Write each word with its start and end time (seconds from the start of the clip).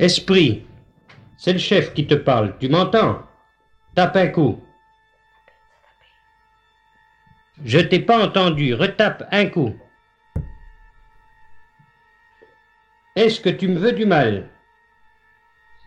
Esprit, 0.00 0.66
c'est 1.36 1.52
le 1.52 1.58
chef 1.58 1.92
qui 1.92 2.06
te 2.06 2.14
parle, 2.14 2.56
tu 2.58 2.70
m'entends? 2.70 3.20
Tape 3.94 4.16
un 4.16 4.28
coup. 4.28 4.64
Je 7.62 7.80
t'ai 7.80 8.00
pas 8.00 8.24
entendu, 8.24 8.72
retape 8.72 9.28
un 9.30 9.44
coup. 9.44 9.74
Est-ce 13.14 13.42
que 13.42 13.50
tu 13.50 13.68
me 13.68 13.76
veux 13.76 13.92
du 13.92 14.06
mal? 14.06 14.48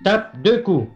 Tape 0.04 0.38
deux 0.44 0.62
coups. 0.62 0.92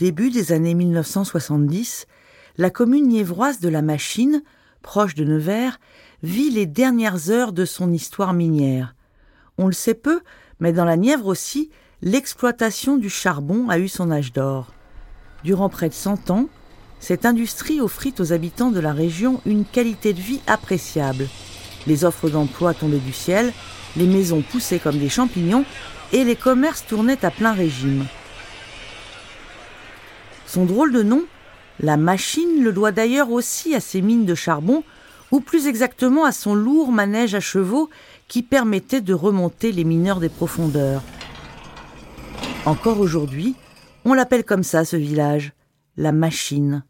Début 0.00 0.30
des 0.30 0.52
années 0.52 0.72
1970, 0.72 2.06
la 2.56 2.70
commune 2.70 3.08
niévroise 3.08 3.60
de 3.60 3.68
la 3.68 3.82
Machine, 3.82 4.42
proche 4.80 5.14
de 5.14 5.24
Nevers, 5.24 5.78
vit 6.22 6.48
les 6.48 6.64
dernières 6.64 7.28
heures 7.28 7.52
de 7.52 7.66
son 7.66 7.92
histoire 7.92 8.32
minière. 8.32 8.94
On 9.58 9.66
le 9.66 9.74
sait 9.74 9.92
peu, 9.92 10.22
mais 10.58 10.72
dans 10.72 10.86
la 10.86 10.96
Nièvre 10.96 11.26
aussi, 11.26 11.68
l'exploitation 12.00 12.96
du 12.96 13.10
charbon 13.10 13.68
a 13.68 13.78
eu 13.78 13.88
son 13.88 14.10
âge 14.10 14.32
d'or. 14.32 14.72
Durant 15.44 15.68
près 15.68 15.90
de 15.90 15.94
100 15.94 16.30
ans, 16.30 16.48
cette 16.98 17.26
industrie 17.26 17.82
offrit 17.82 18.14
aux 18.20 18.32
habitants 18.32 18.70
de 18.70 18.80
la 18.80 18.94
région 18.94 19.42
une 19.44 19.66
qualité 19.66 20.14
de 20.14 20.20
vie 20.20 20.40
appréciable. 20.46 21.28
Les 21.86 22.06
offres 22.06 22.30
d'emploi 22.30 22.72
tombaient 22.72 22.96
du 22.96 23.12
ciel, 23.12 23.52
les 23.98 24.06
maisons 24.06 24.40
poussaient 24.40 24.78
comme 24.78 24.98
des 24.98 25.10
champignons 25.10 25.66
et 26.14 26.24
les 26.24 26.36
commerces 26.36 26.86
tournaient 26.86 27.22
à 27.22 27.30
plein 27.30 27.52
régime. 27.52 28.06
Son 30.50 30.64
drôle 30.64 30.90
de 30.90 31.04
nom, 31.04 31.22
la 31.78 31.96
machine, 31.96 32.64
le 32.64 32.72
doit 32.72 32.90
d'ailleurs 32.90 33.30
aussi 33.30 33.72
à 33.76 33.78
ses 33.78 34.02
mines 34.02 34.24
de 34.24 34.34
charbon, 34.34 34.82
ou 35.30 35.38
plus 35.38 35.68
exactement 35.68 36.24
à 36.24 36.32
son 36.32 36.56
lourd 36.56 36.90
manège 36.90 37.36
à 37.36 37.40
chevaux 37.40 37.88
qui 38.26 38.42
permettait 38.42 39.00
de 39.00 39.14
remonter 39.14 39.70
les 39.70 39.84
mineurs 39.84 40.18
des 40.18 40.28
profondeurs. 40.28 41.02
Encore 42.66 42.98
aujourd'hui, 42.98 43.54
on 44.04 44.12
l'appelle 44.12 44.42
comme 44.42 44.64
ça 44.64 44.84
ce 44.84 44.96
village, 44.96 45.52
la 45.96 46.10
machine. 46.10 46.82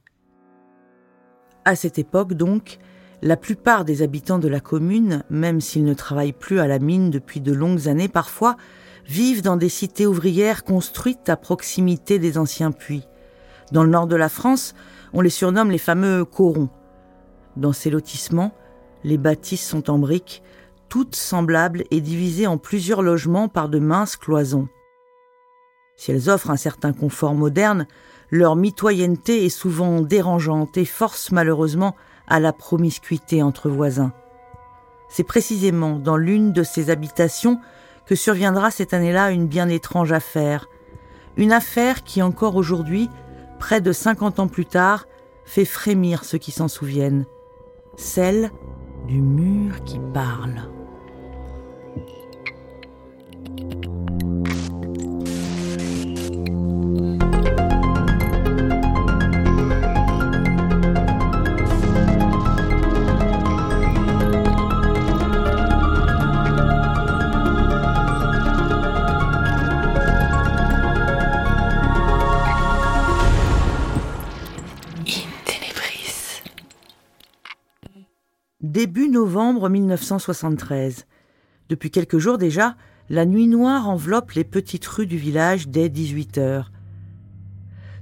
À 1.66 1.76
cette 1.76 1.98
époque 1.98 2.32
donc, 2.32 2.78
la 3.20 3.36
plupart 3.36 3.84
des 3.84 4.00
habitants 4.00 4.38
de 4.38 4.48
la 4.48 4.60
commune, 4.60 5.22
même 5.28 5.60
s'ils 5.60 5.84
ne 5.84 5.92
travaillent 5.92 6.32
plus 6.32 6.60
à 6.60 6.66
la 6.66 6.78
mine 6.78 7.10
depuis 7.10 7.42
de 7.42 7.52
longues 7.52 7.88
années 7.88 8.08
parfois, 8.08 8.56
vivent 9.06 9.42
dans 9.42 9.58
des 9.58 9.68
cités 9.68 10.06
ouvrières 10.06 10.64
construites 10.64 11.28
à 11.28 11.36
proximité 11.36 12.18
des 12.18 12.38
anciens 12.38 12.72
puits. 12.72 13.04
Dans 13.72 13.84
le 13.84 13.90
nord 13.90 14.06
de 14.06 14.16
la 14.16 14.28
France, 14.28 14.74
on 15.12 15.20
les 15.20 15.30
surnomme 15.30 15.70
les 15.70 15.78
fameux 15.78 16.24
corons. 16.24 16.68
Dans 17.56 17.72
ces 17.72 17.90
lotissements, 17.90 18.52
les 19.04 19.18
bâtisses 19.18 19.66
sont 19.66 19.90
en 19.90 19.98
briques, 19.98 20.42
toutes 20.88 21.14
semblables 21.14 21.84
et 21.90 22.00
divisées 22.00 22.46
en 22.46 22.58
plusieurs 22.58 23.02
logements 23.02 23.48
par 23.48 23.68
de 23.68 23.78
minces 23.78 24.16
cloisons. 24.16 24.68
Si 25.96 26.10
elles 26.10 26.30
offrent 26.30 26.50
un 26.50 26.56
certain 26.56 26.92
confort 26.92 27.34
moderne, 27.34 27.86
leur 28.30 28.56
mitoyenneté 28.56 29.44
est 29.44 29.50
souvent 29.50 30.00
dérangeante 30.00 30.76
et 30.76 30.84
force 30.84 31.30
malheureusement 31.30 31.94
à 32.26 32.40
la 32.40 32.52
promiscuité 32.52 33.42
entre 33.42 33.68
voisins. 33.68 34.12
C'est 35.08 35.24
précisément 35.24 35.98
dans 35.98 36.16
l'une 36.16 36.52
de 36.52 36.62
ces 36.62 36.90
habitations 36.90 37.60
que 38.06 38.14
surviendra 38.14 38.70
cette 38.70 38.94
année-là 38.94 39.30
une 39.30 39.46
bien 39.46 39.68
étrange 39.68 40.12
affaire. 40.12 40.68
Une 41.36 41.52
affaire 41.52 42.02
qui 42.02 42.22
encore 42.22 42.56
aujourd'hui 42.56 43.08
près 43.60 43.80
de 43.80 43.92
50 43.92 44.40
ans 44.40 44.48
plus 44.48 44.66
tard, 44.66 45.06
fait 45.44 45.64
frémir 45.64 46.24
ceux 46.24 46.38
qui 46.38 46.50
s'en 46.50 46.66
souviennent. 46.66 47.26
Celle 47.96 48.50
du 49.06 49.20
mur 49.20 49.84
qui 49.84 50.00
parle. 50.12 50.62
Novembre 79.30 79.68
1973. 79.68 81.06
Depuis 81.68 81.92
quelques 81.92 82.18
jours 82.18 82.36
déjà, 82.36 82.74
la 83.08 83.24
nuit 83.24 83.46
noire 83.46 83.88
enveloppe 83.88 84.32
les 84.32 84.42
petites 84.42 84.84
rues 84.86 85.06
du 85.06 85.18
village 85.18 85.68
dès 85.68 85.88
18 85.88 86.38
heures. 86.38 86.72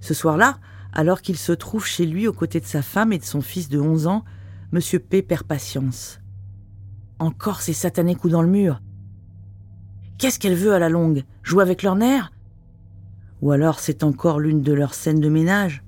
Ce 0.01 0.15
soir-là, 0.15 0.59
alors 0.95 1.21
qu'il 1.21 1.37
se 1.37 1.53
trouve 1.53 1.85
chez 1.85 2.07
lui 2.07 2.27
aux 2.27 2.33
côtés 2.33 2.61
de 2.61 2.65
sa 2.65 2.81
femme 2.81 3.13
et 3.13 3.19
de 3.19 3.25
son 3.25 3.43
fils 3.43 3.69
de 3.69 3.79
11 3.79 4.07
ans, 4.07 4.25
Monsieur 4.73 5.01
P 5.01 5.21
perd 5.21 5.43
patience. 5.43 6.19
Encore 7.19 7.61
ces 7.61 7.75
satanés 7.75 8.15
coups 8.15 8.33
dans 8.33 8.41
le 8.41 8.49
mur. 8.49 8.81
Qu'est-ce 10.17 10.39
qu'elle 10.39 10.57
veut 10.57 10.73
à 10.73 10.79
la 10.79 10.89
longue? 10.89 11.25
Jouer 11.43 11.63
avec 11.63 11.83
leurs 11.83 11.97
nerfs 11.97 12.33
Ou 13.43 13.53
alors 13.53 13.81
c'est 13.81 14.03
encore 14.03 14.41
l'une 14.41 14.63
de 14.63 14.73
leurs 14.73 14.95
scènes 14.95 15.21
de 15.21 15.29
ménage? 15.29 15.85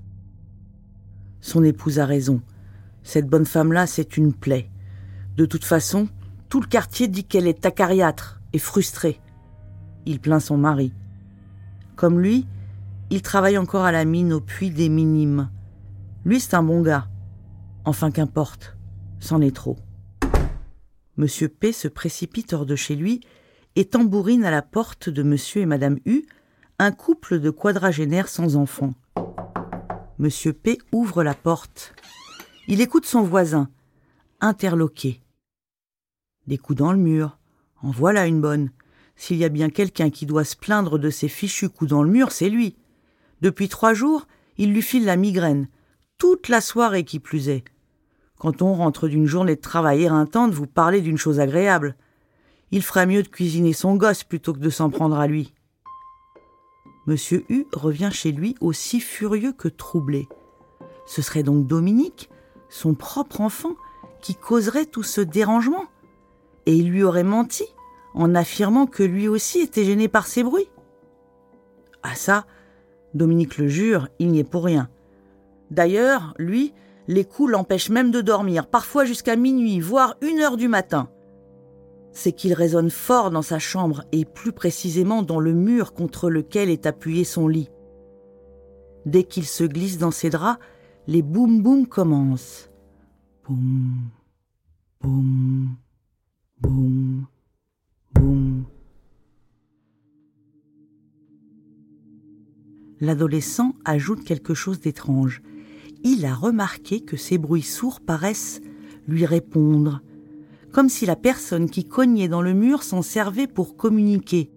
Son 1.41 1.65
épouse 1.65 1.99
a 1.99 2.05
raison. 2.05 2.43
Cette 3.03 3.27
bonne 3.27 3.47
femme-là, 3.47 3.87
c'est 3.87 4.19
une 4.19 4.35
plaie. 4.35 4.70
De 5.41 5.47
toute 5.47 5.65
façon, 5.65 6.07
tout 6.51 6.61
le 6.61 6.67
quartier 6.67 7.09
dit 7.09 7.25
qu'elle 7.25 7.47
est 7.47 7.65
acariâtre 7.65 8.43
et 8.53 8.59
frustrée. 8.59 9.23
Il 10.05 10.21
plaint 10.21 10.43
son 10.43 10.59
mari. 10.59 10.93
Comme 11.97 12.21
lui, 12.21 12.47
il 13.09 13.23
travaille 13.23 13.57
encore 13.57 13.87
à 13.87 13.91
la 13.91 14.05
mine 14.05 14.35
au 14.35 14.43
puits 14.43 14.71
des 14.71 14.91
minimes. 14.91 15.49
Lui, 16.27 16.41
c'est 16.41 16.53
un 16.53 16.63
bon 16.63 16.83
gars. 16.83 17.09
Enfin, 17.87 18.11
qu'importe, 18.11 18.77
c'en 19.19 19.41
est 19.41 19.57
trop. 19.57 19.79
Monsieur 21.17 21.49
P 21.49 21.73
se 21.73 21.89
précipite 21.89 22.53
hors 22.53 22.67
de 22.67 22.77
chez 22.77 22.95
lui 22.95 23.23
et 23.77 23.87
tambourine 23.87 24.45
à 24.45 24.51
la 24.51 24.61
porte 24.61 25.09
de 25.09 25.23
monsieur 25.23 25.63
et 25.63 25.67
madame 25.67 25.97
U, 26.05 26.27
un 26.79 26.93
couple 26.93 27.41
de 27.41 27.49
quadragénaires 27.49 28.29
sans 28.29 28.57
enfants. 28.57 28.93
Monsieur 30.19 30.53
P 30.53 30.77
ouvre 30.93 31.23
la 31.25 31.33
porte. 31.33 31.95
Il 32.69 32.83
écoute 32.83 33.07
son 33.07 33.23
voisin, 33.23 33.71
interloqué. 34.43 35.23
Des 36.51 36.59
coups 36.59 36.81
dans 36.81 36.91
le 36.91 36.99
mur. 36.99 37.39
En 37.81 37.93
voilà 37.93 38.27
une 38.27 38.41
bonne. 38.41 38.71
S'il 39.15 39.37
y 39.37 39.45
a 39.45 39.49
bien 39.49 39.71
quelqu'un 39.71 40.11
qui 40.11 40.27
doit 40.27 40.43
se 40.43 40.57
plaindre 40.57 40.99
de 40.99 41.09
ces 41.09 41.29
fichus 41.29 41.69
coups 41.69 41.89
dans 41.89 42.03
le 42.03 42.11
mur, 42.11 42.33
c'est 42.33 42.49
lui. 42.49 42.75
Depuis 43.41 43.69
trois 43.69 43.95
jours, 43.95 44.27
il 44.59 44.73
lui 44.73 44.83
file 44.83 45.05
la 45.05 45.15
migraine. 45.15 45.69
Toute 46.19 46.49
la 46.49 46.61
soirée 46.61 47.05
qui 47.05 47.21
plus 47.21 47.51
est. 47.51 47.63
Quand 48.37 48.63
on 48.63 48.75
rentre 48.75 49.07
d'une 49.07 49.27
journée 49.27 49.55
de 49.55 49.61
travail 49.61 50.03
éreintante, 50.03 50.51
vous 50.51 50.67
parlez 50.67 51.03
d'une 51.03 51.19
chose 51.19 51.39
agréable. 51.39 51.95
Il 52.73 52.83
ferait 52.83 53.07
mieux 53.07 53.23
de 53.23 53.29
cuisiner 53.29 53.73
son 53.73 53.95
gosse 53.95 54.25
plutôt 54.25 54.53
que 54.53 54.59
de 54.59 54.71
s'en 54.71 54.91
prendre 54.91 55.21
à 55.21 55.29
lui. 55.29 55.55
Monsieur 57.07 57.45
U 57.49 57.65
revient 57.73 58.11
chez 58.13 58.33
lui 58.33 58.57
aussi 58.61 58.99
furieux 58.99 59.53
que 59.53 59.69
troublé. 59.69 60.29
Ce 61.07 61.23
serait 61.23 61.45
donc 61.45 61.69
Dominique, 61.69 62.29
son 62.69 62.95
propre 62.95 63.41
enfant, 63.41 63.77
qui 64.21 64.35
causerait 64.35 64.87
tout 64.87 65.05
ce 65.05 65.21
dérangement. 65.21 65.85
Et 66.67 66.75
il 66.75 66.91
lui 66.91 67.03
aurait 67.03 67.25
menti 67.25 67.65
en 68.15 68.35
affirmant 68.35 68.87
que 68.87 69.03
lui 69.03 69.29
aussi 69.29 69.61
était 69.61 69.85
gêné 69.85 70.09
par 70.09 70.27
ces 70.27 70.43
bruits. 70.43 70.69
Ah 72.03 72.15
ça, 72.15 72.47
Dominique 73.15 73.59
le 73.59 73.69
jure, 73.69 74.09
il 74.19 74.29
n'y 74.29 74.39
est 74.39 74.45
pour 74.45 74.65
rien. 74.65 74.89
D'ailleurs, 75.71 76.35
lui, 76.39 76.73
les 77.09 77.25
coups 77.25 77.51
l'empêchent 77.51 77.91
même 77.91 78.11
de 78.11 78.21
dormir, 78.21 78.67
parfois 78.67 79.05
jusqu'à 79.05 79.37
minuit, 79.37 79.81
voire 79.81 80.17
une 80.21 80.41
heure 80.41 80.57
du 80.57 80.69
matin. 80.69 81.09
C'est 82.13 82.33
qu'il 82.33 82.55
résonne 82.55 82.91
fort 82.91 83.31
dans 83.31 83.43
sa 83.43 83.59
chambre 83.59 84.05
et 84.13 84.25
plus 84.25 84.53
précisément 84.53 85.23
dans 85.23 85.41
le 85.41 85.53
mur 85.53 85.93
contre 85.93 86.29
lequel 86.29 86.69
est 86.69 86.87
appuyé 86.87 87.25
son 87.25 87.47
lit. 87.47 87.71
Dès 89.07 89.25
qu'il 89.25 89.47
se 89.47 89.65
glisse 89.65 89.99
dans 89.99 90.11
ses 90.11 90.31
draps, 90.31 90.61
les 91.07 91.23
boum 91.23 91.63
boum 91.63 91.87
commencent. 91.87 92.71
Boum, 93.45 94.11
boum, 95.01 95.77
boum, 96.61 97.27
boum. 98.15 98.65
L'adolescent 103.01 103.75
ajoute 103.85 104.25
quelque 104.25 104.55
chose 104.55 104.81
d'étrange. 104.81 105.43
Il 106.03 106.25
a 106.27 106.35
remarqué 106.35 107.01
que 107.01 107.17
ces 107.17 107.39
bruits 107.39 107.63
sourds 107.63 108.01
paraissent 108.01 108.61
lui 109.09 109.25
répondre, 109.25 110.03
comme 110.73 110.89
si 110.89 111.07
la 111.07 111.17
personne 111.17 111.71
qui 111.71 111.85
cognait 111.85 112.29
dans 112.29 112.43
le 112.43 112.53
mur 112.53 112.83
s'en 112.83 113.03
servait 113.03 113.47
pour 113.47 113.77
communiquer. 113.77 114.51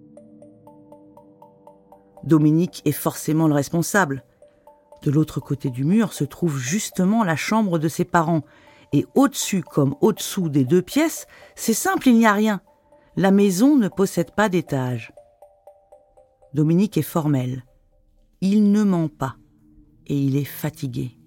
Dominique 2.24 2.82
est 2.86 2.92
forcément 2.92 3.48
le 3.48 3.54
responsable. 3.54 4.24
De 5.04 5.12
l'autre 5.12 5.40
côté 5.40 5.70
du 5.70 5.84
mur 5.84 6.14
se 6.14 6.24
trouve 6.24 6.58
justement 6.58 7.24
la 7.24 7.36
chambre 7.36 7.80
de 7.80 7.88
ses 7.90 8.06
parents, 8.06 8.44
et 8.94 9.06
au-dessus 9.16 9.64
comme 9.64 9.96
au-dessous 10.00 10.50
des 10.50 10.64
deux 10.64 10.84
pièces, 10.84 11.28
c'est 11.56 11.74
simple, 11.74 12.08
il 12.08 12.18
n'y 12.18 12.28
a 12.28 12.34
rien. 12.34 12.62
La 13.18 13.32
maison 13.32 13.76
ne 13.76 13.90
possède 13.90 14.32
pas 14.32 14.50
d'étage. 14.50 15.12
Dominique 16.54 16.98
est 16.98 17.02
formel. 17.02 17.66
Il 18.42 18.72
ne 18.72 18.84
ment 18.84 19.10
pas, 19.10 19.36
et 20.06 20.18
il 20.18 20.38
est 20.38 20.46
fatigué. 20.46 21.18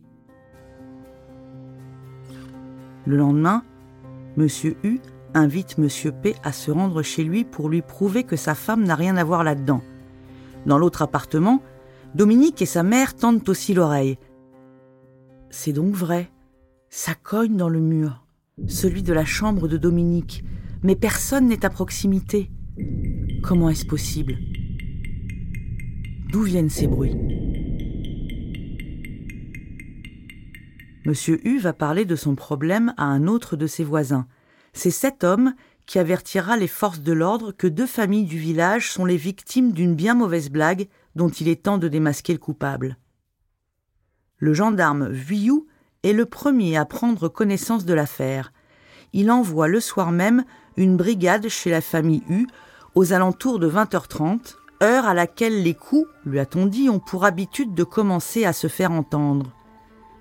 Le 3.04 3.16
lendemain, 3.16 3.64
Monsieur 4.36 4.76
U 4.84 5.00
invite 5.34 5.78
Monsieur 5.78 6.12
P 6.12 6.34
à 6.44 6.52
se 6.52 6.70
rendre 6.70 7.02
chez 7.02 7.24
lui 7.24 7.44
pour 7.44 7.68
lui 7.68 7.82
prouver 7.82 8.24
que 8.24 8.36
sa 8.36 8.54
femme 8.54 8.84
n'a 8.84 8.94
rien 8.94 9.16
à 9.16 9.24
voir 9.24 9.44
là-dedans. 9.44 9.80
Dans 10.66 10.78
l'autre 10.78 11.02
appartement, 11.02 11.60
Dominique 12.14 12.62
et 12.62 12.66
sa 12.66 12.82
mère 12.82 13.14
tendent 13.14 13.48
aussi 13.48 13.74
l'oreille. 13.74 14.18
C'est 15.50 15.72
donc 15.72 15.94
vrai. 15.94 16.30
Ça 16.90 17.14
cogne 17.14 17.56
dans 17.56 17.68
le 17.68 17.80
mur, 17.80 18.26
celui 18.68 19.02
de 19.02 19.12
la 19.12 19.24
chambre 19.24 19.68
de 19.68 19.76
Dominique, 19.76 20.44
mais 20.82 20.96
personne 20.96 21.48
n'est 21.48 21.64
à 21.64 21.70
proximité. 21.70 22.50
Comment 23.42 23.70
est-ce 23.70 23.86
possible? 23.86 24.36
D'où 26.30 26.42
viennent 26.42 26.70
ces 26.70 26.86
bruits? 26.86 27.16
Monsieur 31.04 31.46
U 31.46 31.58
va 31.58 31.72
parler 31.72 32.04
de 32.04 32.16
son 32.16 32.34
problème 32.34 32.92
à 32.96 33.04
un 33.04 33.28
autre 33.28 33.56
de 33.56 33.66
ses 33.66 33.84
voisins. 33.84 34.26
C'est 34.72 34.90
cet 34.90 35.22
homme 35.22 35.54
qui 35.86 36.00
avertira 36.00 36.56
les 36.56 36.66
forces 36.66 37.00
de 37.00 37.12
l'ordre 37.12 37.52
que 37.52 37.68
deux 37.68 37.86
familles 37.86 38.24
du 38.24 38.38
village 38.38 38.90
sont 38.90 39.04
les 39.04 39.16
victimes 39.16 39.72
d'une 39.72 39.94
bien 39.94 40.14
mauvaise 40.14 40.50
blague 40.50 40.88
dont 41.14 41.28
il 41.28 41.48
est 41.48 41.62
temps 41.62 41.78
de 41.78 41.86
démasquer 41.88 42.32
le 42.32 42.40
coupable. 42.40 42.98
Le 44.38 44.52
gendarme 44.52 45.08
Vuillou 45.08 45.66
est 46.06 46.12
le 46.12 46.26
premier 46.26 46.76
à 46.76 46.84
prendre 46.84 47.28
connaissance 47.28 47.84
de 47.84 47.92
l'affaire. 47.92 48.52
Il 49.12 49.30
envoie 49.30 49.66
le 49.66 49.80
soir 49.80 50.12
même 50.12 50.44
une 50.76 50.96
brigade 50.96 51.48
chez 51.48 51.70
la 51.70 51.80
famille 51.80 52.22
U 52.28 52.46
aux 52.94 53.12
alentours 53.12 53.58
de 53.58 53.68
20h30, 53.68 54.54
heure 54.82 55.06
à 55.06 55.14
laquelle 55.14 55.62
les 55.62 55.74
coups, 55.74 56.08
lui 56.24 56.38
a-t-on 56.38 56.66
dit, 56.66 56.88
ont 56.88 57.00
pour 57.00 57.24
habitude 57.24 57.74
de 57.74 57.82
commencer 57.82 58.44
à 58.44 58.52
se 58.52 58.68
faire 58.68 58.92
entendre. 58.92 59.50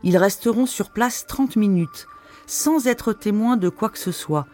Ils 0.03 0.17
resteront 0.17 0.65
sur 0.65 0.91
place 0.91 1.25
30 1.27 1.55
minutes, 1.55 2.07
sans 2.47 2.87
être 2.87 3.13
témoins 3.13 3.57
de 3.57 3.69
quoi 3.69 3.89
que 3.89 3.99
ce 3.99 4.11
soit. 4.11 4.47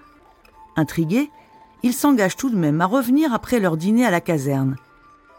Intrigués, 0.75 1.29
ils 1.83 1.93
s'engagent 1.93 2.37
tout 2.37 2.49
de 2.49 2.57
même 2.57 2.81
à 2.81 2.85
revenir 2.85 3.33
après 3.33 3.59
leur 3.59 3.77
dîner 3.77 4.05
à 4.05 4.11
la 4.11 4.21
caserne. 4.21 4.75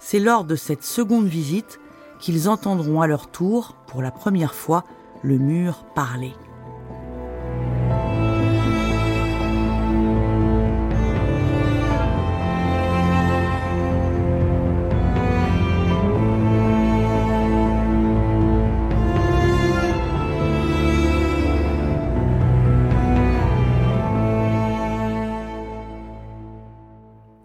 C'est 0.01 0.19
lors 0.19 0.45
de 0.45 0.57
cette 0.57 0.85
seconde 0.85 1.27
visite 1.27 1.81
qu'ils 2.19 2.49
entendront 2.49 3.01
à 3.01 3.07
leur 3.07 3.31
tour, 3.31 3.75
pour 3.87 4.01
la 4.01 4.11
première 4.11 4.55
fois, 4.55 4.85
le 5.23 5.39
mur 5.39 5.85
parler. 5.95 6.35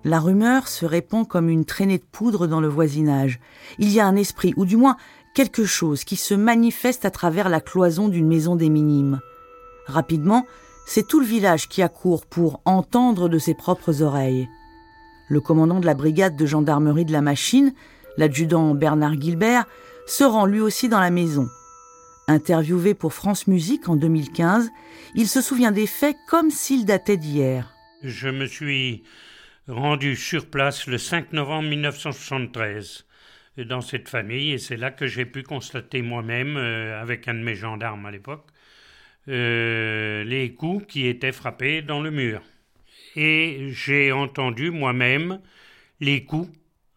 La 0.04 0.22
rumeur 0.22 0.70
se 0.70 0.86
répand 0.86 1.28
comme 1.28 1.50
une 1.50 1.66
traînée 1.66 1.98
de 1.98 2.04
poudre 2.04 2.48
dans 2.48 2.62
le 2.62 2.70
voisinage. 2.70 3.42
Il 3.78 3.92
y 3.92 4.00
a 4.00 4.08
un 4.08 4.16
esprit, 4.16 4.54
ou 4.56 4.66
du 4.66 4.78
moins 4.78 4.96
quelque 5.38 5.66
chose, 5.66 6.04
qui 6.04 6.16
se 6.16 6.34
manifeste 6.34 7.06
à 7.06 7.12
travers 7.12 7.48
la 7.48 7.62
cloison 7.62 8.08
d'une 8.08 8.28
maison 8.28 8.56
des 8.56 8.70
minimes. 8.70 9.20
Rapidement, 9.86 10.48
c'est 10.88 11.08
tout 11.08 11.20
le 11.20 11.28
village 11.28 11.70
qui 11.70 11.84
accourt 11.84 12.26
pour 12.26 12.60
entendre 12.66 13.30
de 13.30 13.38
ses 13.38 13.54
propres 13.54 14.02
oreilles. 14.02 14.50
Le 15.30 15.40
commandant 15.40 15.80
de 15.80 15.86
la 15.86 15.94
brigade 15.94 16.36
de 16.36 16.48
gendarmerie 16.48 17.06
de 17.06 17.12
la 17.12 17.22
machine, 17.22 17.72
l'adjudant 18.18 18.74
Bernard 18.74 19.22
Gilbert, 19.22 19.66
se 20.08 20.24
rend 20.24 20.48
lui 20.48 20.60
aussi 20.60 20.90
dans 20.90 21.00
la 21.00 21.12
maison. 21.12 21.48
Interviewé 22.28 22.96
pour 22.96 23.14
France 23.14 23.46
Musique 23.46 23.90
en 23.90 23.96
2015, 23.96 24.72
il 25.14 25.28
se 25.28 25.42
souvient 25.42 25.72
des 25.72 25.86
faits 25.86 26.18
comme 26.28 26.50
s'ils 26.50 26.86
dataient 26.86 27.16
d'hier. 27.16 27.76
Je 28.02 28.30
me 28.30 28.48
suis 28.48 29.04
rendu 29.68 30.16
sur 30.16 30.48
place 30.48 30.88
le 30.88 30.98
5 30.98 31.32
novembre 31.34 31.70
1973 31.70 33.07
dans 33.66 33.82
cette 33.82 34.10
famille 34.10 34.52
et 34.52 34.58
c'est 34.58 34.78
là 34.78 34.92
que 34.92 35.08
j'ai 35.08 35.26
pu 35.26 35.44
constater 35.44 36.02
moi-même, 36.02 36.58
euh, 36.58 37.02
avec 37.02 37.28
un 37.28 37.34
de 37.34 37.44
mes 37.44 37.56
gendarmes 37.56 38.06
à 38.06 38.12
l'époque, 38.12 38.48
euh, 39.28 40.24
les 40.24 40.54
coups 40.54 40.86
qui 40.88 41.08
étaient 41.08 41.32
frappés 41.32 41.82
dans 41.82 42.02
le 42.02 42.12
mur. 42.12 42.42
Et 43.16 43.70
j'ai 43.72 44.12
entendu 44.12 44.72
moi-même 44.72 45.42
les 46.00 46.24
coups 46.24 46.50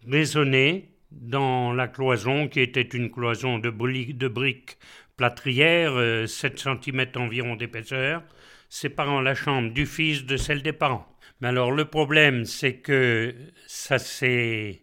résonner 0.06 0.90
dans 1.10 1.72
la 1.72 1.88
cloison 1.88 2.48
qui 2.48 2.60
était 2.60 2.82
une 2.82 3.10
cloison 3.10 3.58
de, 3.58 3.70
briques 3.70 4.78
plâtrières, 5.16 5.92
7 6.28 6.66
euh, 6.66 6.76
cm 6.82 7.06
environ 7.16 7.56
d'épaisseur, 7.56 8.22
séparant 8.68 9.20
la 9.20 9.34
chambre 9.34 9.72
du 9.72 9.86
fils 9.86 10.24
de 10.24 10.36
celle 10.36 10.62
des 10.62 10.72
parents. 10.72 11.06
Mais 11.40 11.48
alors 11.48 11.72
le 11.72 11.86
problème, 11.86 12.44
c'est 12.44 12.76
que 12.76 13.34
ça 13.66 13.98
s'est 13.98 14.82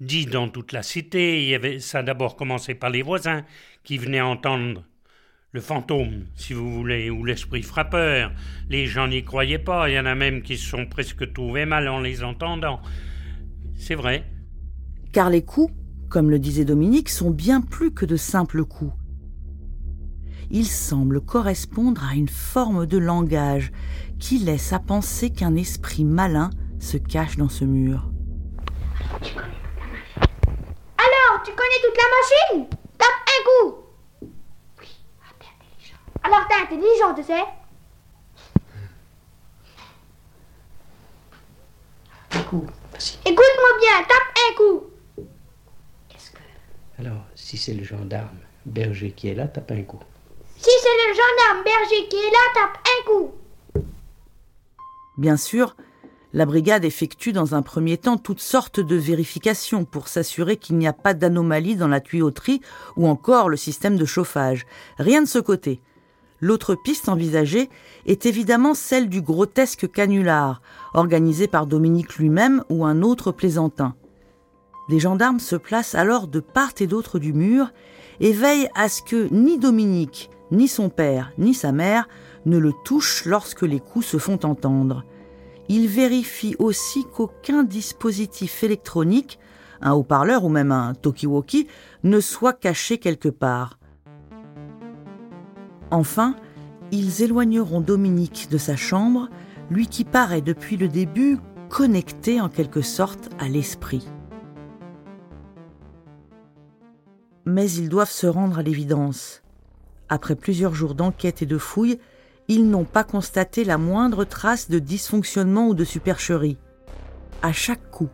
dit 0.00 0.26
dans 0.26 0.48
toute 0.48 0.72
la 0.72 0.82
cité. 0.82 1.44
Il 1.44 1.64
y 1.64 1.80
ça 1.80 2.02
d'abord 2.02 2.36
commencé 2.36 2.74
par 2.74 2.90
les 2.90 3.02
voisins 3.02 3.44
qui 3.84 3.98
venaient 3.98 4.20
entendre 4.20 4.84
le 5.52 5.60
fantôme, 5.60 6.26
si 6.36 6.52
vous 6.52 6.70
voulez, 6.70 7.10
ou 7.10 7.24
l'esprit 7.24 7.62
frappeur. 7.62 8.32
Les 8.68 8.86
gens 8.86 9.08
n'y 9.08 9.24
croyaient 9.24 9.58
pas. 9.58 9.88
Il 9.88 9.94
y 9.94 9.98
en 9.98 10.06
a 10.06 10.14
même 10.14 10.42
qui 10.42 10.58
se 10.58 10.68
sont 10.68 10.86
presque 10.86 11.32
trouvés 11.32 11.64
mal 11.64 11.88
en 11.88 12.00
les 12.00 12.22
entendant. 12.22 12.80
C'est 13.76 13.94
vrai. 13.94 14.24
Car 15.12 15.30
les 15.30 15.42
coups, 15.42 15.72
comme 16.10 16.30
le 16.30 16.38
disait 16.38 16.64
Dominique, 16.64 17.08
sont 17.08 17.30
bien 17.30 17.60
plus 17.60 17.92
que 17.92 18.04
de 18.04 18.16
simples 18.16 18.64
coups. 18.64 18.92
Ils 20.50 20.66
semblent 20.66 21.20
correspondre 21.20 22.04
à 22.04 22.14
une 22.14 22.28
forme 22.28 22.86
de 22.86 22.98
langage 22.98 23.70
qui 24.18 24.38
laisse 24.38 24.72
à 24.72 24.78
penser 24.78 25.30
qu'un 25.30 25.56
esprit 25.56 26.04
malin 26.04 26.50
se 26.78 26.96
cache 26.96 27.36
dans 27.36 27.50
ce 27.50 27.64
mur. 27.64 28.10
Alors, 31.38 31.46
tu 31.46 31.54
connais 31.54 31.80
toute 31.84 31.96
la 31.96 32.56
machine? 32.58 32.68
Tape 32.98 33.08
un 33.28 33.44
coup 33.44 33.76
Oui, 34.80 34.88
ah, 35.22 35.32
t'es 35.38 35.46
intelligent. 35.46 35.96
Alors, 36.24 36.48
t'es 36.48 36.54
intelligent, 36.54 37.14
tu 37.14 37.22
sais 37.22 37.44
Un 42.32 42.42
coup, 42.42 42.66
Écoute-moi 43.24 43.78
bien, 43.80 44.02
tape 44.08 44.34
un 44.36 44.54
coup 44.56 44.82
Qu'est-ce 46.08 46.32
que. 46.32 46.38
Alors, 46.98 47.22
si 47.36 47.56
c'est 47.56 47.74
le 47.74 47.84
gendarme 47.84 48.38
berger 48.66 49.12
qui 49.12 49.28
est 49.28 49.34
là, 49.34 49.46
tape 49.46 49.70
un 49.70 49.82
coup. 49.84 50.00
Si 50.56 50.70
c'est 50.82 51.08
le 51.08 51.14
gendarme 51.14 51.62
berger 51.62 52.08
qui 52.08 52.16
est 52.16 52.30
là, 52.30 52.38
tape 52.52 52.78
un 52.84 53.06
coup 53.06 53.34
Bien 55.16 55.36
sûr, 55.36 55.76
la 56.32 56.44
brigade 56.44 56.84
effectue 56.84 57.32
dans 57.32 57.54
un 57.54 57.62
premier 57.62 57.96
temps 57.96 58.18
toutes 58.18 58.40
sortes 58.40 58.80
de 58.80 58.96
vérifications 58.96 59.84
pour 59.84 60.08
s'assurer 60.08 60.56
qu'il 60.56 60.76
n'y 60.76 60.86
a 60.86 60.92
pas 60.92 61.14
d'anomalie 61.14 61.76
dans 61.76 61.88
la 61.88 62.00
tuyauterie 62.00 62.60
ou 62.96 63.08
encore 63.08 63.48
le 63.48 63.56
système 63.56 63.96
de 63.96 64.04
chauffage. 64.04 64.66
Rien 64.98 65.22
de 65.22 65.28
ce 65.28 65.38
côté. 65.38 65.80
L'autre 66.40 66.76
piste 66.76 67.08
envisagée 67.08 67.68
est 68.06 68.26
évidemment 68.26 68.74
celle 68.74 69.08
du 69.08 69.22
grotesque 69.22 69.90
canular, 69.90 70.62
organisé 70.94 71.48
par 71.48 71.66
Dominique 71.66 72.16
lui-même 72.16 72.62
ou 72.68 72.84
un 72.84 73.02
autre 73.02 73.32
plaisantin. 73.32 73.94
Les 74.88 75.00
gendarmes 75.00 75.40
se 75.40 75.56
placent 75.56 75.94
alors 75.94 76.28
de 76.28 76.40
part 76.40 76.72
et 76.80 76.86
d'autre 76.86 77.18
du 77.18 77.32
mur 77.32 77.72
et 78.20 78.32
veillent 78.32 78.68
à 78.74 78.88
ce 78.88 79.02
que 79.02 79.28
ni 79.32 79.58
Dominique, 79.58 80.30
ni 80.50 80.68
son 80.68 80.90
père, 80.90 81.32
ni 81.38 81.54
sa 81.54 81.72
mère 81.72 82.08
ne 82.46 82.58
le 82.58 82.72
touche 82.84 83.24
lorsque 83.24 83.62
les 83.62 83.80
coups 83.80 84.06
se 84.06 84.18
font 84.18 84.38
entendre. 84.44 85.04
Il 85.68 85.86
vérifie 85.86 86.56
aussi 86.58 87.04
qu'aucun 87.04 87.62
dispositif 87.62 88.64
électronique, 88.64 89.38
un 89.80 89.92
haut-parleur 89.92 90.44
ou 90.44 90.48
même 90.48 90.72
un 90.72 90.94
talkie-walkie, 90.94 91.66
ne 92.04 92.20
soit 92.20 92.54
caché 92.54 92.98
quelque 92.98 93.28
part. 93.28 93.78
Enfin, 95.90 96.36
ils 96.90 97.22
éloigneront 97.22 97.80
Dominique 97.80 98.48
de 98.50 98.58
sa 98.58 98.76
chambre, 98.76 99.28
lui 99.70 99.86
qui 99.86 100.04
paraît 100.04 100.40
depuis 100.40 100.76
le 100.76 100.88
début 100.88 101.38
connecté 101.68 102.40
en 102.40 102.48
quelque 102.48 102.80
sorte 102.80 103.28
à 103.38 103.48
l'esprit. 103.48 104.06
Mais 107.44 107.70
ils 107.70 107.88
doivent 107.88 108.10
se 108.10 108.26
rendre 108.26 108.58
à 108.58 108.62
l'évidence. 108.62 109.42
Après 110.08 110.34
plusieurs 110.34 110.74
jours 110.74 110.94
d'enquête 110.94 111.42
et 111.42 111.46
de 111.46 111.58
fouilles, 111.58 111.98
ils 112.48 112.68
n'ont 112.68 112.84
pas 112.84 113.04
constaté 113.04 113.62
la 113.62 113.78
moindre 113.78 114.24
trace 114.24 114.70
de 114.70 114.78
dysfonctionnement 114.78 115.68
ou 115.68 115.74
de 115.74 115.84
supercherie. 115.84 116.56
À 117.42 117.52
chaque 117.52 117.90
coup, 117.90 118.10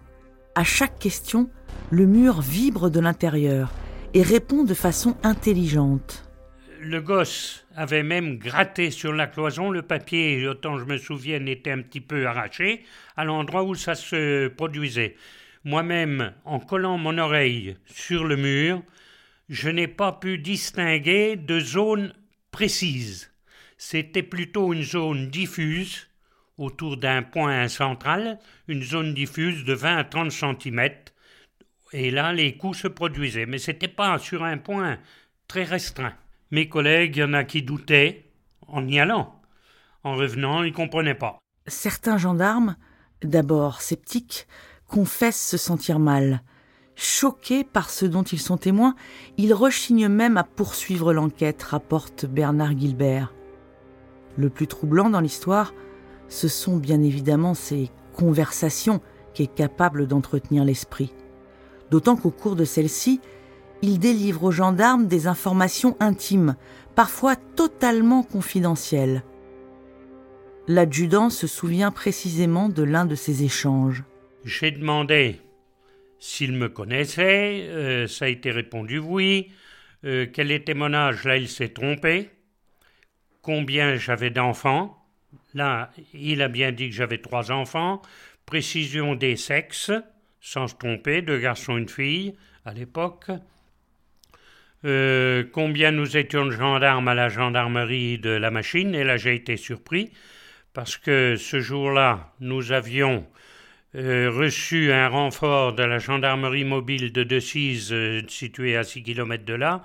à 0.56 0.64
chaque 0.64 0.98
question, 0.98 1.48
le 1.90 2.06
mur 2.06 2.40
vibre 2.40 2.90
de 2.90 3.00
l'intérieur 3.00 3.70
et 4.12 4.22
répond 4.22 4.64
de 4.64 4.74
façon 4.74 5.16
intelligente. 5.22 6.28
Le 6.80 7.00
gosse 7.00 7.64
avait 7.76 8.02
même 8.02 8.36
gratté 8.36 8.90
sur 8.90 9.12
la 9.12 9.26
cloison, 9.26 9.70
le 9.70 9.82
papier, 9.82 10.46
autant 10.46 10.78
je 10.78 10.84
me 10.84 10.98
souviens, 10.98 11.44
était 11.46 11.70
un 11.70 11.80
petit 11.80 12.00
peu 12.00 12.26
arraché 12.26 12.84
à 13.16 13.24
l'endroit 13.24 13.64
où 13.64 13.74
ça 13.74 13.94
se 13.94 14.48
produisait. 14.48 15.16
Moi-même, 15.64 16.32
en 16.44 16.60
collant 16.60 16.98
mon 16.98 17.16
oreille 17.16 17.76
sur 17.86 18.24
le 18.24 18.36
mur, 18.36 18.82
je 19.48 19.70
n'ai 19.70 19.88
pas 19.88 20.12
pu 20.12 20.38
distinguer 20.38 21.36
de 21.36 21.58
zone 21.58 22.12
précise. 22.50 23.33
C'était 23.76 24.22
plutôt 24.22 24.72
une 24.72 24.82
zone 24.82 25.28
diffuse, 25.28 26.08
autour 26.58 26.96
d'un 26.96 27.22
point 27.22 27.68
central, 27.68 28.38
une 28.68 28.82
zone 28.82 29.14
diffuse 29.14 29.64
de 29.64 29.74
20 29.74 29.96
à 29.96 30.04
30 30.04 30.30
cm. 30.30 30.90
Et 31.92 32.10
là, 32.10 32.32
les 32.32 32.56
coups 32.56 32.78
se 32.78 32.88
produisaient. 32.88 33.46
Mais 33.46 33.58
ce 33.58 33.70
n'était 33.70 33.88
pas 33.88 34.18
sur 34.18 34.44
un 34.44 34.58
point 34.58 34.98
très 35.48 35.64
restreint. 35.64 36.14
Mes 36.50 36.68
collègues, 36.68 37.16
il 37.16 37.20
y 37.20 37.24
en 37.24 37.32
a 37.32 37.44
qui 37.44 37.62
doutaient 37.62 38.24
en 38.66 38.86
y 38.86 38.98
allant. 38.98 39.40
En 40.02 40.16
revenant, 40.16 40.62
ils 40.62 40.70
ne 40.70 40.76
comprenaient 40.76 41.14
pas. 41.14 41.38
Certains 41.66 42.18
gendarmes, 42.18 42.76
d'abord 43.22 43.80
sceptiques, 43.80 44.46
confessent 44.86 45.48
se 45.48 45.56
sentir 45.56 45.98
mal. 45.98 46.42
Choqués 46.96 47.64
par 47.64 47.90
ce 47.90 48.04
dont 48.04 48.22
ils 48.22 48.40
sont 48.40 48.56
témoins, 48.56 48.94
ils 49.38 49.54
rechignent 49.54 50.08
même 50.08 50.36
à 50.36 50.44
poursuivre 50.44 51.12
l'enquête, 51.12 51.62
rapporte 51.62 52.26
Bernard 52.26 52.78
Gilbert. 52.78 53.32
Le 54.36 54.50
plus 54.50 54.66
troublant 54.66 55.10
dans 55.10 55.20
l'histoire, 55.20 55.74
ce 56.28 56.48
sont 56.48 56.76
bien 56.76 57.02
évidemment 57.02 57.54
ces 57.54 57.90
conversations 58.14 59.00
qu'est 59.34 59.52
capable 59.52 60.06
d'entretenir 60.06 60.64
l'esprit. 60.64 61.12
D'autant 61.90 62.16
qu'au 62.16 62.30
cours 62.30 62.56
de 62.56 62.64
celles-ci, 62.64 63.20
il 63.82 63.98
délivre 63.98 64.44
aux 64.44 64.50
gendarmes 64.50 65.06
des 65.06 65.26
informations 65.26 65.96
intimes, 66.00 66.56
parfois 66.94 67.36
totalement 67.36 68.22
confidentielles. 68.22 69.22
L'adjudant 70.66 71.28
se 71.28 71.46
souvient 71.46 71.90
précisément 71.90 72.68
de 72.68 72.82
l'un 72.82 73.04
de 73.04 73.14
ces 73.14 73.42
échanges. 73.44 74.02
J'ai 74.44 74.70
demandé 74.70 75.40
s'il 76.18 76.52
me 76.52 76.70
connaissait, 76.70 77.66
euh, 77.68 78.06
ça 78.06 78.24
a 78.24 78.28
été 78.28 78.50
répondu 78.50 78.98
oui. 78.98 79.50
Euh, 80.04 80.26
quel 80.32 80.50
était 80.50 80.72
mon 80.72 80.94
âge? 80.94 81.24
Là, 81.24 81.36
il 81.36 81.48
s'est 81.48 81.68
trompé. 81.68 82.30
Combien 83.44 83.96
j'avais 83.96 84.30
d'enfants 84.30 84.98
Là, 85.52 85.90
il 86.14 86.40
a 86.40 86.48
bien 86.48 86.72
dit 86.72 86.88
que 86.88 86.96
j'avais 86.96 87.18
trois 87.18 87.52
enfants. 87.52 88.00
Précision 88.46 89.14
des 89.14 89.36
sexes, 89.36 89.92
sans 90.40 90.66
se 90.66 90.74
tromper, 90.74 91.20
deux 91.20 91.38
garçons, 91.38 91.76
et 91.76 91.80
une 91.80 91.88
fille, 91.88 92.34
à 92.64 92.72
l'époque. 92.72 93.26
Euh, 94.86 95.44
combien 95.52 95.90
nous 95.90 96.16
étions 96.16 96.46
de 96.46 96.52
gendarmes 96.52 97.06
à 97.06 97.14
la 97.14 97.28
gendarmerie 97.28 98.18
de 98.18 98.30
la 98.30 98.50
machine, 98.50 98.94
et 98.94 99.04
là 99.04 99.18
j'ai 99.18 99.34
été 99.34 99.58
surpris, 99.58 100.10
parce 100.72 100.96
que 100.96 101.36
ce 101.36 101.60
jour-là, 101.60 102.32
nous 102.40 102.72
avions 102.72 103.26
euh, 103.94 104.30
reçu 104.30 104.90
un 104.90 105.08
renfort 105.08 105.74
de 105.74 105.82
la 105.82 105.98
gendarmerie 105.98 106.64
mobile 106.64 107.12
de 107.12 107.24
Decize, 107.24 107.92
euh, 107.92 108.22
située 108.28 108.76
à 108.76 108.84
6 108.84 109.02
km 109.02 109.44
de 109.44 109.54
là. 109.54 109.82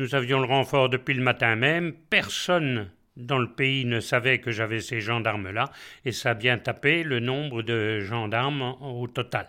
Nous 0.00 0.14
avions 0.14 0.40
le 0.40 0.46
renfort 0.46 0.88
depuis 0.88 1.12
le 1.12 1.22
matin 1.22 1.56
même. 1.56 1.92
Personne 2.08 2.88
dans 3.18 3.36
le 3.36 3.52
pays 3.52 3.84
ne 3.84 4.00
savait 4.00 4.38
que 4.38 4.50
j'avais 4.50 4.80
ces 4.80 5.02
gendarmes-là, 5.02 5.70
et 6.06 6.12
ça 6.12 6.30
a 6.30 6.34
bien 6.34 6.56
tapé 6.56 7.02
le 7.02 7.20
nombre 7.20 7.60
de 7.60 8.00
gendarmes 8.00 8.76
au 8.80 9.06
total. 9.08 9.46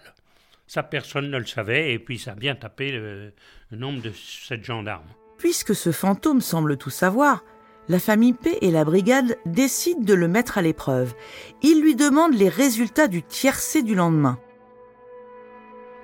Ça, 0.67 0.83
personne 0.83 1.29
ne 1.29 1.37
le 1.37 1.45
savait, 1.45 1.93
et 1.93 1.99
puis 1.99 2.19
ça 2.19 2.33
a 2.33 2.35
bien 2.35 2.55
tapé 2.55 2.91
le, 2.91 3.31
le 3.69 3.77
nombre 3.77 4.01
de 4.01 4.11
sept 4.11 4.65
gendarmes. 4.65 5.07
Puisque 5.37 5.73
ce 5.73 5.93
fantôme 5.93 6.41
semble 6.41 6.75
tout 6.75 6.89
savoir, 6.89 7.45
la 7.87 7.99
famille 7.99 8.33
P 8.33 8.57
et 8.59 8.71
la 8.71 8.83
brigade 8.83 9.37
décident 9.45 10.03
de 10.03 10.13
le 10.13 10.27
mettre 10.27 10.57
à 10.57 10.61
l'épreuve. 10.61 11.13
Ils 11.63 11.81
lui 11.81 11.95
demandent 11.95 12.35
les 12.35 12.49
résultats 12.49 13.07
du 13.07 13.23
tiercé 13.23 13.83
du 13.83 13.95
lendemain. 13.95 14.37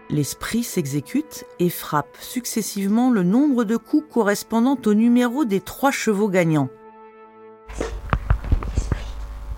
L'esprit 0.09 0.63
s'exécute 0.63 1.45
et 1.59 1.69
frappe 1.69 2.15
successivement 2.21 3.11
le 3.11 3.23
nombre 3.23 3.65
de 3.65 3.75
coups 3.75 4.07
correspondant 4.13 4.77
au 4.85 4.93
numéro 4.93 5.43
des 5.43 5.59
trois 5.59 5.91
chevaux 5.91 6.29
gagnants. 6.29 6.69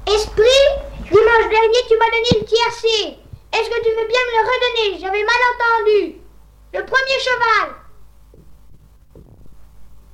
Esprit, 0.08 0.66
dimanche 1.04 1.50
dernier, 1.50 1.82
tu 1.88 1.96
m'as 1.98 2.10
donné 2.10 2.42
le 2.42 2.46
tiercé. 2.46 3.20
Est-ce 3.54 3.70
que 3.70 3.84
tu 3.84 3.90
veux 3.90 4.08
bien 4.08 4.20
me 4.26 4.32
le 4.34 4.42
redonner? 4.42 5.00
J'avais 5.00 5.24
mal 5.24 5.42
entendu. 5.54 6.16
Le 6.74 6.84
premier 6.84 7.20
cheval. 7.20 7.76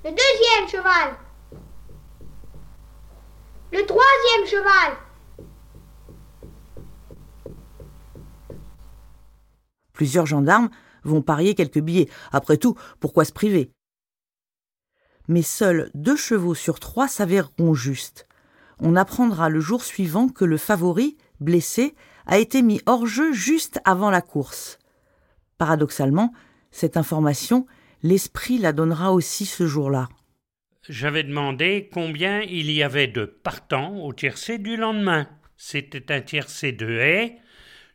Le 0.04 0.12
deuxième 0.12 0.68
cheval. 0.70 1.16
Le 3.72 3.86
troisième 3.86 4.46
cheval. 4.48 4.98
Plusieurs 9.96 10.28
gendarmes 10.28 10.70
vont 11.04 11.24
parier 11.24 11.56
quelques 11.56 11.80
billets. 11.80 12.10
Après 12.32 12.58
tout, 12.58 12.76
pourquoi 13.00 13.26
se 13.26 13.34
priver? 13.34 13.72
Mais 15.28 15.42
seuls 15.42 15.90
deux 15.96 16.16
chevaux 16.16 16.54
sur 16.54 16.80
trois 16.80 17.08
s'avéreront 17.08 17.74
justes. 17.74 18.28
On 18.80 18.96
apprendra 18.96 19.50
le 19.50 19.60
jour 19.60 19.84
suivant 19.84 20.30
que 20.30 20.46
le 20.46 20.58
favori, 20.58 21.18
blessé, 21.40 21.96
a 22.28 22.38
été 22.38 22.62
mis 22.62 22.82
hors 22.86 23.08
jeu 23.08 23.34
juste 23.34 23.80
avant 23.86 24.12
la 24.12 24.22
course. 24.22 24.78
Paradoxalement, 25.58 26.32
cette 26.70 26.98
information, 26.98 27.66
l'esprit 28.04 28.60
la 28.60 28.74
donnera 28.74 29.12
aussi 29.14 29.48
ce 29.48 29.66
jour-là 29.66 30.10
j'avais 30.90 31.24
demandé 31.24 31.90
combien 31.92 32.42
il 32.42 32.72
y 32.72 32.84
avait 32.84 33.08
de 33.08 33.26
partants 33.26 33.98
au 33.98 34.14
tiercé 34.14 34.58
du 34.58 34.78
lendemain. 34.78 35.28
C'était 35.58 36.12
un 36.12 36.22
tiercé 36.22 36.72
de 36.72 36.90
haies. 36.90 37.38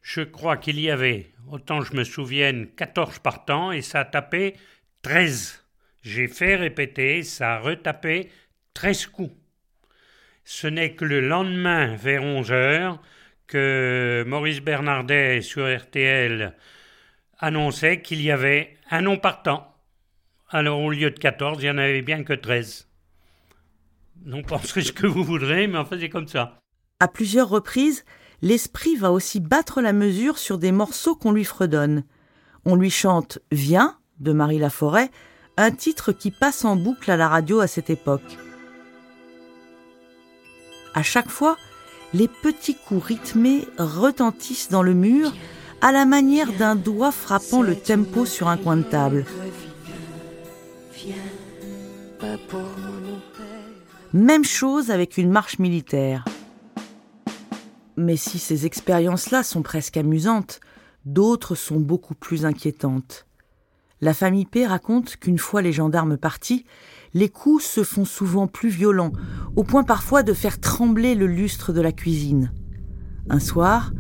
Je 0.02 0.23
crois 0.23 0.57
qu'il 0.57 0.80
y 0.80 0.90
avait, 0.90 1.30
autant 1.49 1.83
je 1.83 1.95
me 1.95 2.04
souvienne, 2.04 2.69
14 2.76 3.19
partants 3.19 3.73
et 3.73 3.83
ça 3.83 4.00
a 4.00 4.04
tapé 4.04 4.54
13. 5.02 5.64
J'ai 6.02 6.28
fait 6.28 6.57
répéter, 6.57 7.23
ça 7.23 7.57
a 7.57 7.59
retapé 7.61 8.30
13 8.75 9.07
coups. 9.07 9.35
Ce 10.45 10.66
n'est 10.66 10.95
que 10.95 11.04
le 11.04 11.21
lendemain, 11.21 11.95
vers 11.97 12.23
11 12.23 12.50
heures, 12.50 13.02
que 13.47 14.25
Maurice 14.26 14.61
Bernardet 14.61 15.42
sur 15.42 15.66
RTL 15.66 16.54
annonçait 17.38 18.00
qu'il 18.00 18.23
y 18.23 18.30
avait 18.30 18.76
un 18.90 19.02
non 19.02 19.16
partant. 19.16 19.75
Alors 20.49 20.80
au 20.80 20.90
lieu 20.90 21.11
de 21.11 21.19
14, 21.19 21.62
il 21.62 21.66
n'y 21.66 21.71
en 21.71 21.78
avait 21.78 22.02
bien 22.02 22.25
que 22.25 22.33
13. 22.33 22.88
Non, 24.25 24.42
penserez 24.42 24.83
ce 24.83 24.92
que 24.92 25.07
vous 25.07 25.25
voudrez, 25.25 25.66
mais 25.66 25.78
enfin 25.78 25.97
c'est 25.99 26.09
comme 26.09 26.28
ça. 26.28 26.59
À 27.00 27.09
plusieurs 27.09 27.49
reprises, 27.49 28.04
l'esprit 28.42 28.97
va 28.97 29.12
aussi 29.12 29.40
battre 29.40 29.80
la 29.80 29.92
mesure 29.92 30.38
sur 30.38 30.59
des 30.59 30.73
morceaux 30.73 31.14
qu'on 31.14 31.32
lui 31.32 31.44
fredonne. 31.44 32.04
On 32.64 32.76
lui 32.76 32.90
chante 32.90 33.38
Viens 33.50 33.97
de 34.18 34.32
Marie 34.32 34.59
Laforêt, 34.59 35.11
un 35.56 35.70
titre 35.70 36.12
qui 36.12 36.30
passe 36.30 36.64
en 36.64 36.76
boucle 36.76 37.11
à 37.11 37.16
la 37.16 37.28
radio 37.28 37.61
à 37.61 37.66
cette 37.66 37.90
époque. 37.90 38.38
À 40.94 41.02
chaque 41.02 41.30
fois, 41.30 41.56
les 42.12 42.28
petits 42.28 42.75
coups 42.75 43.04
rythmés 43.04 43.66
retentissent 43.78 44.70
dans 44.70 44.82
le 44.82 44.94
mur 44.94 45.32
à 45.80 45.92
la 45.92 46.04
manière 46.04 46.52
d'un 46.52 46.75
doigt 46.75 47.12
frappant 47.12 47.62
le 47.62 47.76
tempo 47.76 48.26
sur 48.26 48.49
un 48.49 48.56
coin 48.56 48.76
de 48.76 48.82
table. 48.82 49.25
Même 54.12 54.44
chose 54.44 54.90
avec 54.90 55.16
une 55.16 55.30
marche 55.30 55.59
militaire. 55.59 56.25
Mais 57.97 58.16
si 58.16 58.38
ces 58.38 58.66
expériences-là 58.66 59.42
sont 59.42 59.62
presque 59.62 59.97
amusantes, 59.97 60.61
d'autres 61.04 61.54
sont 61.54 61.80
beaucoup 61.80 62.14
plus 62.14 62.44
inquiétantes. 62.44 63.26
La 64.00 64.14
famille 64.14 64.47
P 64.47 64.66
raconte 64.66 65.16
qu'une 65.16 65.38
fois 65.38 65.61
les 65.61 65.73
gendarmes 65.73 66.16
partis, 66.16 66.64
les 67.12 67.28
coups 67.28 67.64
se 67.64 67.82
font 67.82 68.04
souvent 68.04 68.47
plus 68.47 68.70
violents, 68.70 69.12
au 69.56 69.64
point 69.64 69.85
parfois 69.85 70.23
de 70.23 70.32
faire 70.32 70.61
trembler 70.61 71.14
le 71.14 71.26
lustre 71.26 71.73
de 71.73 71.80
la 71.80 71.92
cuisine. 71.92 72.52
Un 73.28 73.40
soir, 73.40 73.92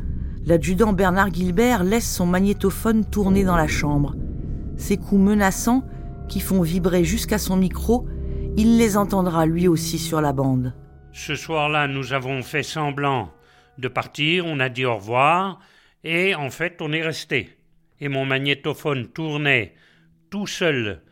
l'adjudant 0.46 0.92
Bernard 0.92 1.34
Gilbert 1.34 1.84
laisse 1.84 2.10
son 2.10 2.26
magnétophone 2.26 3.04
tourner 3.04 3.44
dans 3.44 3.56
la 3.56 3.68
chambre. 3.68 4.14
Ces 4.76 4.96
coups 4.96 5.20
menaçants 5.20 5.84
qui 6.28 6.40
font 6.40 6.62
vibrer 6.62 7.04
jusqu'à 7.04 7.38
son 7.38 7.56
micro, 7.56 8.06
il 8.56 8.78
les 8.78 8.96
entendra 8.96 9.44
lui 9.44 9.68
aussi 9.68 9.98
sur 9.98 10.20
la 10.20 10.32
bande. 10.32 10.74
Ce 11.12 11.34
soir-là, 11.34 11.88
nous 11.88 12.12
avons 12.12 12.42
fait 12.42 12.62
semblant 12.62 13.30
de 13.80 13.88
partir, 13.88 14.46
on 14.46 14.60
a 14.60 14.68
dit 14.68 14.84
au 14.84 14.96
revoir, 14.96 15.60
et 16.04 16.34
en 16.34 16.50
fait, 16.50 16.80
on 16.80 16.92
est 16.92 17.02
resté. 17.02 17.50
Et 18.00 18.08
mon 18.08 18.24
magnétophone 18.24 19.08
tournait 19.08 19.74
tout 20.30 20.46
seul 20.46 21.02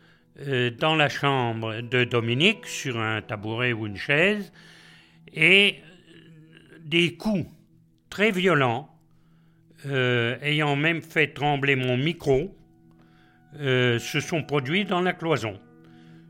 euh, 0.41 0.69
dans 0.71 0.95
la 0.95 1.09
chambre 1.09 1.81
de 1.81 2.03
Dominique, 2.03 2.65
sur 2.65 2.97
un 2.99 3.21
tabouret 3.21 3.73
ou 3.73 3.87
une 3.87 3.97
chaise, 3.97 4.51
et 5.33 5.75
des 6.85 7.15
coups 7.15 7.45
très 8.09 8.31
violents, 8.31 8.89
euh, 9.85 10.37
ayant 10.41 10.75
même 10.75 11.01
fait 11.01 11.27
trembler 11.27 11.75
mon 11.75 11.97
micro, 11.97 12.55
euh, 13.59 13.99
se 13.99 14.19
sont 14.19 14.43
produits 14.43 14.85
dans 14.85 15.01
la 15.01 15.13
cloison, 15.13 15.59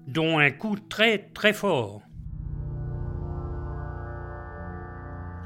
dont 0.07 0.39
un 0.39 0.51
coup 0.51 0.77
très 0.77 1.17
très 1.17 1.53
fort. 1.53 2.01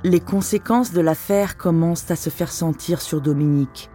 Les 0.05 0.19
conséquences 0.19 0.91
de 0.91 0.99
l'affaire 0.99 1.55
commencent 1.55 2.11
à 2.11 2.17
se 2.17 2.29
faire 2.29 2.51
sentir 2.51 2.99
sur 2.99 3.21
Dominique. 3.21 3.89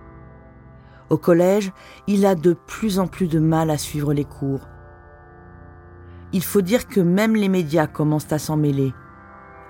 Au 1.11 1.19
collège, 1.19 1.71
il 2.07 2.25
a 2.25 2.35
de 2.35 2.55
plus 2.55 2.99
en 2.99 3.07
plus 3.07 3.29
de 3.29 3.39
mal 3.39 3.69
à 3.69 3.77
suivre 3.77 4.15
les 4.15 4.25
cours. 4.25 4.67
Il 6.33 6.43
faut 6.43 6.63
dire 6.63 6.89
que 6.89 7.01
même 7.01 7.37
les 7.37 7.51
médias 7.51 7.87
commencent 7.87 8.33
à 8.33 8.39
s'en 8.39 8.57
mêler. 8.57 8.95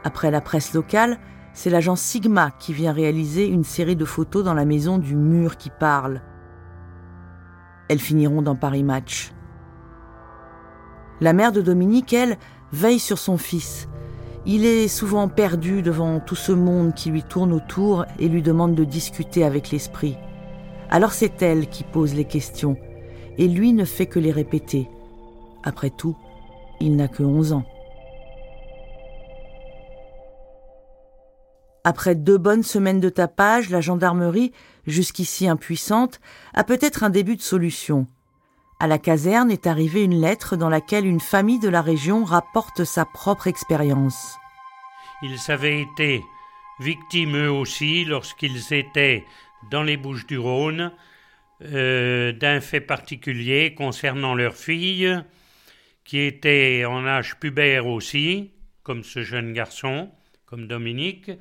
Après 0.05 0.31
la 0.31 0.41
presse 0.41 0.75
locale, 0.75 1.19
c'est 1.55 1.71
l'agence 1.71 2.03
Sigma 2.03 2.53
qui 2.53 2.73
vient 2.73 2.93
réaliser 2.93 3.49
une 3.49 3.65
série 3.65 3.97
de 3.97 4.05
photos 4.05 4.45
dans 4.45 4.55
la 4.55 4.65
maison 4.65 4.99
du 4.99 5.17
mur 5.17 5.57
qui 5.57 5.71
parle. 5.71 6.23
Elles 7.89 7.99
finiront 7.99 8.43
dans 8.43 8.55
Paris 8.55 8.85
Match. 8.85 9.33
La 11.21 11.33
mère 11.33 11.51
de 11.51 11.63
Dominique, 11.63 12.13
elle, 12.13 12.39
veille 12.73 13.01
sur 13.01 13.19
son 13.19 13.39
fils. 13.39 13.89
Il 14.51 14.65
est 14.65 14.89
souvent 14.89 15.29
perdu 15.29 15.83
devant 15.83 16.21
tout 16.21 16.35
ce 16.35 16.53
monde 16.53 16.95
qui 16.95 17.11
lui 17.11 17.23
tourne 17.23 17.53
autour 17.53 18.07
et 18.19 18.29
lui 18.29 18.41
demande 18.41 18.75
de 18.75 18.83
discuter 18.83 19.45
avec 19.45 19.71
l'esprit. 19.71 20.17
Alors 20.89 21.13
c'est 21.13 21.43
elle 21.43 21.69
qui 21.69 21.85
pose 21.85 22.15
les 22.15 22.25
questions, 22.25 22.79
et 23.37 23.47
lui 23.47 23.75
ne 23.75 23.85
fait 23.85 24.07
que 24.07 24.19
les 24.19 24.33
répéter. 24.33 24.89
Après 25.65 25.91
tout, 25.91 26.17
il 26.81 26.97
n'a 26.97 27.09
que 27.09 27.23
11 27.23 27.53
ans. 27.53 27.67
Après 31.85 32.15
deux 32.15 32.39
bonnes 32.39 32.63
semaines 32.63 33.01
de 33.01 33.11
tapage, 33.11 33.69
la 33.69 33.83
gendarmerie, 33.83 34.53
jusqu'ici 34.87 35.47
impuissante, 35.47 36.21
a 36.55 36.65
peut-être 36.65 37.05
un 37.05 37.11
début 37.11 37.37
de 37.37 37.43
solution. 37.43 38.07
À 38.81 38.87
la 38.87 38.99
caserne 38.99 39.51
est 39.51 39.67
arrivée 39.67 40.05
une 40.05 40.21
lettre 40.21 40.57
dans 40.57 40.69
laquelle 40.69 41.05
une 41.05 41.19
famille 41.19 41.59
de 41.59 41.69
la 41.69 41.83
région 41.83 42.25
rapporte 42.25 42.85
sa 42.85 43.05
propre 43.05 43.49
expérience. 43.49 44.37
Ils 45.21 45.51
avaient 45.51 45.83
été 45.83 46.23
victimes 46.79 47.37
eux 47.37 47.51
aussi 47.51 48.05
lorsqu'ils 48.05 48.73
étaient 48.73 49.25
dans 49.73 49.83
les 49.83 49.97
Bouches 49.97 50.27
du 50.27 50.39
Rhône 50.39 50.93
euh, 51.65 52.31
d'un 52.31 52.61
fait 52.61 52.81
particulier 52.81 53.75
concernant 53.75 54.37
leur 54.37 54.55
fille, 54.55 55.13
qui 56.05 56.21
était 56.21 56.85
en 56.85 57.05
âge 57.05 57.41
pubère 57.41 57.89
aussi, 57.89 58.53
comme 58.85 59.03
ce 59.03 59.25
jeune 59.25 59.53
garçon, 59.53 60.09
comme 60.47 60.69
Dominique. 60.69 61.33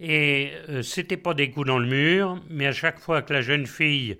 Et 0.00 0.52
euh, 0.68 0.82
c'était 0.82 1.16
pas 1.16 1.32
des 1.32 1.50
coups 1.50 1.66
dans 1.66 1.78
le 1.78 1.88
mur, 1.88 2.38
mais 2.50 2.66
à 2.66 2.72
chaque 2.72 3.00
fois 3.00 3.22
que 3.22 3.32
la 3.32 3.40
jeune 3.40 3.66
fille 3.66 4.18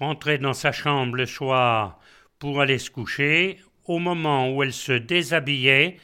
rentrait 0.00 0.38
dans 0.38 0.54
sa 0.54 0.72
chambre 0.72 1.16
le 1.16 1.26
soir 1.26 2.00
pour 2.38 2.60
aller 2.60 2.78
se 2.78 2.90
coucher, 2.90 3.58
au 3.84 3.98
moment 3.98 4.50
où 4.50 4.62
elle 4.62 4.72
se 4.72 4.92
déshabillait, 4.92 5.98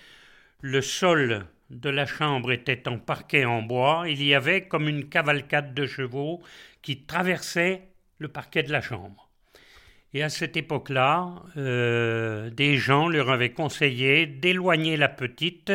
le 0.61 0.83
sol 0.83 1.47
de 1.71 1.91
la 1.91 2.07
chambre 2.07 2.53
était 2.53 2.87
en 2.89 2.99
parquet 2.99 3.45
en 3.45 3.63
bois, 3.63 4.05
il 4.07 4.23
y 4.23 4.35
avait 4.35 4.69
comme 4.69 4.89
une 4.89 5.09
cavalcade 5.09 5.75
de 5.75 5.87
chevaux 5.87 6.43
qui 6.83 7.03
traversait 7.05 7.89
le 8.19 8.29
parquet 8.29 8.63
de 8.63 8.71
la 8.71 8.83
chambre. 8.83 9.31
Et 10.15 10.23
à 10.23 10.29
cette 10.29 10.57
époque-là, 10.57 11.35
euh, 11.57 12.51
des 12.51 12.77
gens 12.77 13.09
leur 13.09 13.31
avaient 13.31 13.53
conseillé 13.53 14.27
d'éloigner 14.27 14.97
la 14.97 15.09
petite 15.09 15.73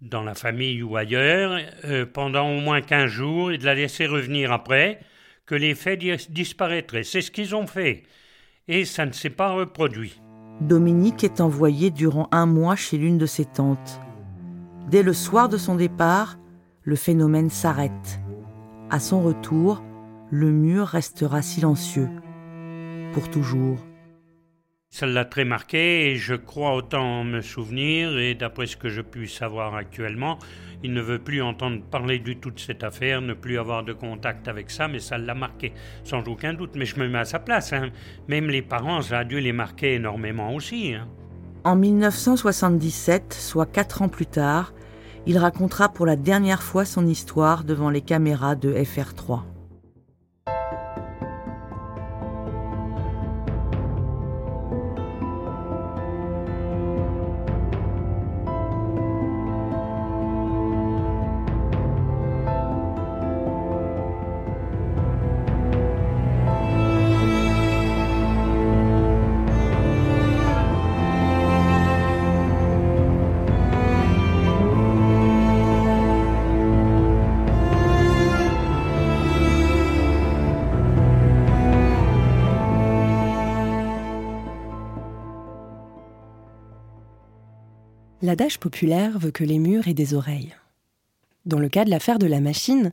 dans 0.00 0.22
la 0.22 0.34
famille 0.34 0.82
ou 0.82 0.96
ailleurs 0.96 1.58
euh, 1.84 2.06
pendant 2.06 2.50
au 2.50 2.60
moins 2.60 2.82
quinze 2.82 3.10
jours 3.10 3.52
et 3.52 3.58
de 3.58 3.64
la 3.64 3.74
laisser 3.74 4.06
revenir 4.06 4.52
après, 4.52 5.00
que 5.46 5.54
les 5.54 5.74
faits 5.74 6.00
disparaîtraient. 6.30 7.04
C'est 7.04 7.20
ce 7.20 7.30
qu'ils 7.30 7.54
ont 7.54 7.66
fait. 7.66 8.02
Et 8.68 8.84
ça 8.84 9.06
ne 9.06 9.12
s'est 9.12 9.30
pas 9.30 9.52
reproduit. 9.52 10.20
Dominique 10.60 11.22
est 11.22 11.40
envoyé 11.40 11.90
durant 11.90 12.28
un 12.32 12.46
mois 12.46 12.76
chez 12.76 12.98
l'une 12.98 13.18
de 13.18 13.26
ses 13.26 13.44
tantes. 13.44 14.00
Dès 14.90 15.02
le 15.02 15.12
soir 15.12 15.48
de 15.48 15.56
son 15.56 15.76
départ, 15.76 16.38
le 16.82 16.96
phénomène 16.96 17.50
s'arrête. 17.50 18.20
À 18.90 18.98
son 18.98 19.22
retour, 19.22 19.82
le 20.30 20.50
mur 20.50 20.86
restera 20.86 21.42
silencieux. 21.42 22.08
Pour 23.12 23.30
toujours. 23.30 23.78
Ça 24.98 25.04
l'a 25.04 25.26
très 25.26 25.44
marqué 25.44 26.10
et 26.10 26.16
je 26.16 26.34
crois 26.34 26.74
autant 26.74 27.22
me 27.22 27.42
souvenir 27.42 28.16
et 28.16 28.34
d'après 28.34 28.64
ce 28.64 28.78
que 28.78 28.88
je 28.88 29.02
puis 29.02 29.28
savoir 29.28 29.74
actuellement, 29.74 30.38
il 30.82 30.94
ne 30.94 31.02
veut 31.02 31.18
plus 31.18 31.42
entendre 31.42 31.82
parler 31.82 32.18
du 32.18 32.38
tout 32.38 32.50
de 32.50 32.58
cette 32.58 32.82
affaire, 32.82 33.20
ne 33.20 33.34
plus 33.34 33.58
avoir 33.58 33.84
de 33.84 33.92
contact 33.92 34.48
avec 34.48 34.70
ça, 34.70 34.88
mais 34.88 34.98
ça 34.98 35.18
l'a 35.18 35.34
marqué, 35.34 35.74
sans 36.02 36.26
aucun 36.26 36.54
doute. 36.54 36.76
Mais 36.76 36.86
je 36.86 36.98
me 36.98 37.08
mets 37.08 37.18
à 37.18 37.26
sa 37.26 37.38
place. 37.38 37.74
Hein. 37.74 37.90
Même 38.26 38.48
les 38.48 38.62
parents, 38.62 39.02
ça 39.02 39.18
a 39.18 39.24
dû 39.24 39.38
les 39.38 39.52
marquer 39.52 39.96
énormément 39.96 40.54
aussi. 40.54 40.94
Hein. 40.94 41.06
En 41.64 41.76
1977, 41.76 43.34
soit 43.34 43.66
quatre 43.66 44.00
ans 44.00 44.08
plus 44.08 44.24
tard, 44.24 44.72
il 45.26 45.36
racontera 45.36 45.90
pour 45.90 46.06
la 46.06 46.16
dernière 46.16 46.62
fois 46.62 46.86
son 46.86 47.06
histoire 47.06 47.64
devant 47.64 47.90
les 47.90 48.00
caméras 48.00 48.54
de 48.54 48.72
FR3. 48.72 49.42
L'adage 88.26 88.58
populaire 88.58 89.20
veut 89.20 89.30
que 89.30 89.44
les 89.44 89.60
murs 89.60 89.86
aient 89.86 89.94
des 89.94 90.12
oreilles. 90.12 90.52
Dans 91.44 91.60
le 91.60 91.68
cas 91.68 91.84
de 91.84 91.90
l'affaire 91.90 92.18
de 92.18 92.26
la 92.26 92.40
machine, 92.40 92.90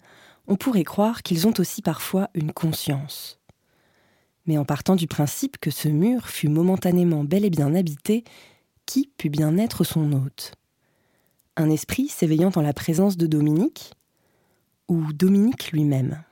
on 0.48 0.58
pourrait 0.58 0.84
croire 0.84 1.24
qu'ils 1.24 1.48
ont 1.48 1.54
aussi 1.58 1.82
parfois 1.82 2.30
une 2.36 2.52
conscience. 2.52 3.40
Mais 4.46 4.60
en 4.60 4.64
partant 4.64 4.96
du 4.96 5.08
principe 5.08 5.58
que 5.58 5.72
ce 5.72 5.88
mur 5.88 6.28
fut 6.28 6.50
momentanément 6.50 7.24
bel 7.24 7.46
et 7.46 7.50
bien 7.50 7.74
habité, 7.74 8.24
qui 8.86 9.10
put 9.18 9.32
bien 9.32 9.58
être 9.58 9.84
son 9.84 10.14
hôte? 10.14 10.54
Un 11.56 11.72
esprit 11.72 12.10
s'éveillant 12.10 12.52
en 12.56 12.62
la 12.62 12.74
présence 12.74 13.18
de 13.18 13.26
Dominique 13.26 13.94
Ou 14.88 15.14
Dominique 15.14 15.72
lui-même? 15.72 16.24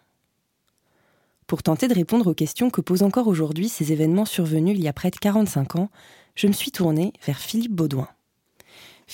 Pour 1.47 1.63
tenter 1.63 1.87
de 1.87 1.95
répondre 1.95 2.27
aux 2.27 2.35
questions 2.35 2.69
que 2.69 2.81
posent 2.81 3.01
encore 3.01 3.27
aujourd'hui 3.27 3.67
ces 3.67 3.93
événements 3.93 4.25
survenus 4.25 4.77
il 4.77 4.83
y 4.83 4.87
a 4.87 4.93
près 4.93 5.09
de 5.09 5.17
45 5.17 5.77
ans, 5.77 5.89
je 6.35 6.45
me 6.45 6.53
suis 6.53 6.69
tournée 6.69 7.13
vers 7.25 7.39
Philippe 7.39 7.73
Baudouin. 7.73 8.07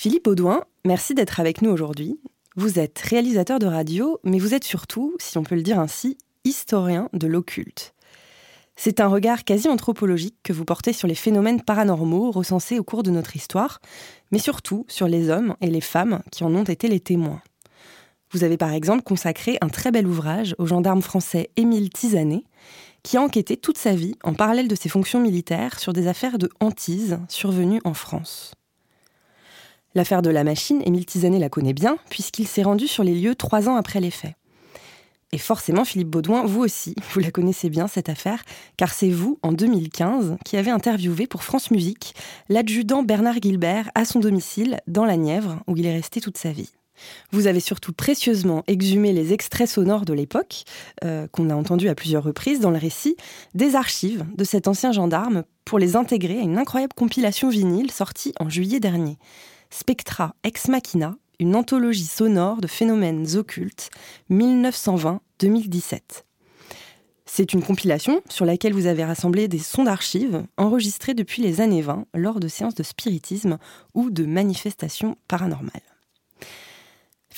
Philippe 0.00 0.28
Audouin, 0.28 0.62
merci 0.84 1.12
d'être 1.12 1.40
avec 1.40 1.60
nous 1.60 1.70
aujourd'hui. 1.70 2.20
Vous 2.54 2.78
êtes 2.78 3.00
réalisateur 3.00 3.58
de 3.58 3.66
radio, 3.66 4.20
mais 4.22 4.38
vous 4.38 4.54
êtes 4.54 4.62
surtout, 4.62 5.16
si 5.18 5.38
on 5.38 5.42
peut 5.42 5.56
le 5.56 5.62
dire 5.62 5.80
ainsi, 5.80 6.18
historien 6.44 7.08
de 7.14 7.26
l'occulte. 7.26 7.96
C'est 8.76 9.00
un 9.00 9.08
regard 9.08 9.42
quasi 9.42 9.66
anthropologique 9.66 10.36
que 10.44 10.52
vous 10.52 10.64
portez 10.64 10.92
sur 10.92 11.08
les 11.08 11.16
phénomènes 11.16 11.62
paranormaux 11.62 12.30
recensés 12.30 12.78
au 12.78 12.84
cours 12.84 13.02
de 13.02 13.10
notre 13.10 13.34
histoire, 13.34 13.80
mais 14.30 14.38
surtout 14.38 14.86
sur 14.86 15.08
les 15.08 15.30
hommes 15.30 15.56
et 15.60 15.66
les 15.66 15.80
femmes 15.80 16.22
qui 16.30 16.44
en 16.44 16.54
ont 16.54 16.62
été 16.62 16.86
les 16.86 17.00
témoins. 17.00 17.42
Vous 18.30 18.44
avez 18.44 18.56
par 18.56 18.74
exemple 18.74 19.02
consacré 19.02 19.58
un 19.62 19.68
très 19.68 19.90
bel 19.90 20.06
ouvrage 20.06 20.54
au 20.58 20.66
gendarme 20.66 21.02
français 21.02 21.50
Émile 21.56 21.90
Tisanet, 21.90 22.44
qui 23.02 23.16
a 23.16 23.20
enquêté 23.20 23.56
toute 23.56 23.78
sa 23.78 23.96
vie 23.96 24.14
en 24.22 24.34
parallèle 24.34 24.68
de 24.68 24.76
ses 24.76 24.90
fonctions 24.90 25.20
militaires 25.20 25.80
sur 25.80 25.92
des 25.92 26.06
affaires 26.06 26.38
de 26.38 26.50
hantise 26.60 27.18
survenues 27.28 27.80
en 27.82 27.94
France. 27.94 28.52
L'affaire 29.94 30.22
de 30.22 30.30
la 30.30 30.44
machine, 30.44 30.82
Émile 30.84 31.06
Tizanet 31.06 31.38
la 31.38 31.48
connaît 31.48 31.72
bien, 31.72 31.98
puisqu'il 32.10 32.46
s'est 32.46 32.62
rendu 32.62 32.86
sur 32.86 33.04
les 33.04 33.14
lieux 33.14 33.34
trois 33.34 33.68
ans 33.68 33.76
après 33.76 34.00
les 34.00 34.10
faits. 34.10 34.34
Et 35.32 35.38
forcément, 35.38 35.84
Philippe 35.84 36.08
Baudouin, 36.08 36.44
vous 36.44 36.60
aussi, 36.60 36.94
vous 37.12 37.20
la 37.20 37.30
connaissez 37.30 37.68
bien 37.70 37.86
cette 37.86 38.08
affaire, 38.08 38.42
car 38.76 38.92
c'est 38.92 39.10
vous, 39.10 39.38
en 39.42 39.52
2015, 39.52 40.36
qui 40.44 40.56
avez 40.56 40.70
interviewé 40.70 41.26
pour 41.26 41.42
France 41.42 41.70
Musique 41.70 42.14
l'adjudant 42.48 43.02
Bernard 43.02 43.40
Gilbert 43.42 43.90
à 43.94 44.04
son 44.04 44.20
domicile 44.20 44.80
dans 44.86 45.04
la 45.04 45.16
Nièvre, 45.16 45.60
où 45.66 45.76
il 45.76 45.86
est 45.86 45.92
resté 45.92 46.20
toute 46.20 46.38
sa 46.38 46.52
vie. 46.52 46.70
Vous 47.30 47.46
avez 47.46 47.60
surtout 47.60 47.92
précieusement 47.92 48.64
exhumé 48.66 49.12
les 49.12 49.32
extraits 49.32 49.68
sonores 49.68 50.04
de 50.04 50.12
l'époque, 50.12 50.64
euh, 51.04 51.28
qu'on 51.28 51.50
a 51.50 51.54
entendus 51.54 51.88
à 51.88 51.94
plusieurs 51.94 52.24
reprises 52.24 52.60
dans 52.60 52.70
le 52.70 52.78
récit, 52.78 53.16
des 53.54 53.76
archives 53.76 54.24
de 54.36 54.44
cet 54.44 54.66
ancien 54.66 54.90
gendarme 54.90 55.44
pour 55.64 55.78
les 55.78 55.94
intégrer 55.94 56.38
à 56.38 56.42
une 56.42 56.58
incroyable 56.58 56.94
compilation 56.94 57.50
vinyle 57.50 57.90
sortie 57.90 58.32
en 58.40 58.48
juillet 58.48 58.80
dernier. 58.80 59.16
Spectra 59.70 60.34
Ex 60.44 60.68
Machina, 60.68 61.16
une 61.38 61.54
anthologie 61.54 62.06
sonore 62.06 62.60
de 62.60 62.66
phénomènes 62.66 63.36
occultes 63.36 63.90
1920-2017. 64.30 66.00
C'est 67.26 67.52
une 67.52 67.62
compilation 67.62 68.22
sur 68.30 68.46
laquelle 68.46 68.72
vous 68.72 68.86
avez 68.86 69.04
rassemblé 69.04 69.46
des 69.46 69.58
sons 69.58 69.84
d'archives 69.84 70.44
enregistrés 70.56 71.12
depuis 71.14 71.42
les 71.42 71.60
années 71.60 71.82
20 71.82 72.06
lors 72.14 72.40
de 72.40 72.48
séances 72.48 72.74
de 72.74 72.82
spiritisme 72.82 73.58
ou 73.94 74.10
de 74.10 74.24
manifestations 74.24 75.16
paranormales. 75.28 75.87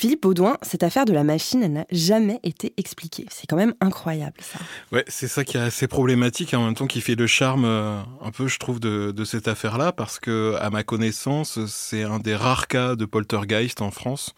Philippe 0.00 0.22
Baudouin, 0.22 0.56
cette 0.62 0.82
affaire 0.82 1.04
de 1.04 1.12
la 1.12 1.24
machine 1.24 1.60
n'a 1.70 1.84
jamais 1.90 2.40
été 2.42 2.72
expliquée. 2.78 3.26
C'est 3.28 3.46
quand 3.46 3.58
même 3.58 3.74
incroyable, 3.82 4.32
ça. 4.40 4.58
Ouais, 4.92 5.04
c'est 5.08 5.28
ça 5.28 5.44
qui 5.44 5.58
est 5.58 5.60
assez 5.60 5.88
problématique 5.88 6.54
en 6.54 6.64
même 6.64 6.74
temps 6.74 6.86
qui 6.86 7.02
fait 7.02 7.16
le 7.16 7.26
charme, 7.26 7.66
euh, 7.66 8.00
un 8.22 8.30
peu, 8.30 8.48
je 8.48 8.58
trouve, 8.58 8.80
de, 8.80 9.24
cette 9.26 9.46
affaire-là, 9.46 9.92
parce 9.92 10.18
que, 10.18 10.56
à 10.58 10.70
ma 10.70 10.84
connaissance, 10.84 11.66
c'est 11.66 12.02
un 12.02 12.18
des 12.18 12.34
rares 12.34 12.66
cas 12.66 12.96
de 12.96 13.04
poltergeist 13.04 13.82
en 13.82 13.90
France, 13.90 14.32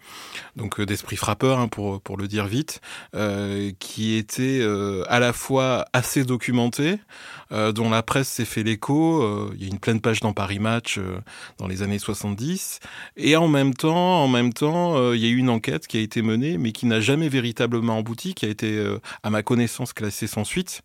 donc 0.57 0.81
euh, 0.81 0.85
d'esprit 0.85 1.15
frappeur, 1.15 1.59
hein, 1.59 1.69
pour, 1.69 2.01
pour 2.01 2.17
le 2.17 2.27
dire 2.27 2.45
vite, 2.45 2.81
euh, 3.15 3.71
qui 3.79 4.17
était 4.17 4.61
à 5.07 5.21
la 5.21 5.31
fois 5.31 5.85
assez 5.93 6.25
documenté, 6.25 6.99
dont 7.51 7.89
la 7.89 8.03
presse 8.03 8.27
s'est 8.27 8.45
fait 8.45 8.63
l'écho. 8.63 9.53
Il 9.53 9.61
y 9.61 9.65
a 9.65 9.69
une 9.69 9.79
pleine 9.79 10.01
page 10.01 10.19
dans 10.19 10.33
Paris 10.33 10.59
Match 10.59 10.99
dans 11.57 11.67
les 11.67 11.83
années 11.83 11.99
70, 11.99 12.79
et 13.15 13.37
en 13.37 13.47
même 13.47 13.73
temps, 13.73 14.23
en 14.23 14.27
même 14.27 14.51
temps, 14.51 15.13
il 15.13 15.21
y 15.21 15.25
a 15.25 15.29
eu 15.29 15.37
une 15.37 15.52
qui 15.59 15.97
a 15.97 15.99
été 15.99 16.21
menée, 16.21 16.57
mais 16.57 16.71
qui 16.71 16.85
n'a 16.85 16.99
jamais 16.99 17.29
véritablement 17.29 17.97
abouti, 17.97 18.33
qui 18.33 18.45
a 18.45 18.49
été, 18.49 18.71
euh, 18.77 18.99
à 19.23 19.29
ma 19.29 19.43
connaissance, 19.43 19.93
classée 19.93 20.27
sans 20.27 20.43
suite, 20.43 20.81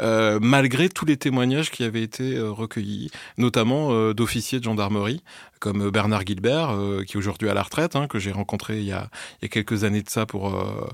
euh, 0.00 0.38
malgré 0.40 0.88
tous 0.88 1.04
les 1.04 1.16
témoignages 1.16 1.70
qui 1.70 1.84
avaient 1.84 2.02
été 2.02 2.34
euh, 2.34 2.50
recueillis, 2.50 3.10
notamment 3.38 4.12
d'officiers 4.12 4.58
de 4.58 4.64
gendarmerie, 4.64 5.22
comme 5.64 5.88
Bernard 5.88 6.26
Gilbert, 6.26 6.72
euh, 6.72 7.04
qui 7.04 7.14
est 7.14 7.16
aujourd'hui 7.16 7.48
à 7.48 7.54
la 7.54 7.62
retraite, 7.62 7.96
hein, 7.96 8.06
que 8.06 8.18
j'ai 8.18 8.32
rencontré 8.32 8.80
il 8.80 8.84
y, 8.84 8.92
a, 8.92 9.08
quelques 9.50 9.84
années 9.84 10.02
de 10.02 10.10
ça 10.10 10.26
pour 10.26 10.54
euh, 10.54 10.86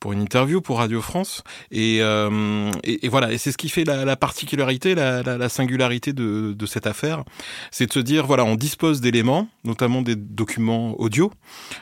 pour 0.00 0.12
une 0.12 0.20
interview 0.20 0.60
pour 0.60 0.76
Radio 0.76 1.00
France. 1.00 1.42
Et, 1.70 2.00
euh, 2.02 2.70
voilà, 3.04 3.32
et 3.32 3.38
c'est 3.38 3.52
ce 3.52 3.56
qui 3.56 3.70
fait 3.70 3.84
la, 3.84 4.04
la 4.04 4.16
particularité, 4.16 4.94
la, 4.94 5.22
la, 5.22 5.38
la, 5.38 5.48
singularité 5.48 6.12
de, 6.12 6.66
cette 6.66 6.86
affaire, 6.86 7.24
c'est 7.70 7.86
de 7.86 7.92
se 7.92 8.00
dire 8.00 8.26
voilà, 8.26 8.44
on 8.44 8.54
dispose 8.54 9.00
d'éléments, 9.00 9.48
notamment 9.64 10.02
des 10.02 10.14
documents 10.14 11.00
audio, 11.00 11.32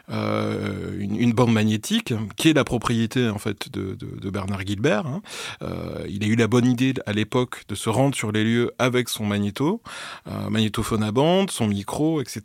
une, 0.09 1.33
bande 1.33 1.53
magnétique 1.53 2.15
qui 2.37 2.51
est 2.51 2.53
la 2.53 2.63
propriété 2.63 3.29
en 3.29 3.39
fait 3.39 3.73
de, 3.73 4.31
Bernard 4.31 4.65
Gilbert. 4.65 5.07
Hein. 5.07 5.21
il 6.09 6.23
a 6.23 6.29
eu 6.29 6.37
la 6.37 6.47
bonne 6.47 6.67
idée 6.67 6.95
à 7.07 7.13
l'époque 7.13 7.65
de 7.69 7.75
se 7.75 7.89
rendre 7.89 8.15
sur 8.15 8.31
les 8.31 8.45
lieux 8.45 8.71
avec 8.79 9.09
son 9.09 9.27
magnéto, 9.27 9.83
magnétophone 10.49 11.03
à 11.03 11.11
bande, 11.11 11.51
son 11.51 11.67
micro, 11.67 12.21
etc 12.21 12.36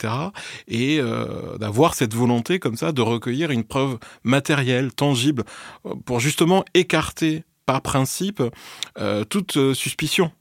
et 0.67 0.99
euh, 0.99 1.57
d'avoir 1.57 1.93
cette 1.93 2.13
volonté 2.13 2.59
comme 2.59 2.75
ça 2.75 2.91
de 2.91 3.01
recueillir 3.01 3.51
une 3.51 3.63
preuve 3.63 3.97
matérielle, 4.23 4.93
tangible, 4.93 5.43
euh, 5.85 5.93
pour 6.05 6.19
justement 6.19 6.63
écarter 6.73 7.43
par 7.67 7.81
principe 7.81 8.41
euh, 8.97 9.23
toute 9.23 9.73
suspicion 9.73 10.31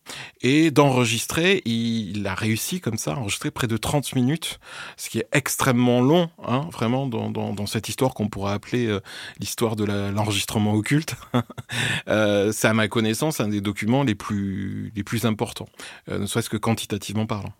et 0.40 0.70
d'enregistrer. 0.70 1.62
Il 1.66 2.26
a 2.26 2.34
réussi 2.34 2.80
comme 2.80 2.96
ça, 2.96 3.12
à 3.12 3.16
enregistrer 3.16 3.50
près 3.50 3.66
de 3.66 3.76
30 3.76 4.14
minutes, 4.14 4.58
ce 4.96 5.10
qui 5.10 5.18
est 5.18 5.28
extrêmement 5.32 6.00
long, 6.00 6.30
hein, 6.44 6.66
vraiment, 6.72 7.06
dans, 7.06 7.66
cette 7.66 7.88
histoire 7.88 8.14
qu'on 8.14 8.28
pourrait 8.28 8.54
appeler 8.54 8.98
l'histoire 9.38 9.76
de 9.76 9.84
l'enregistrement 9.84 10.72
occulte. 10.72 11.14
C'est 12.06 12.68
à 12.68 12.74
ma 12.74 12.88
connaissance 12.88 13.38
un 13.38 13.48
des 13.48 13.60
documents 13.60 14.02
les 14.02 14.14
plus, 14.14 14.90
les 14.96 15.04
plus 15.04 15.26
importants, 15.26 15.68
ne 16.08 16.26
serait-ce 16.26 16.50
que 16.50 16.56
quantitativement 16.56 17.26
parlant. 17.26 17.52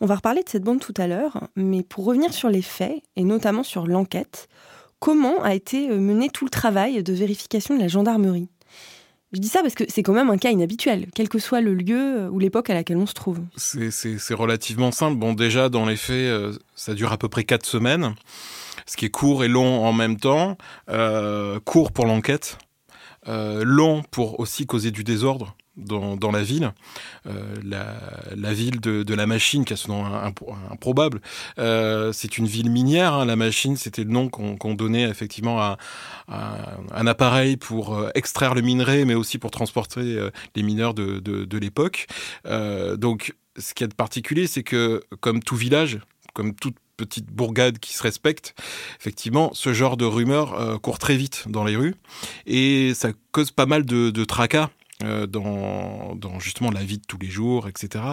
On 0.00 0.06
va 0.06 0.16
reparler 0.16 0.42
de 0.42 0.48
cette 0.48 0.64
bande 0.64 0.80
tout 0.80 0.94
à 0.96 1.06
l'heure, 1.06 1.48
mais 1.56 1.82
pour 1.82 2.04
revenir 2.04 2.32
sur 2.32 2.48
les 2.48 2.62
faits, 2.62 3.02
et 3.16 3.24
notamment 3.24 3.62
sur 3.62 3.86
l'enquête, 3.86 4.48
comment 4.98 5.42
a 5.42 5.54
été 5.54 5.90
euh, 5.90 5.98
mené 5.98 6.30
tout 6.30 6.44
le 6.44 6.50
travail 6.50 7.02
de 7.02 7.12
vérification 7.12 7.76
de 7.76 7.80
la 7.80 7.88
gendarmerie? 7.88 8.48
Je 9.32 9.40
dis 9.40 9.48
ça 9.48 9.62
parce 9.62 9.74
que 9.74 9.84
c'est 9.88 10.02
quand 10.02 10.12
même 10.12 10.30
un 10.30 10.38
cas 10.38 10.50
inhabituel, 10.50 11.08
quel 11.14 11.28
que 11.28 11.38
soit 11.38 11.60
le 11.60 11.74
lieu 11.74 12.20
euh, 12.20 12.28
ou 12.28 12.38
l'époque 12.38 12.70
à 12.70 12.74
laquelle 12.74 12.96
on 12.96 13.06
se 13.06 13.14
trouve. 13.14 13.40
C'est 13.56 14.34
relativement 14.34 14.92
simple. 14.92 15.16
Bon, 15.16 15.32
déjà, 15.32 15.68
dans 15.68 15.86
les 15.86 15.96
faits, 15.96 16.14
euh, 16.14 16.52
ça 16.74 16.94
dure 16.94 17.12
à 17.12 17.18
peu 17.18 17.28
près 17.28 17.44
quatre 17.44 17.66
semaines, 17.66 18.14
ce 18.86 18.96
qui 18.96 19.06
est 19.06 19.10
court 19.10 19.44
et 19.44 19.48
long 19.48 19.84
en 19.84 19.92
même 19.92 20.18
temps. 20.18 20.56
court 21.64 21.92
pour 21.92 22.06
l'enquête, 22.06 22.58
long 23.26 24.02
pour 24.10 24.40
aussi 24.40 24.66
causer 24.66 24.90
du 24.90 25.04
désordre 25.04 25.56
dans, 25.76 26.30
la 26.30 26.42
ville, 26.42 26.72
euh, 27.26 27.56
la, 27.64 28.52
ville 28.52 28.80
de, 28.80 29.14
la 29.14 29.26
machine, 29.26 29.64
qui 29.64 29.72
a 29.72 29.76
ce 29.76 29.88
nom 29.88 30.04
improbable, 30.70 31.20
euh, 31.58 32.12
c'est 32.12 32.38
une 32.38 32.46
ville 32.46 32.70
minière. 32.70 33.14
Hein, 33.14 33.24
la 33.24 33.36
machine, 33.36 33.76
c'était 33.76 34.04
le 34.04 34.10
nom 34.10 34.28
qu'on 34.28 34.74
donnait 34.74 35.08
effectivement 35.08 35.60
à, 35.60 35.78
un 36.28 37.06
appareil 37.06 37.56
pour 37.56 37.94
euh, 37.94 38.10
extraire 38.14 38.54
le 38.54 38.62
minerai, 38.62 39.04
mais 39.04 39.14
aussi 39.14 39.38
pour 39.38 39.50
transporter 39.50 40.28
les 40.54 40.62
mineurs 40.62 40.94
de, 40.94 41.58
l'époque. 41.58 42.06
Donc, 42.44 43.34
ce 43.56 43.74
qui 43.74 43.84
est 43.84 43.88
de 43.88 43.94
particulier, 43.94 44.46
c'est 44.46 44.64
que 44.64 45.02
comme 45.20 45.42
tout 45.42 45.56
village, 45.56 46.00
comme 46.32 46.54
toute 46.54 46.76
petite 46.96 47.26
bourgade 47.26 47.78
qui 47.78 47.94
se 47.94 48.02
respecte, 48.02 48.54
effectivement, 49.00 49.50
ce 49.54 49.72
genre 49.72 49.96
de 49.96 50.04
rumeurs 50.04 50.54
euh, 50.60 50.78
court 50.78 50.98
très 50.98 51.16
vite 51.16 51.44
dans 51.48 51.64
les 51.64 51.76
rues 51.76 51.94
et 52.46 52.92
ça 52.94 53.10
cause 53.32 53.50
pas 53.50 53.66
mal 53.66 53.84
de, 53.84 54.24
tracas 54.24 54.70
dans, 55.00 56.14
dans, 56.14 56.38
justement 56.38 56.70
la 56.70 56.82
vie 56.82 56.98
de 56.98 57.04
tous 57.06 57.18
les 57.18 57.28
jours, 57.28 57.68
etc. 57.68 58.04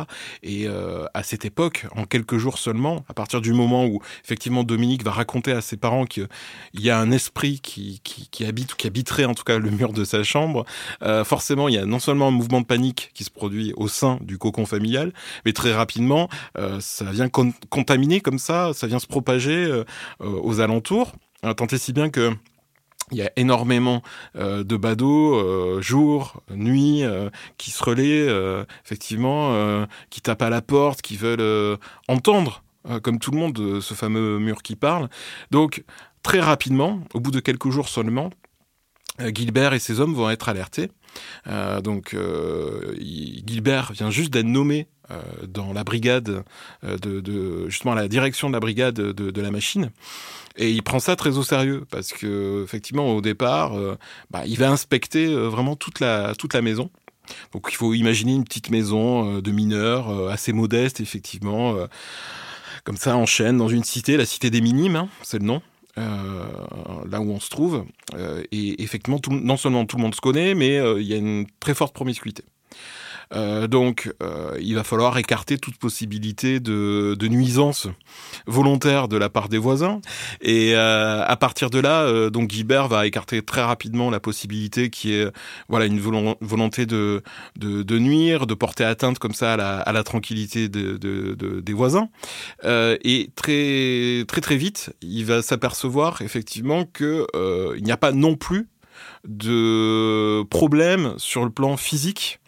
Et 0.43 0.67
euh, 0.67 1.05
à 1.13 1.23
cette 1.23 1.45
époque, 1.45 1.85
en 1.95 2.05
quelques 2.05 2.37
jours 2.37 2.57
seulement, 2.57 3.05
à 3.07 3.13
partir 3.13 3.41
du 3.41 3.53
moment 3.53 3.85
où 3.85 4.01
effectivement 4.23 4.63
Dominique 4.63 5.03
va 5.03 5.11
raconter 5.11 5.51
à 5.51 5.61
ses 5.61 5.77
parents 5.77 6.05
qu'il 6.05 6.27
y 6.73 6.89
a 6.89 6.97
un 6.97 7.11
esprit 7.11 7.59
qui, 7.59 8.01
habite 8.45 8.73
ou 8.73 8.75
qui 8.75 8.87
habiterait 8.87 9.25
en 9.25 9.33
tout 9.33 9.43
cas 9.43 9.59
le 9.59 9.69
mur 9.69 9.93
de 9.93 10.03
sa 10.03 10.23
chambre, 10.23 10.65
euh, 11.03 11.23
forcément 11.23 11.67
il 11.67 11.75
y 11.75 11.77
a 11.77 11.85
non 11.85 11.99
seulement 11.99 12.29
un 12.29 12.31
mouvement 12.31 12.61
de 12.61 12.65
panique 12.65 13.11
qui 13.13 13.23
se 13.23 13.31
produit 13.31 13.73
au 13.75 13.87
sein 13.87 14.17
du 14.21 14.37
cocon 14.37 14.65
familial, 14.65 15.13
mais 15.45 15.53
très 15.53 15.73
rapidement 15.73 16.29
euh, 16.57 16.79
ça 16.79 17.11
vient 17.11 17.29
contaminer 17.29 18.21
comme 18.21 18.39
ça, 18.39 18.71
ça 18.73 18.87
vient 18.87 18.99
se 18.99 19.07
propager 19.07 19.65
euh, 19.65 19.83
aux 20.19 20.59
alentours. 20.59 21.13
Tant 21.57 21.65
et 21.65 21.77
si 21.79 21.91
bien 21.91 22.11
que 22.11 22.31
il 23.11 23.17
y 23.17 23.21
a 23.21 23.31
énormément 23.35 24.01
euh, 24.35 24.63
de 24.63 24.77
badauds, 24.77 25.35
euh, 25.35 25.81
jour, 25.81 26.41
nuit, 26.49 27.03
euh, 27.03 27.29
qui 27.57 27.71
se 27.71 27.83
relaient, 27.83 28.27
effectivement, 28.85 29.85
qui 30.09 30.21
tapent 30.21 30.41
à 30.41 30.49
la 30.49 30.61
porte, 30.61 31.01
qui 31.01 31.17
veulent 31.17 31.77
entendre, 32.07 32.63
comme 33.03 33.19
tout 33.19 33.31
le 33.31 33.37
monde, 33.37 33.79
ce 33.81 33.93
fameux 33.93 34.39
mur 34.39 34.61
qui 34.63 34.75
parle. 34.75 35.09
Donc, 35.51 35.83
très 36.23 36.39
rapidement, 36.39 37.01
au 37.13 37.19
bout 37.19 37.31
de 37.31 37.39
quelques 37.39 37.69
jours 37.69 37.89
seulement, 37.89 38.29
Gilbert 39.19 39.73
et 39.73 39.79
ses 39.79 39.99
hommes 39.99 40.13
vont 40.13 40.29
être 40.29 40.49
alertés. 40.49 40.89
donc, 41.83 42.15
Gilbert 42.99 43.91
vient 43.93 44.09
juste 44.09 44.31
d'être 44.31 44.45
nommé 44.45 44.87
dans 45.47 45.73
la 45.73 45.83
brigade 45.83 46.43
de, 46.83 47.19
de, 47.19 47.69
justement 47.69 47.93
à 47.93 47.95
la 47.95 48.07
direction 48.07 48.49
de 48.49 48.53
la 48.53 48.59
brigade 48.59 48.95
de, 48.95 49.41
la 49.41 49.51
machine. 49.51 49.91
Et 50.57 50.69
il 50.69 50.83
prend 50.83 50.99
ça 50.99 51.15
très 51.15 51.37
au 51.37 51.43
sérieux 51.43 51.85
parce 51.89 52.11
que 52.11 52.63
effectivement 52.63 53.15
au 53.15 53.21
départ, 53.21 53.77
euh, 53.77 53.97
bah, 54.31 54.43
il 54.45 54.57
va 54.57 54.69
inspecter 54.69 55.27
euh, 55.27 55.47
vraiment 55.47 55.75
toute 55.75 55.99
la 55.99 56.35
toute 56.35 56.53
la 56.53 56.61
maison. 56.61 56.89
Donc 57.53 57.67
il 57.71 57.75
faut 57.75 57.93
imaginer 57.93 58.33
une 58.33 58.43
petite 58.43 58.69
maison 58.69 59.37
euh, 59.37 59.41
de 59.41 59.51
mineurs 59.51 60.09
euh, 60.09 60.29
assez 60.29 60.53
modeste 60.53 60.99
effectivement, 60.99 61.75
euh, 61.75 61.87
comme 62.83 62.97
ça 62.97 63.15
en 63.15 63.25
chaîne 63.25 63.57
dans 63.57 63.69
une 63.69 63.83
cité, 63.83 64.17
la 64.17 64.25
cité 64.25 64.49
des 64.49 64.61
minimes, 64.61 64.95
hein, 64.95 65.09
c'est 65.23 65.39
le 65.39 65.45
nom. 65.45 65.61
Euh, 65.97 66.45
là 67.09 67.19
où 67.19 67.31
on 67.31 67.41
se 67.41 67.49
trouve 67.49 67.83
et 68.53 68.81
effectivement 68.81 69.19
non 69.29 69.57
seulement 69.57 69.85
tout 69.85 69.97
le 69.97 70.03
monde 70.03 70.15
se 70.15 70.21
connaît 70.21 70.55
mais 70.55 70.77
il 70.77 71.05
y 71.05 71.13
a 71.13 71.17
une 71.17 71.45
très 71.59 71.73
forte 71.73 71.93
promiscuité 71.93 72.45
euh, 73.33 73.67
donc, 73.67 74.13
euh, 74.21 74.57
il 74.59 74.75
va 74.75 74.83
falloir 74.83 75.17
écarter 75.17 75.57
toute 75.57 75.77
possibilité 75.77 76.59
de, 76.59 77.15
de 77.17 77.27
nuisance 77.27 77.87
volontaire 78.45 79.07
de 79.07 79.17
la 79.17 79.29
part 79.29 79.49
des 79.49 79.57
voisins. 79.57 80.01
Et 80.41 80.75
euh, 80.75 81.23
à 81.25 81.35
partir 81.37 81.69
de 81.69 81.79
là, 81.79 82.01
euh, 82.01 82.29
donc 82.29 82.49
Guibert 82.49 82.87
va 82.87 83.05
écarter 83.07 83.41
très 83.41 83.61
rapidement 83.61 84.09
la 84.09 84.19
possibilité 84.19 84.89
qui 84.89 85.13
est 85.13 85.31
voilà 85.69 85.85
une 85.85 85.99
volonté 85.99 86.85
de, 86.85 87.21
de, 87.57 87.83
de, 87.83 87.99
nuire, 87.99 88.47
de 88.47 88.53
porter 88.53 88.83
atteinte 88.83 89.19
comme 89.19 89.33
ça 89.33 89.53
à 89.53 89.57
la, 89.57 89.79
à 89.79 89.91
la 89.91 90.03
tranquillité 90.03 90.69
de, 90.69 90.97
de, 90.97 91.35
de 91.35 91.61
des 91.61 91.73
voisins. 91.73 92.09
Euh, 92.65 92.97
et 93.03 93.29
très 93.35 94.25
très 94.27 94.41
très 94.41 94.57
vite, 94.57 94.93
il 95.01 95.25
va 95.25 95.41
s'apercevoir 95.41 96.21
effectivement 96.21 96.85
que 96.85 97.25
il 97.77 97.83
n'y 97.83 97.91
a 97.91 97.97
pas 97.97 98.11
non 98.11 98.35
plus 98.35 98.67
de 99.27 100.43
problèmes 100.43 101.13
sur 101.17 101.43
le 101.43 101.51
plan 101.51 101.77
physique. 101.77 102.39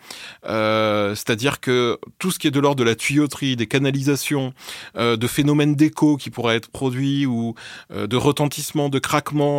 Euh, 0.45 1.15
c'est-à-dire 1.15 1.59
que 1.59 1.97
tout 2.19 2.31
ce 2.31 2.39
qui 2.39 2.47
est 2.47 2.51
de 2.51 2.59
l'ordre 2.59 2.77
de 2.77 2.83
la 2.83 2.95
tuyauterie, 2.95 3.55
des 3.55 3.67
canalisations, 3.67 4.53
euh, 4.97 5.15
de 5.17 5.27
phénomènes 5.27 5.75
d'écho 5.75 6.17
qui 6.17 6.29
pourraient 6.29 6.57
être 6.57 6.69
produits 6.69 7.25
ou 7.25 7.55
euh, 7.91 8.07
de 8.07 8.17
retentissement, 8.17 8.89
de 8.89 8.99
craquement 8.99 9.53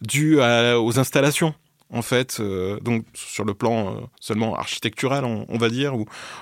dus 0.00 0.40
à- 0.40 0.80
aux 0.80 0.98
installations 0.98 1.54
en 1.90 2.02
fait, 2.02 2.42
donc 2.82 3.04
sur 3.14 3.44
le 3.44 3.54
plan 3.54 4.10
seulement 4.18 4.56
architectural, 4.56 5.24
on, 5.24 5.58
va 5.58 5.68
dire, 5.68 5.94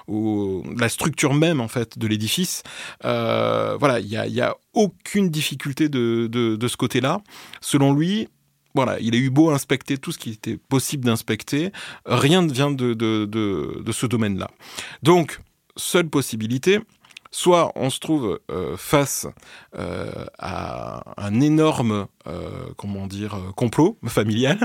ou, 0.08 0.62
la 0.78 0.88
structure 0.88 1.34
même 1.34 1.60
en 1.60 1.68
fait 1.68 1.98
de 1.98 2.06
l'édifice. 2.06 2.62
Voilà, 3.02 4.00
il 4.00 4.06
y 4.08 4.40
a, 4.40 4.56
aucune 4.72 5.28
difficulté 5.28 5.90
de 5.90 6.68
ce 6.68 6.76
côté-là. 6.76 7.20
Selon 7.60 7.92
lui, 7.92 8.28
voilà, 8.74 8.98
il 9.00 9.14
a 9.14 9.18
eu 9.18 9.30
beau 9.30 9.50
inspecter 9.50 9.98
tout 9.98 10.12
ce 10.12 10.18
qui 10.18 10.30
était 10.30 10.56
possible 10.56 11.04
d'inspecter, 11.04 11.72
rien 12.06 12.42
ne 12.42 12.52
vient 12.52 12.70
de, 12.70 12.94
de, 12.94 13.26
de, 13.26 13.82
de 13.84 13.92
ce 13.92 14.06
domaine-là. 14.06 14.50
Donc, 15.02 15.40
seule 15.76 16.08
possibilité, 16.08 16.80
soit 17.32 17.72
on 17.74 17.90
se 17.90 17.98
trouve 17.98 18.38
euh, 18.50 18.76
face 18.76 19.26
euh, 19.76 20.26
à 20.38 21.02
un 21.16 21.40
énorme, 21.40 22.06
euh, 22.28 22.66
comment 22.76 23.06
dire, 23.06 23.34
euh, 23.34 23.52
complot 23.56 23.98
familial, 24.06 24.58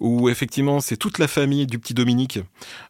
où 0.00 0.28
effectivement 0.28 0.80
c'est 0.80 0.96
toute 0.96 1.18
la 1.18 1.26
famille 1.28 1.66
du 1.66 1.78
petit 1.78 1.92
Dominique 1.92 2.38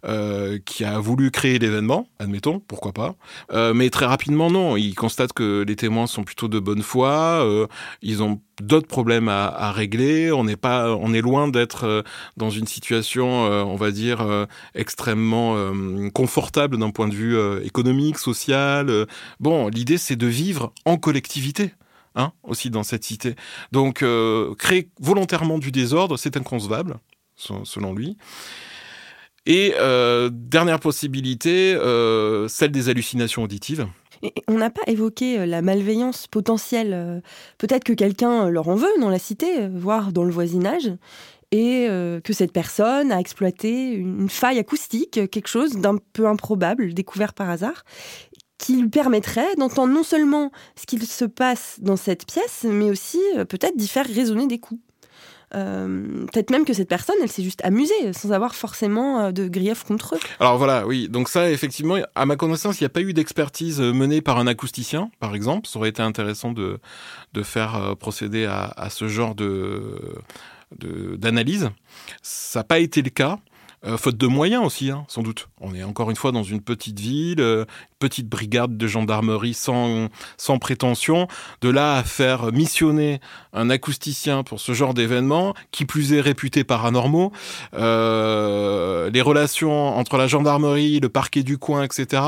euh, 0.04 0.58
qui 0.64 0.84
a 0.84 0.98
voulu 1.00 1.30
créer 1.30 1.58
l'événement, 1.58 2.06
admettons, 2.18 2.60
pourquoi 2.60 2.92
pas. 2.92 3.14
Euh, 3.50 3.72
mais 3.74 3.90
très 3.90 4.06
rapidement, 4.06 4.50
non. 4.50 4.76
Il 4.76 4.94
constate 4.94 5.32
que 5.32 5.64
les 5.66 5.74
témoins 5.74 6.06
sont 6.06 6.22
plutôt 6.22 6.48
de 6.48 6.60
bonne 6.60 6.82
foi. 6.82 7.44
ils 8.02 8.22
ont 8.22 8.40
d'autres 8.60 8.86
problèmes 8.86 9.28
à, 9.28 9.46
à 9.46 9.72
régler. 9.72 10.30
On 10.32 10.44
n'est 10.44 10.56
pas, 10.56 10.94
on 10.94 11.14
est 11.14 11.22
loin 11.22 11.48
d'être 11.48 12.04
dans 12.36 12.50
une 12.50 12.66
situation, 12.66 13.26
on 13.26 13.76
va 13.76 13.90
dire, 13.90 14.46
extrêmement 14.74 15.56
confortable 16.12 16.78
d'un 16.78 16.90
point 16.90 17.08
de 17.08 17.14
vue 17.14 17.36
économique, 17.64 18.18
social. 18.18 19.06
Bon, 19.40 19.68
l'idée 19.68 19.98
c'est 19.98 20.16
de 20.16 20.26
vivre 20.26 20.72
en 20.84 20.96
collectivité. 20.96 21.72
Hein, 22.16 22.30
aussi 22.44 22.70
dans 22.70 22.84
cette 22.84 23.02
cité. 23.02 23.34
Donc, 23.72 24.04
euh, 24.04 24.54
créer 24.54 24.88
volontairement 25.00 25.58
du 25.58 25.72
désordre, 25.72 26.16
c'est 26.16 26.36
inconcevable, 26.36 26.98
se- 27.34 27.64
selon 27.64 27.92
lui. 27.92 28.16
Et 29.46 29.74
euh, 29.80 30.30
dernière 30.32 30.78
possibilité, 30.78 31.74
euh, 31.74 32.46
celle 32.46 32.70
des 32.70 32.88
hallucinations 32.88 33.42
auditives. 33.42 33.88
On 34.46 34.58
n'a 34.58 34.70
pas 34.70 34.82
évoqué 34.86 35.44
la 35.44 35.60
malveillance 35.60 36.28
potentielle. 36.28 37.20
Peut-être 37.58 37.82
que 37.82 37.92
quelqu'un 37.92 38.48
leur 38.48 38.68
en 38.68 38.76
veut 38.76 38.94
dans 39.00 39.10
la 39.10 39.18
cité, 39.18 39.66
voire 39.68 40.12
dans 40.12 40.22
le 40.22 40.30
voisinage, 40.32 40.92
et 41.50 41.88
que 41.88 42.32
cette 42.32 42.52
personne 42.52 43.12
a 43.12 43.18
exploité 43.20 43.92
une 43.92 44.28
faille 44.30 44.60
acoustique, 44.60 45.28
quelque 45.30 45.48
chose 45.48 45.72
d'un 45.72 45.98
peu 46.12 46.26
improbable, 46.26 46.94
découvert 46.94 47.34
par 47.34 47.50
hasard, 47.50 47.84
qui 48.58 48.80
lui 48.80 48.88
permettrait 48.88 49.54
d'entendre 49.56 49.92
non 49.92 50.02
seulement 50.02 50.50
ce 50.76 50.86
qu'il 50.86 51.04
se 51.04 51.24
passe 51.24 51.78
dans 51.80 51.96
cette 51.96 52.26
pièce, 52.26 52.64
mais 52.68 52.90
aussi 52.90 53.20
euh, 53.36 53.44
peut-être 53.44 53.76
d'y 53.76 53.88
faire 53.88 54.06
résonner 54.06 54.46
des 54.46 54.58
coups. 54.58 54.80
Euh, 55.54 56.26
peut-être 56.32 56.50
même 56.50 56.64
que 56.64 56.72
cette 56.72 56.88
personne, 56.88 57.14
elle 57.22 57.30
s'est 57.30 57.42
juste 57.44 57.60
amusée, 57.64 58.12
sans 58.12 58.32
avoir 58.32 58.54
forcément 58.54 59.20
euh, 59.20 59.30
de 59.32 59.46
grief 59.46 59.84
contre 59.84 60.16
eux. 60.16 60.20
Alors 60.40 60.58
voilà, 60.58 60.86
oui. 60.86 61.08
Donc 61.08 61.28
ça, 61.28 61.50
effectivement, 61.50 61.96
à 62.14 62.26
ma 62.26 62.34
connaissance, 62.36 62.80
il 62.80 62.82
n'y 62.82 62.86
a 62.86 62.90
pas 62.90 63.02
eu 63.02 63.12
d'expertise 63.12 63.80
menée 63.80 64.20
par 64.20 64.38
un 64.38 64.46
acousticien, 64.48 65.10
par 65.20 65.34
exemple. 65.34 65.68
Ça 65.68 65.78
aurait 65.78 65.90
été 65.90 66.02
intéressant 66.02 66.52
de, 66.52 66.80
de 67.34 67.42
faire 67.42 67.94
procéder 68.00 68.46
à, 68.46 68.88
ce 68.90 69.06
genre 69.06 69.34
de- 69.36 70.18
d'analyse. 71.16 71.70
Ça 72.22 72.60
n'a 72.60 72.64
pas 72.64 72.80
été 72.80 73.02
le 73.02 73.10
cas. 73.10 73.38
Euh, 73.86 73.98
faute 73.98 74.16
de 74.16 74.26
moyens 74.26 74.64
aussi, 74.64 74.90
hein, 74.90 75.04
sans 75.08 75.22
doute. 75.22 75.48
On 75.60 75.74
est 75.74 75.82
encore 75.82 76.08
une 76.10 76.16
fois 76.16 76.32
dans 76.32 76.42
une 76.42 76.62
petite 76.62 76.98
ville, 76.98 77.40
euh, 77.40 77.66
petite 77.98 78.28
brigade 78.28 78.78
de 78.78 78.86
gendarmerie 78.86 79.52
sans, 79.52 80.08
sans 80.38 80.58
prétention. 80.58 81.28
De 81.60 81.68
là 81.68 81.96
à 81.96 82.02
faire 82.02 82.50
missionner 82.52 83.20
un 83.52 83.68
acousticien 83.68 84.42
pour 84.42 84.60
ce 84.60 84.72
genre 84.72 84.94
d'événement, 84.94 85.54
qui 85.70 85.84
plus 85.84 86.14
est 86.14 86.20
réputé 86.22 86.64
paranormaux, 86.64 87.32
euh, 87.74 89.10
les 89.10 89.20
relations 89.20 89.96
entre 89.96 90.16
la 90.16 90.28
gendarmerie, 90.28 91.00
le 91.00 91.10
parquet 91.10 91.42
du 91.42 91.58
coin, 91.58 91.82
etc. 91.82 92.22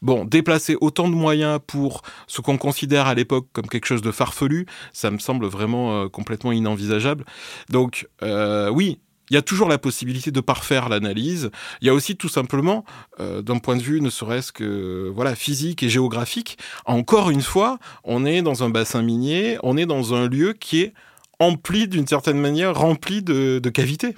Bon, 0.00 0.24
déplacer 0.24 0.76
autant 0.80 1.08
de 1.08 1.14
moyens 1.14 1.60
pour 1.66 2.02
ce 2.26 2.40
qu'on 2.40 2.56
considère 2.56 3.06
à 3.06 3.14
l'époque 3.14 3.48
comme 3.52 3.66
quelque 3.66 3.86
chose 3.86 4.02
de 4.02 4.12
farfelu, 4.12 4.66
ça 4.94 5.10
me 5.10 5.18
semble 5.18 5.46
vraiment 5.46 6.04
euh, 6.04 6.08
complètement 6.08 6.52
inenvisageable. 6.52 7.24
Donc, 7.68 8.08
oui. 8.22 8.98
Il 9.32 9.34
y 9.34 9.38
a 9.38 9.42
toujours 9.42 9.70
la 9.70 9.78
possibilité 9.78 10.30
de 10.30 10.40
parfaire 10.42 10.90
l'analyse. 10.90 11.50
Il 11.80 11.86
y 11.86 11.88
a 11.88 11.94
aussi 11.94 12.16
tout 12.16 12.28
simplement, 12.28 12.84
euh, 13.18 13.40
d'un 13.40 13.56
point 13.56 13.76
de 13.76 13.82
vue 13.82 14.02
ne 14.02 14.10
serait-ce 14.10 14.52
que 14.52 15.10
voilà 15.14 15.34
physique 15.34 15.82
et 15.82 15.88
géographique, 15.88 16.58
encore 16.84 17.30
une 17.30 17.40
fois, 17.40 17.78
on 18.04 18.26
est 18.26 18.42
dans 18.42 18.62
un 18.62 18.68
bassin 18.68 19.00
minier, 19.00 19.56
on 19.62 19.78
est 19.78 19.86
dans 19.86 20.12
un 20.12 20.28
lieu 20.28 20.52
qui 20.52 20.82
est 20.82 20.92
empli 21.38 21.88
d'une 21.88 22.06
certaine 22.06 22.38
manière, 22.38 22.74
rempli 22.74 23.22
de, 23.22 23.58
de 23.58 23.70
cavités. 23.70 24.16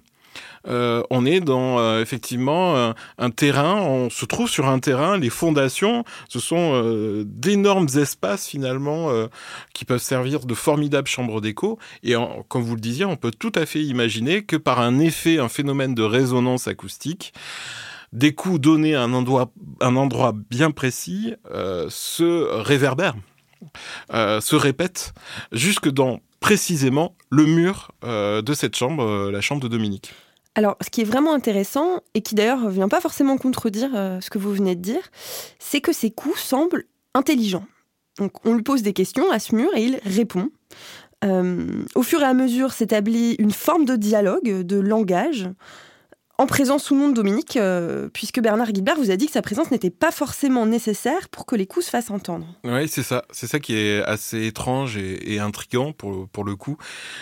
Euh, 0.67 1.03
on 1.11 1.27
est 1.27 1.41
dans 1.41 1.79
euh, 1.79 2.01
effectivement 2.01 2.77
un, 2.77 2.95
un 3.19 3.31
terrain, 3.31 3.81
on 3.83 4.11
se 4.11 4.25
trouve 4.25 4.49
sur 4.49 4.67
un 4.67 4.79
terrain, 4.79 5.19
les 5.19 5.31
fondations, 5.31 6.05
ce 6.29 6.39
sont 6.39 6.73
euh, 6.75 7.25
d'énormes 7.27 7.89
espaces 7.97 8.49
finalement 8.49 9.11
euh, 9.11 9.27
qui 9.75 9.85
peuvent 9.85 10.03
servir 10.03 10.47
de 10.47 10.55
formidables 10.55 11.09
chambres 11.09 11.41
d'écho. 11.41 11.79
Et 12.03 12.15
comme 12.49 12.63
vous 12.63 12.75
le 12.75 12.81
disiez, 12.81 13.05
on 13.05 13.17
peut 13.17 13.31
tout 13.31 13.53
à 13.55 13.67
fait 13.67 13.83
imaginer 13.83 14.43
que 14.43 14.57
par 14.57 14.81
un 14.81 14.99
effet, 14.99 15.39
un 15.39 15.49
phénomène 15.49 15.95
de 15.95 16.03
résonance 16.03 16.69
acoustique, 16.69 17.33
des 18.13 18.33
coups 18.33 18.61
donnés 18.61 18.95
à 18.95 19.03
un 19.03 19.13
endroit, 19.13 19.51
un 19.81 19.97
endroit 19.97 20.33
bien 20.51 20.71
précis 20.71 21.35
euh, 21.51 21.87
se 21.91 22.49
réverbèrent, 22.63 23.17
euh, 24.13 24.41
se 24.41 24.57
répètent 24.57 25.13
jusque 25.53 25.91
dans 25.91 26.21
précisément 26.41 27.17
le 27.31 27.47
mur 27.47 27.91
euh, 28.05 28.41
de 28.41 28.55
cette 28.55 28.77
chambre, 28.77 29.03
euh, 29.03 29.31
la 29.33 29.41
chambre 29.41 29.63
de 29.63 29.69
Dominique. 29.69 30.13
Alors, 30.57 30.77
ce 30.81 30.89
qui 30.91 31.01
est 31.01 31.05
vraiment 31.05 31.35
intéressant, 31.35 32.01
et 32.15 32.23
qui 32.23 32.35
d'ailleurs 32.35 32.61
ne 32.61 32.71
vient 32.71 32.89
pas 32.89 33.01
forcément 33.01 33.37
contredire 33.37 33.91
euh, 33.95 34.21
ce 34.21 34.31
que 34.31 34.39
vous 34.39 34.53
venez 34.53 34.77
de 34.77 34.81
dire, 34.81 35.11
c'est 35.59 35.81
que 35.81 35.93
ces 35.93 36.11
coups 36.11 36.41
semblent 36.41 36.85
intelligents. 37.15 37.67
Donc, 38.19 38.33
on 38.47 38.55
lui 38.55 38.63
pose 38.63 38.83
des 38.83 38.93
questions 38.93 39.31
à 39.33 39.41
ce 39.41 39.55
mur 39.55 39.71
et 39.75 39.85
il 39.85 40.01
répond. 40.05 40.51
Euh, 41.25 41.67
au 41.95 42.03
fur 42.03 42.21
et 42.21 42.27
à 42.27 42.35
mesure 42.35 42.73
s'établit 42.73 43.35
une 43.39 43.51
forme 43.51 43.85
de 43.85 43.97
dialogue, 43.97 44.63
de 44.63 44.77
langage, 44.79 45.49
en 46.37 46.47
présence 46.47 46.91
ou 46.91 46.97
non 46.97 47.09
de 47.09 47.15
Dominique, 47.15 47.57
euh, 47.57 48.09
puisque 48.13 48.41
Bernard 48.41 48.73
Guilbert 48.73 48.97
vous 48.97 49.11
a 49.11 49.17
dit 49.17 49.27
que 49.27 49.33
sa 49.33 49.43
présence 49.43 49.71
n'était 49.71 49.91
pas 49.91 50.11
forcément 50.11 50.67
nécessaire 50.67 51.29
pour 51.29 51.47
que 51.47 51.57
les 51.57 51.67
coups 51.67 51.87
se 51.87 51.91
fassent 51.91 52.11
entendre. 52.11 52.47
Oui, 52.65 52.89
c'est 52.89 53.05
ça. 53.05 53.25
C'est 53.31 53.47
ça 53.47 53.61
qui 53.61 53.77
est 53.77 54.03
assez 54.03 54.47
étrange 54.47 54.97
et, 54.97 55.35
et 55.35 55.39
intriguant 55.39 55.93
pour, 55.93 56.29
pour 56.29 56.45
le 56.45 56.57
coup. 56.57 56.77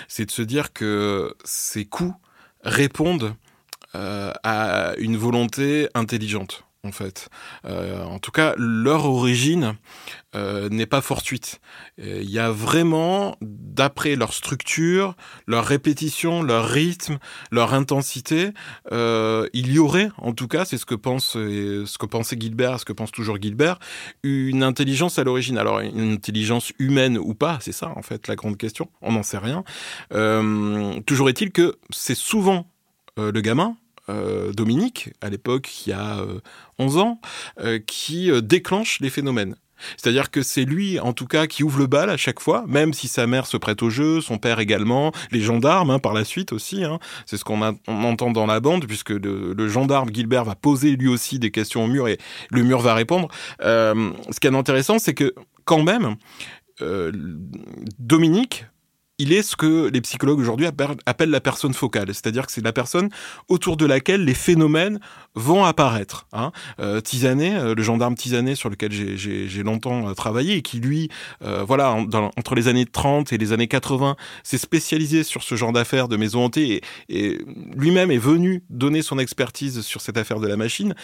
C'est 0.09 0.25
de 0.27 0.31
se 0.31 0.43
dire 0.43 0.73
que 0.73 1.35
ces 1.45 1.85
coups 1.85 2.15
répondent 2.63 3.35
euh, 3.95 4.33
à 4.43 4.95
une 4.99 5.17
volonté 5.17 5.89
intelligente. 5.95 6.65
En 6.85 6.91
fait, 6.91 7.29
Euh, 7.65 8.03
en 8.03 8.19
tout 8.19 8.33
cas, 8.33 8.55
leur 8.59 9.05
origine 9.05 9.77
euh, 10.35 10.69
n'est 10.69 10.87
pas 10.87 11.01
fortuite. 11.01 11.61
Il 11.99 12.29
y 12.29 12.41
a 12.41 12.51
vraiment, 12.51 13.37
d'après 13.41 14.17
leur 14.17 14.33
structure, 14.33 15.15
leur 15.47 15.65
répétition, 15.65 16.43
leur 16.43 16.69
rythme, 16.69 17.19
leur 17.53 17.73
intensité, 17.75 18.51
euh, 18.91 19.47
il 19.53 19.71
y 19.71 19.79
aurait, 19.79 20.11
en 20.19 20.33
tout 20.33 20.49
cas, 20.49 20.65
c'est 20.65 20.77
ce 20.77 20.85
que 20.85 20.97
pense, 20.97 21.35
ce 21.35 21.99
que 21.99 22.07
pensait 22.07 22.37
Gilbert, 22.39 22.81
ce 22.81 22.85
que 22.85 22.93
pense 22.93 23.13
toujours 23.13 23.41
Gilbert, 23.41 23.79
une 24.25 24.65
intelligence 24.65 25.21
à 25.21 25.25
l'origine. 25.25 25.59
Alors, 25.59 25.79
une 25.81 26.15
intelligence 26.15 26.73
humaine 26.81 27.17
ou 27.17 27.35
pas, 27.35 27.59
c'est 27.61 27.73
ça, 27.73 27.93
en 27.95 28.03
fait, 28.03 28.27
la 28.27 28.35
grande 28.35 28.57
question. 28.57 28.91
On 29.03 29.13
n'en 29.13 29.23
sait 29.23 29.39
rien. 29.39 29.63
Euh, 30.13 30.99
toujours 31.07 31.29
est-il 31.29 31.53
que 31.53 31.79
c'est 31.91 32.17
souvent 32.17 32.67
euh, 33.19 33.31
le 33.31 33.41
gamin, 33.41 33.77
euh, 34.09 34.53
Dominique, 34.53 35.11
à 35.21 35.31
l'époque, 35.31 35.63
qui 35.63 35.93
a 35.93 36.19
euh, 36.19 36.41
11 36.79 36.99
ans, 36.99 37.21
euh, 37.61 37.79
qui 37.79 38.31
euh, 38.31 38.41
déclenche 38.41 39.01
les 39.01 39.11
phénomènes. 39.11 39.57
C'est-à-dire 39.97 40.31
que 40.31 40.43
c'est 40.43 40.65
lui, 40.65 41.01
en 41.01 41.13
tout 41.13 41.27
cas, 41.27 41.49
qui 41.49 41.65
ouvre 41.65 41.79
le 41.79 41.89
bal 41.89 42.09
à 42.09 42.17
chaque 42.17 42.39
fois, 42.39 42.65
même 42.69 42.93
si 42.93 43.09
sa 43.09 43.27
mère 43.27 43.47
se 43.47 43.57
prête 43.57 43.83
au 43.83 43.91
jeu, 43.91 44.21
son 44.21 44.39
père 44.39 44.61
également, 44.61 45.11
les 45.33 45.41
gendarmes 45.41 45.91
hein, 45.91 45.99
par 45.99 46.15
la 46.15 46.25
suite 46.25 46.53
aussi. 46.53 46.85
Hein. 46.85 47.01
C'est 47.27 47.37
ce 47.37 47.43
qu'on 47.43 47.61
entend 47.89 48.31
dans 48.31 48.47
la 48.47 48.61
bande, 48.61 48.87
puisque 48.87 49.11
le, 49.11 49.55
le 49.55 49.69
gendarme 49.69 50.11
Gilbert 50.13 50.45
va 50.45 50.55
poser 50.55 50.95
lui 50.95 51.09
aussi 51.09 51.41
des 51.41 51.51
questions 51.51 51.85
au 51.85 51.89
mur 51.89 52.07
et 52.07 52.19
le 52.51 52.63
mur 52.63 52.81
va 52.81 52.95
répondre. 52.95 53.29
Ce 53.61 54.41
qui 54.41 54.47
est 54.47 54.55
intéressant, 54.55 55.01
c'est 55.01 55.15
que 55.15 55.35
quand 55.65 55.83
même, 55.83 56.15
Dominique 57.99 58.67
il 59.19 59.33
est 59.33 59.43
ce 59.43 59.57
que 59.57 59.89
les 59.89 60.01
psychologues 60.01 60.39
aujourd'hui 60.39 60.67
appellent 60.67 61.31
la 61.31 61.41
personne 61.41 61.75
focale, 61.75 62.09
c'est-à-dire 62.09 62.47
que 62.47 62.53
c'est 62.53 62.65
la 62.65 62.73
personne 62.73 63.11
autour 63.49 63.77
de 63.77 63.87
laquelle 63.87 64.25
les 64.25 64.35
phénomènes 64.35 65.01
vont 65.35 65.65
apparaître. 65.65 66.27
Hein. 66.33 66.51
Euh, 66.81 67.01
Tisanet, 67.01 67.55
euh, 67.55 67.75
le 67.75 67.83
gendarme 67.83 68.15
Tisanet 68.15 68.55
sur 68.55 68.71
lequel 68.71 68.91
j'ai 68.93 69.63
longtemps 69.63 70.09
euh, 70.09 70.15
travaillé 70.15 70.57
et 70.57 70.63
qui 70.63 70.81
lui, 70.81 71.09
euh, 71.45 71.63
voilà, 71.63 71.93
entre 71.93 72.55
les 72.55 72.69
années 72.69 72.87
30 72.87 73.33
et 73.33 73.39
les 73.39 73.53
années 73.53 73.69
80, 73.69 74.17
s'est 74.43 74.59
spécialisé 74.59 75.25
sur 75.25 75.43
ce 75.43 75.55
genre 75.55 75.73
d'affaires 75.73 76.09
de 76.09 76.17
maison 76.17 76.45
hantée 76.45 76.83
et, 77.09 77.35
et 77.35 77.39
lui-même 77.77 78.11
est 78.11 78.19
venu 78.19 78.63
donner 78.71 79.03
son 79.03 79.19
expertise 79.19 79.83
sur 79.83 80.01
cette 80.01 80.17
affaire 80.17 80.41
de 80.41 80.49
la 80.49 80.57
machine, 80.57 80.95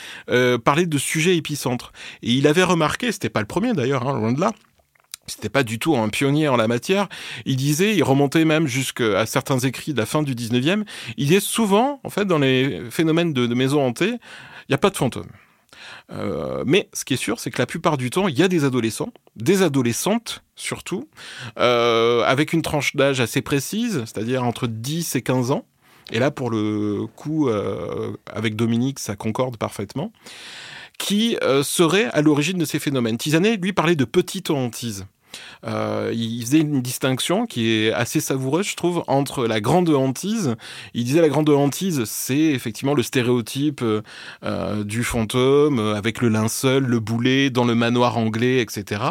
parler 0.65 0.87
de 0.87 0.99
sujets 0.99 1.37
épicentres. 1.37 1.93
Et 2.23 2.33
il 2.33 2.47
avait 2.47 2.65
remarqué, 2.65 3.13
c'était 3.13 3.29
pas 3.29 3.41
le 3.41 3.47
premier 3.47 3.75
d'ailleurs, 3.75 4.09
hein, 4.09 4.19
loin 4.19 4.33
de 4.33 4.41
là, 4.41 4.53
c'était 5.29 5.49
pas 5.49 5.63
du 5.63 5.79
tout 5.79 5.97
un 5.97 6.09
pionnier 6.09 6.49
en 6.49 6.57
la 6.57 6.69
matière. 6.69 7.09
Il 7.45 7.57
disait, 7.57 7.95
il 7.95 8.03
remontait 8.03 8.45
même 8.45 8.67
jusqu'à 8.67 9.27
certains 9.27 9.59
écrits 9.59 9.93
de 9.93 9.99
la 9.99 10.07
fin 10.07 10.23
du 10.23 10.35
19e, 10.35 10.85
il 11.17 11.27
disait 11.27 11.41
souvent, 11.41 12.01
en 12.05 12.11
fait, 12.11 12.25
dans 12.25 12.39
les 12.39 12.83
phénomènes 12.91 13.33
de, 13.33 13.47
maisons 13.55 13.85
hantées, 13.85 14.13
il 14.13 14.71
n'y 14.71 14.75
a 14.75 14.79
pas 14.79 14.91
de 14.91 14.97
fantômes. 14.97 15.31
Euh, 16.11 16.65
mais 16.67 16.89
ce 16.93 17.05
qui 17.05 17.15
est 17.15 17.19
sûr, 17.19 17.39
c'est 17.39 17.51
que 17.51 17.61
la 17.61 17.67
plupart 17.67 17.97
du 17.97 18.11
temps, 18.11 18.29
il 18.29 18.39
y 18.39 18.43
a 18.43 18.49
des 18.49 18.65
adolescents, 18.65 19.13
des 19.37 19.63
adolescentes 19.63 20.43
surtout, 20.57 21.09
euh, 21.59 22.23
avec 22.25 22.53
une 22.53 22.63
tranche 22.63 22.97
d'âge 22.97 23.21
assez 23.21 23.43
précise, 23.43 24.03
c'est-à-dire 24.07 24.45
entre 24.45 24.67
10 24.67 25.17
et 25.17 25.23
15 25.23 25.51
ans. 25.51 25.67
Et 26.11 26.19
là, 26.19 26.31
pour 26.31 26.51
le 26.51 27.07
coup, 27.17 27.49
euh, 27.49 28.17
avec 28.33 28.57
Dominique, 28.57 28.99
ça 28.99 29.17
concorde 29.17 29.57
parfaitement 29.57 30.13
qui 30.99 31.37
serait 31.63 32.07
à 32.07 32.23
l'origine 32.23 32.59
de 32.59 32.65
ces 32.65 32.81
phénomènes. 32.81 33.19
Tisanet, 33.19 33.57
lui, 33.59 33.73
parlait 33.73 33.95
de 33.95 34.05
petite 34.05 34.51
hantise. 34.51 35.07
Euh, 35.65 36.13
il 36.15 36.41
faisait 36.43 36.61
une 36.61 36.83
distinction 36.83 37.47
qui 37.47 37.71
est 37.71 37.93
assez 37.93 38.21
savoureuse, 38.21 38.67
je 38.69 38.77
trouve, 38.77 39.05
entre 39.07 39.47
la 39.47 39.61
grande 39.61 39.89
hantise. 39.91 40.57
Il 40.95 41.05
disait 41.05 41.21
la 41.21 41.29
grande 41.29 41.49
hantise, 41.51 42.05
c'est 42.05 42.37
effectivement 42.37 42.95
le 42.95 43.03
stéréotype 43.03 43.83
euh, 43.83 44.85
du 44.85 45.05
fantôme 45.05 45.79
avec 45.79 46.21
le 46.21 46.29
linceul, 46.29 46.85
le 46.85 47.01
boulet 47.01 47.51
dans 47.51 47.65
le 47.65 47.75
manoir 47.75 48.19
anglais, 48.19 48.61
etc. 48.61 49.03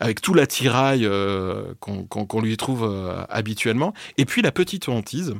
Avec 0.00 0.20
tout 0.20 0.34
l'attirail 0.34 1.06
euh, 1.06 1.74
qu'on 1.80 2.40
lui 2.40 2.56
trouve 2.56 2.84
euh, 2.84 3.24
habituellement. 3.28 3.94
Et 4.18 4.24
puis 4.24 4.42
la 4.42 4.52
petite 4.52 4.88
hantise, 4.88 5.34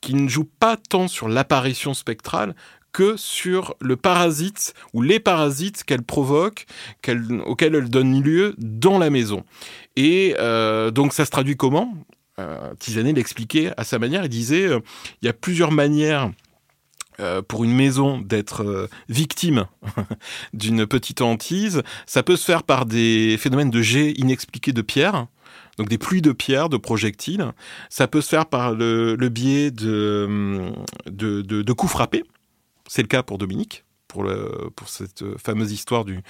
qui 0.00 0.14
ne 0.14 0.28
joue 0.28 0.48
pas 0.58 0.76
tant 0.76 1.08
sur 1.08 1.28
l'apparition 1.28 1.94
spectrale 1.94 2.54
que 2.98 3.16
sur 3.16 3.76
le 3.80 3.94
parasite 3.94 4.74
ou 4.92 5.02
les 5.02 5.20
parasites 5.20 5.84
qu'elle 5.84 6.02
provoque, 6.02 6.66
auxquels 7.46 7.76
elle 7.76 7.88
donne 7.88 8.20
lieu 8.20 8.56
dans 8.58 8.98
la 8.98 9.08
maison. 9.08 9.44
Et 9.94 10.34
euh, 10.40 10.90
donc 10.90 11.12
ça 11.12 11.24
se 11.24 11.30
traduit 11.30 11.56
comment? 11.56 11.94
Euh, 12.40 12.74
l'expliquait 13.14 13.70
à 13.76 13.84
sa 13.84 14.00
manière. 14.00 14.24
Il 14.24 14.30
disait 14.30 14.66
euh, 14.66 14.80
il 15.22 15.26
y 15.26 15.28
a 15.28 15.32
plusieurs 15.32 15.70
manières 15.70 16.32
euh, 17.20 17.40
pour 17.40 17.62
une 17.62 17.72
maison 17.72 18.18
d'être 18.18 18.88
victime 19.08 19.66
d'une 20.52 20.84
petite 20.84 21.20
hantise. 21.20 21.84
Ça 22.04 22.24
peut 22.24 22.36
se 22.36 22.44
faire 22.44 22.64
par 22.64 22.84
des 22.84 23.36
phénomènes 23.38 23.70
de 23.70 23.80
jets 23.80 24.10
inexpliqués 24.16 24.72
de 24.72 24.82
pierre. 24.82 25.28
Donc 25.76 25.88
des 25.88 25.98
pluies 25.98 26.22
de 26.22 26.32
pierres, 26.32 26.68
de 26.68 26.78
projectiles. 26.78 27.52
Ça 27.90 28.08
peut 28.08 28.22
se 28.22 28.28
faire 28.28 28.46
par 28.46 28.72
le, 28.72 29.14
biais 29.28 29.70
de, 29.70 30.72
de, 31.06 31.42
de 31.42 31.72
coups 31.72 31.92
frappés. 31.92 32.24
C'est 32.88 33.02
le 33.02 33.08
cas 33.08 33.22
pour 33.22 33.38
Dominique, 33.38 33.84
pour, 34.08 34.88
cette 34.88 35.24
fameuse 35.38 35.70
histoire 35.70 36.04
du, 36.04 36.22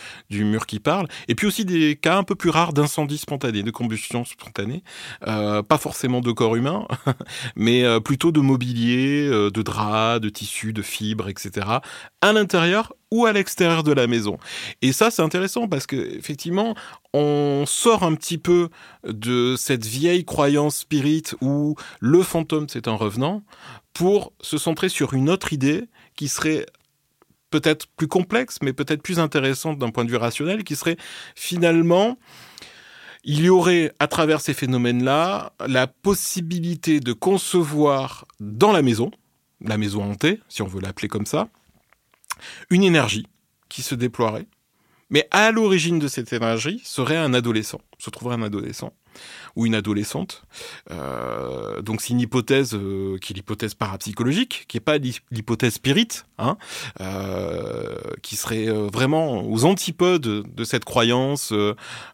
mur 0.45 0.67
qui 0.67 0.81
parle. 0.81 1.07
Et 1.29 1.35
puis 1.35 1.47
aussi 1.47 1.65
des 1.65 1.97
cas 1.97 2.19
un 2.19 2.25
peu 2.25 2.35
plus 2.35 2.51
rares 2.51 2.73
d'incendie 2.73 3.19
spontané, 3.19 3.63
de 3.63 3.71
combustion 3.71 4.25
spontanée. 4.25 4.83
Euh, 5.27 5.63
pas 5.63 5.79
forcément 5.79 6.21
de 6.21 6.33
corps 6.33 6.57
humain, 6.57 6.87
mais 7.57 7.85
euh, 7.85 8.01
plutôt 8.01 8.33
de 8.33 8.41
mobilier, 8.41 9.29
euh, 9.29 9.51
de 9.51 9.63
draps, 9.63 10.21
de 10.21 10.29
tissus, 10.29 10.73
de 10.73 10.83
fibres, 10.83 11.29
etc. 11.29 11.67
à 12.21 12.33
l'intérieur 12.33 12.93
ou 13.11 13.25
à 13.25 13.33
l'extérieur 13.33 13.85
de 13.85 13.93
la 13.93 14.07
maison. 14.07 14.39
Et 14.83 14.93
ça, 14.93 15.11
c'est 15.11 15.23
intéressant 15.23 15.67
parce 15.69 15.87
que 15.87 15.97
effectivement, 15.97 16.75
on 17.15 17.65
sort 17.67 18.03
un 18.03 18.15
petit 18.15 18.39
peu 18.39 18.69
de 19.07 19.55
cette 19.57 19.87
vieille 19.87 20.25
croyance 20.25 20.79
spirit 20.79 21.23
où 21.41 21.75
le 22.01 22.23
fantôme 22.23 22.67
c'est 22.69 22.87
un 22.87 22.95
revenant 22.95 23.43
pour 23.95 24.33
se 24.41 24.59
centrer 24.59 24.89
sur 24.89 25.15
une 25.15 25.31
autre 25.31 25.53
idée 25.53 25.89
qui 26.19 26.27
serait 26.27 26.67
peut-être 27.51 27.87
plus 27.87 28.09
complexe, 28.09 28.59
mais 28.61 28.73
peut-être 28.73 29.03
plus 29.03 29.21
intéressante 29.21 29.79
d'un 29.79 29.91
point 29.91 30.05
de 30.05 30.11
vue 30.11 30.17
rationnel, 30.17 30.65
qui 30.65 30.75
serait 30.75 30.97
finalement, 31.37 32.19
il 33.23 33.41
y 33.41 33.49
aurait 33.49 33.93
à 34.01 34.09
travers 34.09 34.41
ces 34.41 34.53
phénomènes-là 34.53 35.53
la 35.65 35.87
possibilité 35.87 36.99
de 36.99 37.13
concevoir 37.13 38.27
dans 38.41 38.73
la 38.73 38.83
maison, 38.83 39.13
la 39.61 39.79
maison 39.79 40.03
hantée, 40.03 40.41
si 40.49 40.61
on 40.61 40.67
veut 40.67 40.81
l'appeler 40.81 41.07
comme 41.07 41.25
ça, 41.25 41.49
une 42.69 42.83
énergie 42.83 43.29
qui 43.69 43.83
se 43.83 43.95
déploierait. 43.95 44.49
Mais 45.11 45.29
à 45.31 45.53
l'origine 45.53 46.01
de 46.01 46.09
cette 46.09 46.33
énergie 46.33 46.83
serait 46.85 47.17
un 47.17 47.33
adolescent, 47.33 47.81
se 47.99 48.11
trouverait 48.11 48.35
un 48.35 48.43
adolescent 48.43 48.93
ou 49.57 49.67
une 49.67 49.75
adolescente. 49.75 50.45
Euh, 50.91 51.81
donc 51.83 52.01
c'est 52.01 52.11
une 52.11 52.21
hypothèse 52.21 52.75
euh, 52.75 53.19
qui 53.19 53.33
est 53.33 53.37
l'hypothèse 53.37 53.75
parapsychologique, 53.75 54.65
qui 54.69 54.77
n'est 54.77 54.83
pas 54.83 54.99
l'hypothèse 54.99 55.75
spirit, 55.75 56.09
hein, 56.39 56.57
euh, 57.01 57.97
qui 58.23 58.37
serait 58.37 58.67
vraiment 58.67 59.45
aux 59.49 59.65
antipodes 59.65 60.21
de 60.21 60.65
cette 60.65 60.85
croyance 60.85 61.53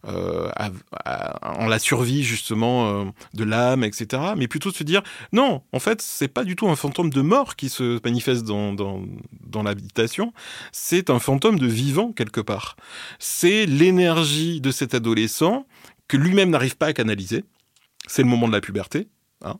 en 0.04 1.66
la 1.66 1.78
survie 1.78 2.22
justement 2.22 3.12
de 3.34 3.44
l'âme, 3.44 3.84
etc. 3.84 4.22
Mais 4.36 4.48
plutôt 4.48 4.70
de 4.70 4.76
se 4.76 4.84
dire 4.84 5.02
non, 5.32 5.62
en 5.72 5.78
fait 5.78 6.00
c'est 6.02 6.28
pas 6.28 6.44
du 6.44 6.56
tout 6.56 6.68
un 6.68 6.76
fantôme 6.76 7.10
de 7.10 7.20
mort 7.20 7.56
qui 7.56 7.68
se 7.68 8.00
manifeste 8.04 8.44
dans 8.44 9.62
l'habitation, 9.62 10.32
c'est 10.72 11.10
un 11.10 11.18
fantôme 11.18 11.58
de 11.58 11.66
vivant 11.66 12.12
quelque 12.12 12.40
part. 12.40 12.76
C'est 13.18 13.66
l'énergie 13.66 14.60
de 14.60 14.70
cet 14.70 14.94
adolescent 14.94 15.66
que 16.08 16.16
lui-même 16.16 16.50
n'arrive 16.50 16.76
pas 16.76 16.86
à 16.86 16.92
canaliser. 16.92 17.44
C'est 18.06 18.22
le 18.22 18.28
moment 18.28 18.48
de 18.48 18.52
la 18.52 18.60
puberté, 18.60 19.08
hein, 19.42 19.56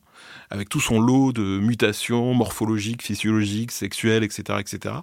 avec 0.50 0.68
tout 0.68 0.80
son 0.80 1.00
lot 1.00 1.32
de 1.32 1.42
mutations 1.42 2.34
morphologiques, 2.34 3.02
physiologiques, 3.02 3.72
sexuelles, 3.72 4.24
etc., 4.24 4.58
etc., 4.60 4.96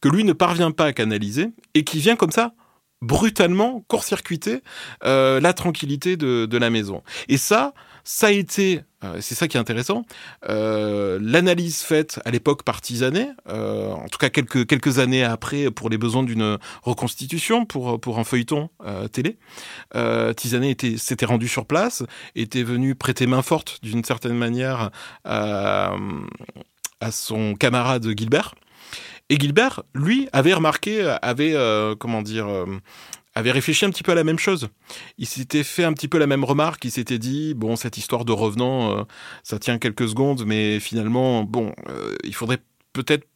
que 0.00 0.08
lui 0.08 0.24
ne 0.24 0.32
parvient 0.32 0.70
pas 0.70 0.86
à 0.86 0.92
canaliser 0.92 1.48
et 1.74 1.84
qui 1.84 1.98
vient 1.98 2.16
comme 2.16 2.30
ça 2.30 2.54
brutalement 3.02 3.84
court-circuiter 3.88 4.62
euh, 5.04 5.40
la 5.40 5.52
tranquillité 5.52 6.16
de, 6.16 6.56
la 6.56 6.70
maison. 6.70 7.02
Et 7.28 7.36
ça, 7.36 7.72
ça 8.04 8.28
a 8.28 8.30
été, 8.30 8.82
c'est 9.20 9.34
ça 9.34 9.48
qui 9.48 9.56
est 9.56 9.60
intéressant, 9.60 10.04
euh, 10.48 11.18
l'analyse 11.22 11.80
faite 11.82 12.20
à 12.24 12.30
l'époque 12.30 12.64
par 12.64 12.80
Tisanet, 12.80 13.30
euh, 13.48 13.92
en 13.92 14.08
tout 14.08 14.18
cas 14.18 14.28
quelques, 14.28 14.98
années 14.98 15.24
après 15.24 15.70
pour 15.70 15.88
les 15.88 15.98
besoins 15.98 16.22
d'une 16.22 16.58
reconstitution 16.82 17.64
pour, 17.64 18.18
un 18.18 18.24
feuilleton 18.24 18.70
euh, 18.84 19.08
télé. 19.08 19.38
Euh, 19.94 20.32
Tisanet 20.32 20.70
était, 20.70 20.96
s'était 20.96 21.26
rendu 21.26 21.48
sur 21.48 21.66
place, 21.66 22.02
était 22.34 22.62
venu 22.62 22.94
prêter 22.94 23.26
main 23.26 23.42
forte 23.42 23.78
d'une 23.82 24.04
certaine 24.04 24.36
manière 24.36 24.90
à, 25.24 25.94
à 27.00 27.10
son 27.10 27.54
camarade 27.54 28.06
Gilbert. 28.16 28.54
Et 29.30 29.38
Gilbert, 29.38 29.84
lui, 29.94 30.28
avait 30.32 30.52
remarqué, 30.52 31.16
avait, 31.22 31.54
euh, 31.54 31.94
comment 31.94 32.20
dire, 32.20 32.48
avait 33.34 33.52
réfléchi 33.52 33.84
un 33.84 33.90
petit 33.90 34.02
peu 34.02 34.12
à 34.12 34.14
la 34.14 34.24
même 34.24 34.38
chose. 34.38 34.68
Il 35.18 35.26
s'était 35.26 35.64
fait 35.64 35.84
un 35.84 35.92
petit 35.92 36.08
peu 36.08 36.18
la 36.18 36.26
même 36.26 36.44
remarque. 36.44 36.84
Il 36.84 36.90
s'était 36.90 37.18
dit 37.18 37.54
bon, 37.54 37.76
cette 37.76 37.96
histoire 37.96 38.24
de 38.24 38.32
revenant, 38.32 38.98
euh, 38.98 39.02
ça 39.42 39.58
tient 39.58 39.78
quelques 39.78 40.08
secondes, 40.08 40.44
mais 40.46 40.80
finalement, 40.80 41.44
bon, 41.44 41.72
euh, 41.88 42.14
il 42.24 42.34
faudrait 42.34 42.58
peut-être 42.92 43.26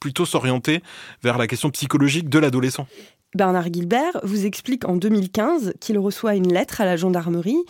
plutôt 0.00 0.26
s'orienter 0.26 0.82
vers 1.22 1.38
la 1.38 1.46
question 1.46 1.70
psychologique 1.70 2.28
de 2.28 2.38
l'adolescent. 2.38 2.86
Bernard 3.34 3.72
Gilbert 3.72 4.20
vous 4.22 4.46
explique 4.46 4.84
en 4.86 4.96
2015 4.96 5.74
qu'il 5.80 5.98
reçoit 5.98 6.34
une 6.34 6.52
lettre 6.52 6.80
à 6.80 6.84
la 6.84 6.96
gendarmerie 6.96 7.64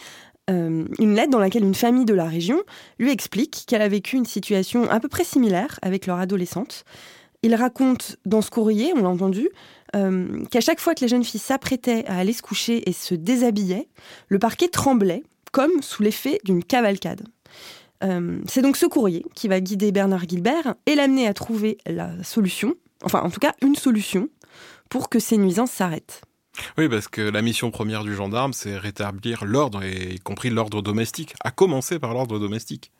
euh, 0.51 0.85
une 0.99 1.15
lettre 1.15 1.31
dans 1.31 1.39
laquelle 1.39 1.65
une 1.65 1.75
famille 1.75 2.05
de 2.05 2.13
la 2.13 2.27
région 2.27 2.63
lui 2.99 3.11
explique 3.11 3.65
qu'elle 3.67 3.81
a 3.81 3.89
vécu 3.89 4.17
une 4.17 4.27
situation 4.27 4.91
à 4.91 5.01
peu 5.01 5.09
près 5.09 5.25
similaire 5.25 5.79
avec 5.81 6.07
leur 6.07 6.19
adolescente. 6.19 6.85
Il 7.43 7.55
raconte 7.55 8.17
dans 8.27 8.43
ce 8.43 8.51
courrier, 8.51 8.93
on 8.95 9.03
l'a 9.03 9.09
entendu, 9.09 9.49
euh, 9.95 10.45
qu'à 10.51 10.61
chaque 10.61 10.81
fois 10.81 10.95
que 10.95 11.01
les 11.01 11.09
jeunes 11.09 11.25
filles 11.25 11.41
s'apprêtaient 11.41 12.05
à 12.07 12.19
aller 12.19 12.33
se 12.33 12.43
coucher 12.43 12.89
et 12.89 12.93
se 12.93 13.15
déshabillaient, 13.15 13.89
le 14.29 14.39
parquet 14.39 14.69
tremblait, 14.69 15.23
comme 15.53 15.83
sous 15.83 16.03
l'effet 16.03 16.41
d'une 16.45 16.65
cavalcade. 16.65 17.23
Euh, 18.03 18.41
c'est 18.49 18.63
donc 18.63 18.77
ce 18.77 18.87
courrier 18.87 19.25
qui 19.35 19.49
va 19.49 19.61
guider 19.61 19.93
Bernard 19.93 20.29
Gilbert 20.29 20.75
et 20.87 20.95
l'amener 20.95 21.27
à 21.27 21.35
trouver 21.35 21.79
la 21.87 22.23
solution, 22.23 22.75
enfin 23.03 23.21
en 23.23 23.31
tout 23.31 23.41
cas 23.41 23.55
une 23.63 23.77
solution, 23.77 24.29
pour 24.91 25.09
que 25.09 25.19
ces 25.19 25.39
nuisances 25.39 25.71
s'arrêtent. 25.71 26.23
Oui, 26.79 26.89
parce 26.89 27.09
que 27.09 27.21
la 27.21 27.43
mission 27.43 27.71
première 27.71 28.05
du 28.05 28.15
gendarme, 28.15 28.53
c'est 28.53 28.77
rétablir 28.77 29.45
l'ordre, 29.45 29.85
y 29.85 30.19
compris 30.21 30.51
l'ordre 30.51 30.83
domestique, 30.83 31.35
à 31.43 31.51
commencer 31.51 31.99
par 31.99 32.15
l'ordre 32.15 32.39
domestique. 32.39 32.93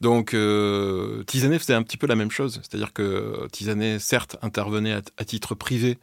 Donc, 0.00 0.34
euh, 0.34 1.22
Tisanet 1.24 1.58
faisait 1.58 1.74
un 1.74 1.82
petit 1.82 1.96
peu 1.96 2.06
la 2.06 2.16
même 2.16 2.30
chose, 2.30 2.60
c'est-à-dire 2.62 2.92
que 2.92 3.46
Tisanet, 3.52 3.98
certes, 3.98 4.36
intervenait 4.42 4.94
à, 5.16 5.24
titre 5.24 5.54
privé 5.54 5.98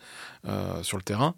euh, 0.47 0.83
sur 0.83 0.97
le 0.97 1.03
terrain, 1.03 1.35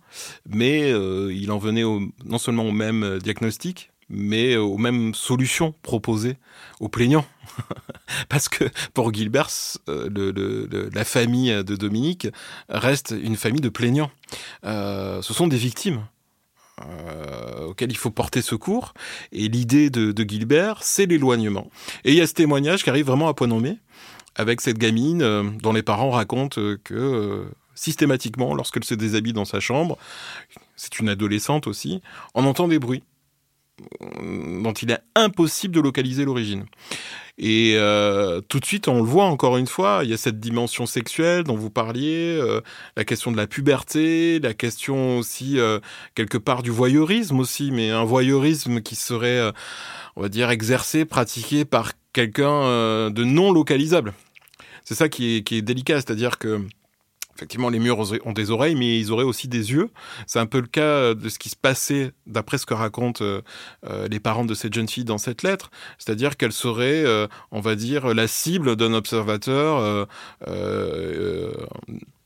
mais 0.48 0.92
euh, 0.92 1.34
il 1.34 1.52
en 1.52 1.58
venait 1.58 1.84
au, 1.84 2.02
non 2.26 2.38
seulement 2.38 2.66
au 2.66 2.72
même 2.72 3.20
diagnostic, 3.20 3.93
mais 4.10 4.56
aux 4.56 4.78
mêmes 4.78 5.14
solutions 5.14 5.74
proposées 5.82 6.38
aux 6.80 6.90
plaignants. 6.90 7.26
Parce 8.30 8.50
que 8.50 8.66
pour 8.94 9.14
Gilbert, 9.14 9.50
euh, 9.90 10.90
la 10.94 11.06
famille 11.06 11.52
de 11.52 11.76
Dominique 11.76 12.28
reste 12.70 13.14
une 13.18 13.36
famille 13.36 13.62
de 13.62 13.70
plaignants. 13.70 14.12
Euh, 14.66 15.22
ce 15.22 15.34
sont 15.34 15.48
des 15.48 15.58
victimes. 15.58 16.06
Euh, 16.82 17.66
auxquelles 17.66 17.92
il 17.92 17.98
faut 17.98 18.10
porter 18.10 18.42
secours. 18.42 18.96
Et 19.32 19.48
l'idée 19.48 19.92
de, 19.92 20.12
de 20.12 20.24
Gilbert, 20.28 20.82
c'est 20.82 21.06
l'éloignement. 21.06 21.70
Et 22.04 22.14
il 22.14 22.18
y 22.18 22.22
a 22.22 22.26
ce 22.26 22.34
témoignage 22.34 22.84
qui 22.84 22.90
arrive 22.90 23.06
vraiment 23.06 23.28
à 23.28 23.36
point 23.36 23.46
nommé, 23.46 23.78
avec 24.36 24.60
cette 24.60 24.80
gamine 24.80 25.60
dont 25.62 25.72
les 25.72 25.84
parents 25.84 26.10
racontent 26.10 26.60
que 26.84 27.46
systématiquement, 27.76 28.56
lorsqu'elle 28.56 28.84
se 28.84 28.96
déshabille 28.96 29.34
dans 29.34 29.46
sa 29.46 29.60
chambre, 29.60 30.00
c'est 30.76 31.00
une 31.00 31.10
adolescente 31.10 31.68
aussi, 31.68 32.02
on 32.34 32.46
entend 32.46 32.68
des 32.68 32.80
bruits 32.80 33.04
dont 34.22 34.74
il 34.74 34.92
est 34.92 35.00
impossible 35.16 35.74
de 35.74 35.82
localiser 35.82 36.26
l'origine. 36.26 36.66
Et 37.40 37.74
euh, 37.78 38.42
tout 38.42 38.60
de 38.60 38.66
suite, 38.66 38.88
on 38.88 38.98
le 38.98 39.08
voit 39.08 39.26
encore 39.26 39.58
une 39.58 39.66
fois, 39.66 40.02
il 40.04 40.10
y 40.10 40.14
a 40.14 40.18
cette 40.18 40.40
dimension 40.40 40.86
sexuelle 40.86 41.44
dont 41.44 41.56
vous 41.56 41.72
parliez, 41.72 42.38
euh, 42.40 42.62
la 42.96 43.06
question 43.06 43.32
de 43.32 43.38
la 43.38 43.48
puberté, 43.48 44.40
la 44.40 44.54
question 44.54 45.18
aussi 45.18 45.58
euh, 45.58 45.80
quelque 46.14 46.38
part 46.38 46.62
du 46.62 46.70
voyeurisme 46.70 47.40
aussi, 47.40 47.72
mais 47.72 47.90
un 47.90 48.04
voyeurisme 48.04 48.82
qui 48.82 48.96
serait, 48.96 49.52
on 50.16 50.22
va 50.22 50.30
dire, 50.30 50.52
exercé, 50.52 51.06
pratiqué 51.06 51.66
par 51.66 51.94
quelqu'un 52.14 53.10
de 53.10 53.24
non 53.24 53.52
localisable. 53.52 54.14
C'est 54.86 54.96
ça 54.96 55.10
qui 55.10 55.38
est, 55.38 55.44
qui 55.44 55.58
est 55.58 55.62
délicat, 55.64 55.96
c'est-à-dire 55.96 56.38
que 56.38 56.62
Effectivement, 57.36 57.70
les 57.70 57.80
murs 57.80 58.00
ont 58.26 58.34
des 58.34 58.52
oreilles, 58.52 58.76
mais 58.76 59.00
ils 59.00 59.12
auraient 59.12 59.24
aussi 59.24 59.48
des 59.48 59.72
yeux. 59.72 59.90
C'est 60.28 60.40
un 60.40 60.46
peu 60.46 60.60
le 60.60 60.68
cas 60.68 61.14
de 61.14 61.30
ce 61.30 61.40
qui 61.40 61.50
se 61.50 61.56
passait, 61.56 62.12
d'après 62.28 62.58
ce 62.58 62.66
que 62.66 62.74
racontent 62.74 63.24
euh, 63.24 63.42
euh, 63.90 64.08
les 64.08 64.20
parents 64.20 64.46
de 64.46 64.54
cette 64.54 64.74
jeune 64.74 64.88
fille 64.88 65.04
dans 65.04 65.18
cette 65.18 65.44
lettre. 65.44 65.72
C'est-à-dire 65.98 66.38
qu'elle 66.38 66.52
serait, 66.52 67.04
euh, 67.06 67.28
on 67.52 67.60
va 67.60 67.76
dire, 67.76 68.14
la 68.14 68.28
cible 68.28 68.76
d'un 68.76 68.94
observateur 68.94 70.08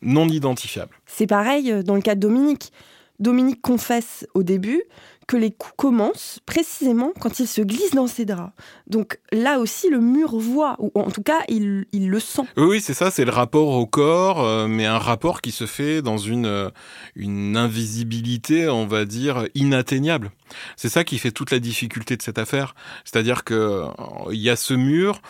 non 0.02 0.28
identifiable. 0.28 0.96
C'est 1.06 1.28
pareil 1.28 1.84
dans 1.84 1.96
le 1.96 2.02
cas 2.02 2.16
de 2.16 2.20
Dominique. 2.20 2.72
Dominique 3.20 3.62
confesse 3.62 4.28
au 4.36 4.44
début 4.44 4.84
que 5.28 5.36
les 5.36 5.52
coups 5.52 5.74
commencent 5.76 6.40
précisément 6.46 7.12
quand 7.20 7.40
il 7.40 7.48
se 7.48 7.62
glisse 7.62 7.92
dans 7.92 8.08
ses 8.08 8.24
draps. 8.24 8.54
Donc 8.88 9.20
là 9.32 9.60
aussi, 9.60 9.90
le 9.90 10.00
mur 10.00 10.38
voit, 10.38 10.78
ou 10.80 10.90
en 10.96 11.12
tout 11.12 11.22
cas, 11.22 11.42
il, 11.50 11.86
le 11.94 12.20
sent. 12.20 12.44
Oui, 12.56 12.80
c'est 12.80 12.94
ça, 12.94 13.12
c'est 13.12 13.26
le 13.26 13.32
rapport 13.32 13.74
au 13.74 13.86
corps, 13.86 14.42
euh, 14.42 14.68
mais 14.68 14.86
un 14.86 14.98
rapport 14.98 15.42
qui 15.42 15.52
se 15.52 15.66
fait 15.66 16.02
dans 16.02 16.18
une, 16.18 16.46
euh, 16.46 16.70
une 17.16 17.58
invisibilité, 17.58 18.70
on 18.70 18.88
va 18.88 19.04
dire, 19.04 19.46
inatteignable. 19.54 20.32
C'est 20.78 20.90
ça 20.90 21.04
qui 21.04 21.18
fait 21.18 21.32
toute 21.32 21.52
la 21.52 21.60
difficulté 21.60 22.16
de 22.16 22.22
cette 22.22 22.38
affaire. 22.38 22.74
C'est-à-dire 23.04 23.44
qu'il 23.44 23.58
euh, 23.58 23.88
y 24.32 24.50
a 24.50 24.56
ce 24.56 24.74
mur, 24.74 25.22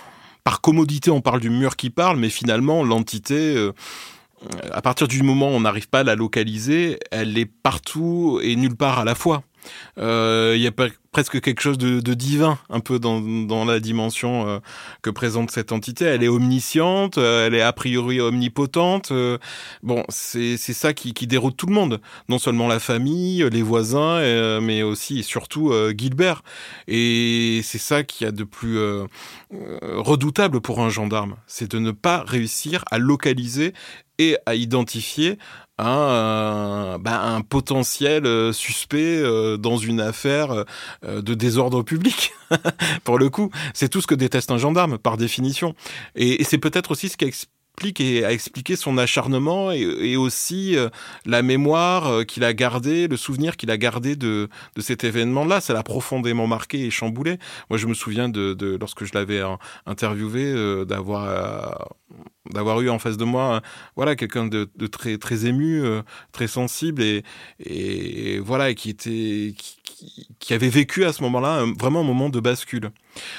par 0.43 0.61
commodité, 0.61 1.09
on 1.09 1.21
parle 1.21 1.39
du 1.39 1.49
mur 1.49 1.75
qui 1.75 1.89
parle, 1.89 2.17
mais 2.17 2.29
finalement, 2.29 2.83
l'entité 2.83 3.71
à 4.71 4.81
partir 4.83 5.07
du 5.07 5.23
moment 5.23 5.47
où 5.47 5.53
on 5.53 5.61
n'arrive 5.61 5.89
pas 5.89 6.01
à 6.01 6.03
la 6.03 6.15
localiser, 6.15 6.99
elle 7.09 7.37
est 7.37 7.47
partout 7.47 8.39
et 8.43 8.55
nulle 8.55 8.75
part 8.75 8.99
à 8.99 9.03
la 9.03 9.15
fois. 9.15 9.43
Euh, 9.97 10.53
il 10.55 10.61
y 10.61 10.67
a 10.67 10.71
presque 11.17 11.41
quelque 11.41 11.61
chose 11.61 11.79
de, 11.79 12.13
divin 12.13 12.59
un 12.69 12.79
peu 12.79 12.99
dans, 12.99 13.65
la 13.65 13.79
dimension 13.79 14.47
euh, 14.47 14.59
que 15.01 15.09
présente 15.09 15.49
cette 15.49 15.71
entité. 15.71 16.05
Elle 16.05 16.23
est 16.23 16.27
omnisciente, 16.27 17.17
euh, 17.17 17.47
elle 17.47 17.55
est 17.55 17.61
a 17.63 17.73
priori 17.73 18.21
omnipotente. 18.21 19.11
bon, 19.81 20.03
c'est 20.09 20.57
ça 20.57 20.93
qui, 20.93 21.13
déroute 21.25 21.57
tout 21.57 21.65
le 21.65 21.73
monde, 21.73 22.01
non 22.29 22.37
seulement 22.37 22.67
la 22.67 22.79
famille, 22.79 23.43
les 23.51 23.63
voisins, 23.63 24.19
mais 24.61 24.83
aussi 24.83 25.17
et 25.17 25.23
surtout 25.23 25.73
Gilbert. 25.97 26.43
Et 26.87 27.61
c'est 27.63 27.79
ça 27.79 28.03
qui 28.03 28.23
a 28.23 28.31
de 28.31 28.43
plus 28.43 28.77
redoutable 29.81 30.61
pour 30.61 30.81
un 30.81 30.89
gendarme, 30.89 31.37
c'est 31.47 31.71
de 31.71 31.79
ne 31.79 31.89
pas 31.89 32.23
réussir 32.27 32.85
à 32.91 32.99
localiser 32.99 33.73
et 34.19 34.37
à 34.45 34.53
identifier 34.53 35.39
un, 35.79 36.97
bah, 36.99 37.39
potentiel 37.49 38.25
euh, 38.25 38.51
suspect 38.51 39.19
euh, 39.19 39.57
dans 39.57 39.77
une 39.77 40.01
affaire 40.01 40.51
euh, 40.51 40.63
de 41.07 41.33
désordre 41.33 41.83
public. 41.83 42.31
Pour 43.03 43.17
le 43.17 43.29
coup, 43.29 43.51
c'est 43.73 43.89
tout 43.89 44.01
ce 44.01 44.07
que 44.07 44.15
déteste 44.15 44.51
un 44.51 44.57
gendarme, 44.57 44.97
par 44.97 45.17
définition. 45.17 45.75
Et, 46.15 46.43
c'est 46.43 46.57
peut-être 46.57 46.91
aussi 46.91 47.09
ce 47.09 47.17
qui 47.17 47.25
explique 47.25 47.99
et 47.99 48.25
a 48.25 48.31
expliqué 48.31 48.75
son 48.75 48.97
acharnement 48.97 49.71
et, 49.71 50.17
aussi 50.17 50.75
la 51.25 51.41
mémoire 51.43 52.25
qu'il 52.25 52.43
a 52.43 52.53
gardée, 52.53 53.07
le 53.07 53.17
souvenir 53.17 53.55
qu'il 53.55 53.69
a 53.69 53.77
gardé 53.77 54.15
de, 54.15 54.49
de 54.75 54.81
cet 54.81 55.03
événement-là. 55.03 55.61
Ça 55.61 55.73
l'a 55.73 55.83
profondément 55.83 56.47
marqué 56.47 56.85
et 56.85 56.89
chamboulé. 56.89 57.37
Moi, 57.69 57.77
je 57.77 57.85
me 57.85 57.93
souviens 57.93 58.29
de, 58.29 58.77
lorsque 58.79 59.05
je 59.05 59.13
l'avais 59.13 59.41
interviewé, 59.85 60.53
d'avoir 60.85 61.97
d'avoir 62.53 62.81
eu 62.81 62.89
en 62.89 62.99
face 62.99 63.17
de 63.17 63.25
moi 63.25 63.61
voilà 63.95 64.15
quelqu'un 64.15 64.47
de, 64.47 64.69
très 64.87 65.17
très 65.17 65.45
ému 65.45 65.81
euh, 65.81 66.01
très 66.31 66.47
sensible 66.47 67.01
et, 67.01 67.23
et 67.59 68.39
voilà 68.39 68.73
qui 68.73 68.89
était 68.89 69.53
avait 70.49 70.69
vécu 70.69 71.05
à 71.05 71.13
ce 71.13 71.21
moment-là 71.23 71.65
vraiment 71.79 72.01
un 72.01 72.03
moment 72.03 72.29
de 72.29 72.39
bascule. 72.39 72.91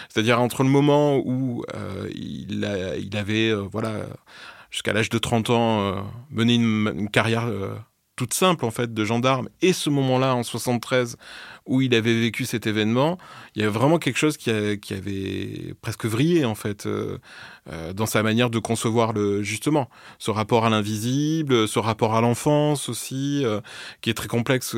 C'est-à-dire 0.08 0.40
entre 0.40 0.62
le 0.62 0.68
moment 0.68 1.18
où 1.18 1.64
euh, 1.74 2.08
il, 2.14 2.64
avait 3.16 3.50
euh, 3.50 3.66
voilà 3.70 4.06
jusqu'à 4.70 4.92
l'âge 4.92 5.08
de 5.08 5.18
30 5.18 5.50
ans 5.50 6.04
mené 6.30 6.54
une 6.54 7.08
carrière 7.10 7.48
toute 8.18 8.34
simple 8.34 8.64
en 8.64 8.72
fait 8.72 8.92
de 8.92 9.04
gendarme 9.04 9.48
et 9.62 9.72
ce 9.72 9.90
moment-là 9.90 10.34
en 10.34 10.42
73 10.42 11.16
où 11.66 11.82
il 11.82 11.94
avait 11.94 12.18
vécu 12.18 12.46
cet 12.46 12.66
événement, 12.66 13.16
il 13.54 13.60
y 13.60 13.64
avait 13.64 13.72
vraiment 13.72 13.98
quelque 13.98 14.16
chose 14.16 14.36
qui, 14.36 14.50
avait 14.50 15.74
presque 15.82 16.06
vrillé 16.06 16.44
en 16.44 16.56
fait 16.56 16.86
euh, 16.86 17.18
euh, 17.70 17.92
dans 17.92 18.06
sa 18.06 18.24
manière 18.24 18.50
de 18.50 18.58
concevoir 18.58 19.12
le 19.12 19.42
justement 19.42 19.88
ce 20.18 20.32
rapport 20.32 20.66
à 20.66 20.70
l'invisible, 20.70 21.68
ce 21.68 21.78
rapport 21.78 22.16
à 22.16 22.20
l'enfance 22.20 22.88
aussi 22.88 23.44
euh, 23.44 23.60
qui 24.00 24.10
est 24.10 24.14
très 24.14 24.28
complexe. 24.28 24.74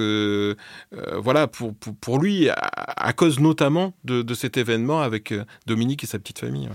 voilà 1.17 1.47
pour, 1.47 1.75
pour, 1.75 2.19
lui 2.19 2.51
à, 2.51 3.13
cause 3.15 3.41
notamment 3.41 3.95
de, 4.05 4.35
cet 4.35 4.59
événement 4.59 5.01
avec 5.01 5.33
Dominique 5.67 6.05
et 6.05 6.07
sa 6.07 6.19
petite 6.19 6.41
famille. 6.41 6.69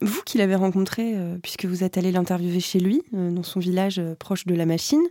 Vous 0.00 0.22
qui 0.24 0.38
l'avez 0.38 0.54
rencontré, 0.54 1.14
puisque 1.42 1.64
vous 1.64 1.82
êtes 1.82 1.98
allé 1.98 2.12
l'interviewer 2.12 2.60
chez 2.60 2.78
lui, 2.78 3.02
dans 3.12 3.42
son 3.42 3.58
village 3.58 4.00
proche 4.20 4.46
de 4.46 4.54
la 4.54 4.66
machine, 4.66 5.02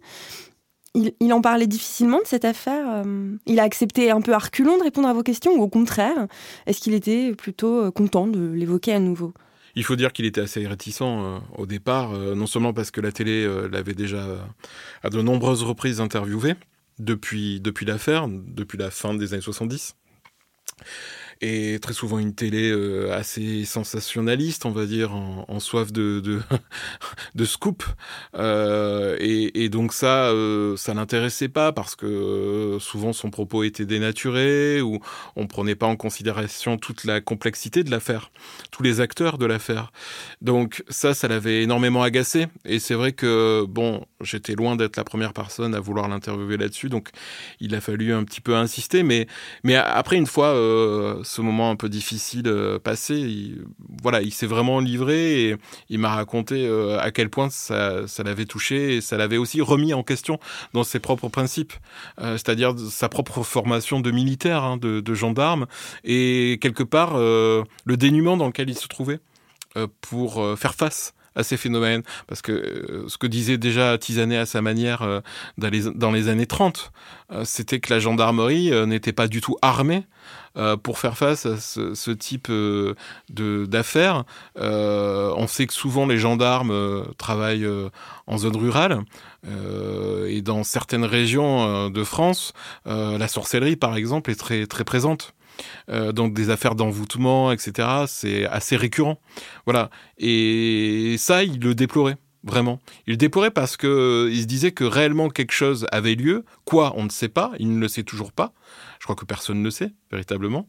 il, 0.93 1.33
en 1.33 1.41
parlait 1.41 1.67
difficilement 1.67 2.19
de 2.19 2.27
cette 2.27 2.45
affaire. 2.45 2.85
Euh, 2.87 3.35
il 3.45 3.59
a 3.59 3.63
accepté 3.63 4.11
un 4.11 4.21
peu 4.21 4.33
à 4.33 4.37
reculons 4.37 4.77
de 4.77 4.83
répondre 4.83 5.07
à 5.07 5.13
vos 5.13 5.23
questions 5.23 5.53
ou 5.53 5.61
au 5.61 5.67
contraire, 5.67 6.27
est-ce 6.65 6.79
qu'il 6.79 6.93
était 6.93 7.33
plutôt 7.33 7.85
euh, 7.85 7.91
content 7.91 8.27
de 8.27 8.51
l'évoquer 8.51 8.93
à 8.93 8.99
nouveau? 8.99 9.33
Il 9.75 9.83
faut 9.83 9.95
dire 9.95 10.13
qu'il 10.13 10.25
était 10.25 10.41
assez 10.41 10.65
réticent 10.67 11.01
euh, 11.01 11.39
au 11.57 11.65
départ, 11.65 12.11
non 12.11 12.45
seulement 12.45 12.73
parce 12.73 12.91
que 12.91 13.01
la 13.01 13.11
télé 13.11 13.47
l'avait 13.71 13.95
déjà 13.95 14.23
à 15.01 15.09
de 15.09 15.21
nombreuses 15.21 15.63
reprises 15.63 15.99
interviewé 15.99 16.53
depuis, 16.99 17.59
depuis 17.59 17.85
l'affaire, 17.85 18.27
depuis 18.29 18.77
la 18.77 18.91
fin 18.91 19.15
des 19.15 19.33
années 19.33 19.41
70 19.41 19.95
et 21.41 21.79
très 21.81 21.93
souvent 21.93 22.19
une 22.19 22.33
télé 22.33 22.69
euh, 22.71 23.13
assez 23.13 23.65
sensationnaliste, 23.65 24.65
on 24.65 24.71
va 24.71 24.85
dire, 24.85 25.13
en, 25.13 25.59
soif 25.59 25.91
de, 25.91 26.19
de, 27.35 27.45
scoop. 27.45 27.83
Euh, 28.35 29.17
et, 29.19 29.63
et, 29.63 29.69
donc 29.69 29.93
ça, 29.93 30.25
euh, 30.27 30.75
ça 30.77 30.93
l'intéressait 30.93 31.49
pas 31.49 31.71
parce 31.71 31.95
que 31.95 32.05
euh, 32.05 32.79
souvent 32.79 33.13
son 33.13 33.29
propos 33.29 33.63
était 33.63 33.85
dénaturé 33.85 34.81
ou 34.81 34.99
on 35.35 35.47
prenait 35.47 35.75
pas 35.75 35.87
en 35.87 35.95
considération 35.95 36.77
toute 36.77 37.03
la 37.05 37.21
complexité 37.21 37.83
de 37.83 37.91
l'affaire, 37.91 38.31
tous 38.71 38.83
les 38.83 39.01
acteurs 39.01 39.37
de 39.37 39.45
l'affaire. 39.45 39.91
Donc 40.41 40.83
ça, 40.89 41.13
ça 41.13 41.27
l'avait 41.27 41.63
énormément 41.63 42.03
agacé. 42.03 42.47
Et 42.65 42.79
c'est 42.79 42.95
vrai 42.95 43.13
que 43.13 43.65
bon, 43.67 44.05
j'étais 44.21 44.55
loin 44.55 44.75
d'être 44.75 44.97
la 44.97 45.03
première 45.03 45.33
personne 45.33 45.75
à 45.75 45.79
vouloir 45.79 46.07
l'interviewer 46.07 46.57
là-dessus, 46.57 46.89
donc 46.89 47.09
il 47.59 47.75
a 47.75 47.81
fallu 47.81 48.13
un 48.13 48.23
petit 48.23 48.41
peu 48.41 48.55
insister. 48.55 49.03
Mais 49.03 49.27
mais 49.63 49.75
après 49.75 50.17
une 50.17 50.27
fois 50.27 50.53
ce 51.23 51.41
moment 51.41 51.69
un 51.69 51.75
peu 51.75 51.89
difficile 51.89 52.47
euh, 52.47 52.79
passé, 52.79 53.15
il, 53.15 53.65
voilà, 54.01 54.21
il 54.21 54.31
s'est 54.31 54.45
vraiment 54.45 54.79
livré 54.79 55.49
et 55.49 55.55
il 55.89 55.99
m'a 55.99 56.13
raconté 56.13 56.65
euh, 56.67 56.99
à 56.99 57.11
quel 57.11 57.29
point 57.29 57.49
ça, 57.49 58.05
l'avait 58.23 58.45
touché 58.45 58.97
et 58.97 59.01
ça 59.01 59.17
l'avait 59.17 59.37
aussi 59.37 59.61
remis 59.61 59.93
en 59.93 60.03
question 60.03 60.39
dans 60.73 60.83
ses 60.83 60.99
propres 60.99 61.29
principes, 61.29 61.73
euh, 62.21 62.33
c'est-à-dire 62.33 62.77
sa 62.77 63.09
propre 63.09 63.43
formation 63.43 63.99
de 63.99 64.11
militaire, 64.11 64.63
hein, 64.63 64.77
de, 64.77 64.99
de, 64.99 65.13
gendarme 65.13 65.67
et 66.03 66.57
quelque 66.61 66.83
part 66.83 67.17
le 67.17 67.63
dénuement 67.97 68.35
dans 68.35 68.47
lequel 68.47 68.69
il 68.69 68.77
se 68.77 68.87
trouvait 68.87 69.19
pour 70.01 70.57
faire 70.57 70.73
face 70.73 71.13
à 71.35 71.43
ces 71.43 71.57
phénomènes. 71.57 72.03
Parce 72.27 72.41
que 72.41 72.51
euh, 72.51 73.05
ce 73.07 73.17
que 73.17 73.27
disait 73.27 73.57
déjà 73.57 73.97
Tisanet 73.97 74.37
à 74.37 74.45
sa 74.45 74.61
manière 74.61 75.01
euh, 75.01 75.21
dans, 75.57 76.11
les, 76.11 76.27
années 76.29 76.45
30, 76.45 76.91
euh, 77.31 77.43
c'était 77.45 77.79
que 77.79 77.93
la 77.93 77.99
gendarmerie 77.99 78.71
n'était 78.85 79.13
pas 79.13 79.27
du 79.27 79.41
tout 79.41 79.57
armée 79.61 80.05
pour 80.83 80.99
faire 80.99 81.17
face 81.17 81.47
à 81.47 81.57
ce, 81.57 82.11
type 82.11 82.51
d'affaires. 83.31 84.23
on 84.55 85.47
sait 85.47 85.65
que 85.65 85.73
souvent 85.73 86.05
les 86.05 86.19
gendarmes 86.19 87.03
travaillent 87.17 87.67
en 88.27 88.37
zone 88.37 88.55
rurale 88.55 88.99
et 90.27 90.43
dans 90.43 90.63
certaines 90.63 91.05
régions 91.05 91.89
de 91.89 92.03
France, 92.03 92.53
la 92.85 93.27
sorcellerie 93.27 93.77
par 93.77 93.95
exemple 93.95 94.29
est 94.29 94.35
très 94.35 94.67
très 94.67 94.83
présente. 94.83 95.33
Donc 95.87 96.33
des 96.33 96.49
affaires 96.49 96.75
d'envoûtement, 96.75 97.51
etc. 97.51 98.05
C'est 98.07 98.45
assez 98.45 98.75
récurrent. 98.75 99.19
Voilà. 99.65 99.89
Et 100.17 101.15
ça, 101.17 101.43
il 101.43 101.59
le 101.59 101.75
déplorait. 101.75 102.17
Vraiment. 102.43 102.81
Il 103.07 103.11
le 103.11 103.17
déplorait 103.17 103.51
parce 103.51 103.77
que 103.77 104.27
il 104.29 104.41
se 104.41 104.45
disait 104.45 104.71
que 104.71 104.83
réellement 104.83 105.29
quelque 105.29 105.53
chose 105.53 105.87
avait 105.93 106.15
lieu. 106.15 106.43
Quoi, 106.65 106.93
on 106.97 107.05
ne 107.05 107.09
sait 107.09 107.29
pas. 107.29 107.53
Il 107.57 107.73
ne 107.73 107.79
le 107.79 107.87
sait 107.87 108.03
toujours 108.03 108.33
pas. 108.33 108.53
Je 108.99 109.05
crois 109.05 109.15
que 109.15 109.23
personne 109.23 109.59
ne 109.59 109.63
le 109.63 109.71
sait 109.71 109.93
véritablement. 110.11 110.67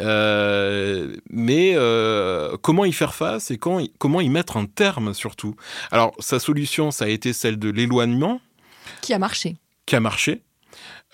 Euh, 0.00 1.16
mais 1.30 1.72
euh, 1.74 2.56
comment 2.60 2.84
y 2.84 2.92
faire 2.92 3.14
face 3.14 3.52
et 3.52 3.58
quand, 3.58 3.80
comment 3.98 4.20
y 4.20 4.28
mettre 4.30 4.56
un 4.56 4.66
terme 4.66 5.14
surtout? 5.14 5.54
Alors 5.92 6.12
sa 6.18 6.40
solution, 6.40 6.90
ça 6.90 7.04
a 7.04 7.08
été 7.08 7.32
celle 7.32 7.58
de 7.58 7.70
l'éloignement. 7.70 8.40
Qui 9.00 9.14
a 9.14 9.18
marché. 9.20 9.56
Qui 9.86 9.94
a 9.94 10.00
marché. 10.00 10.42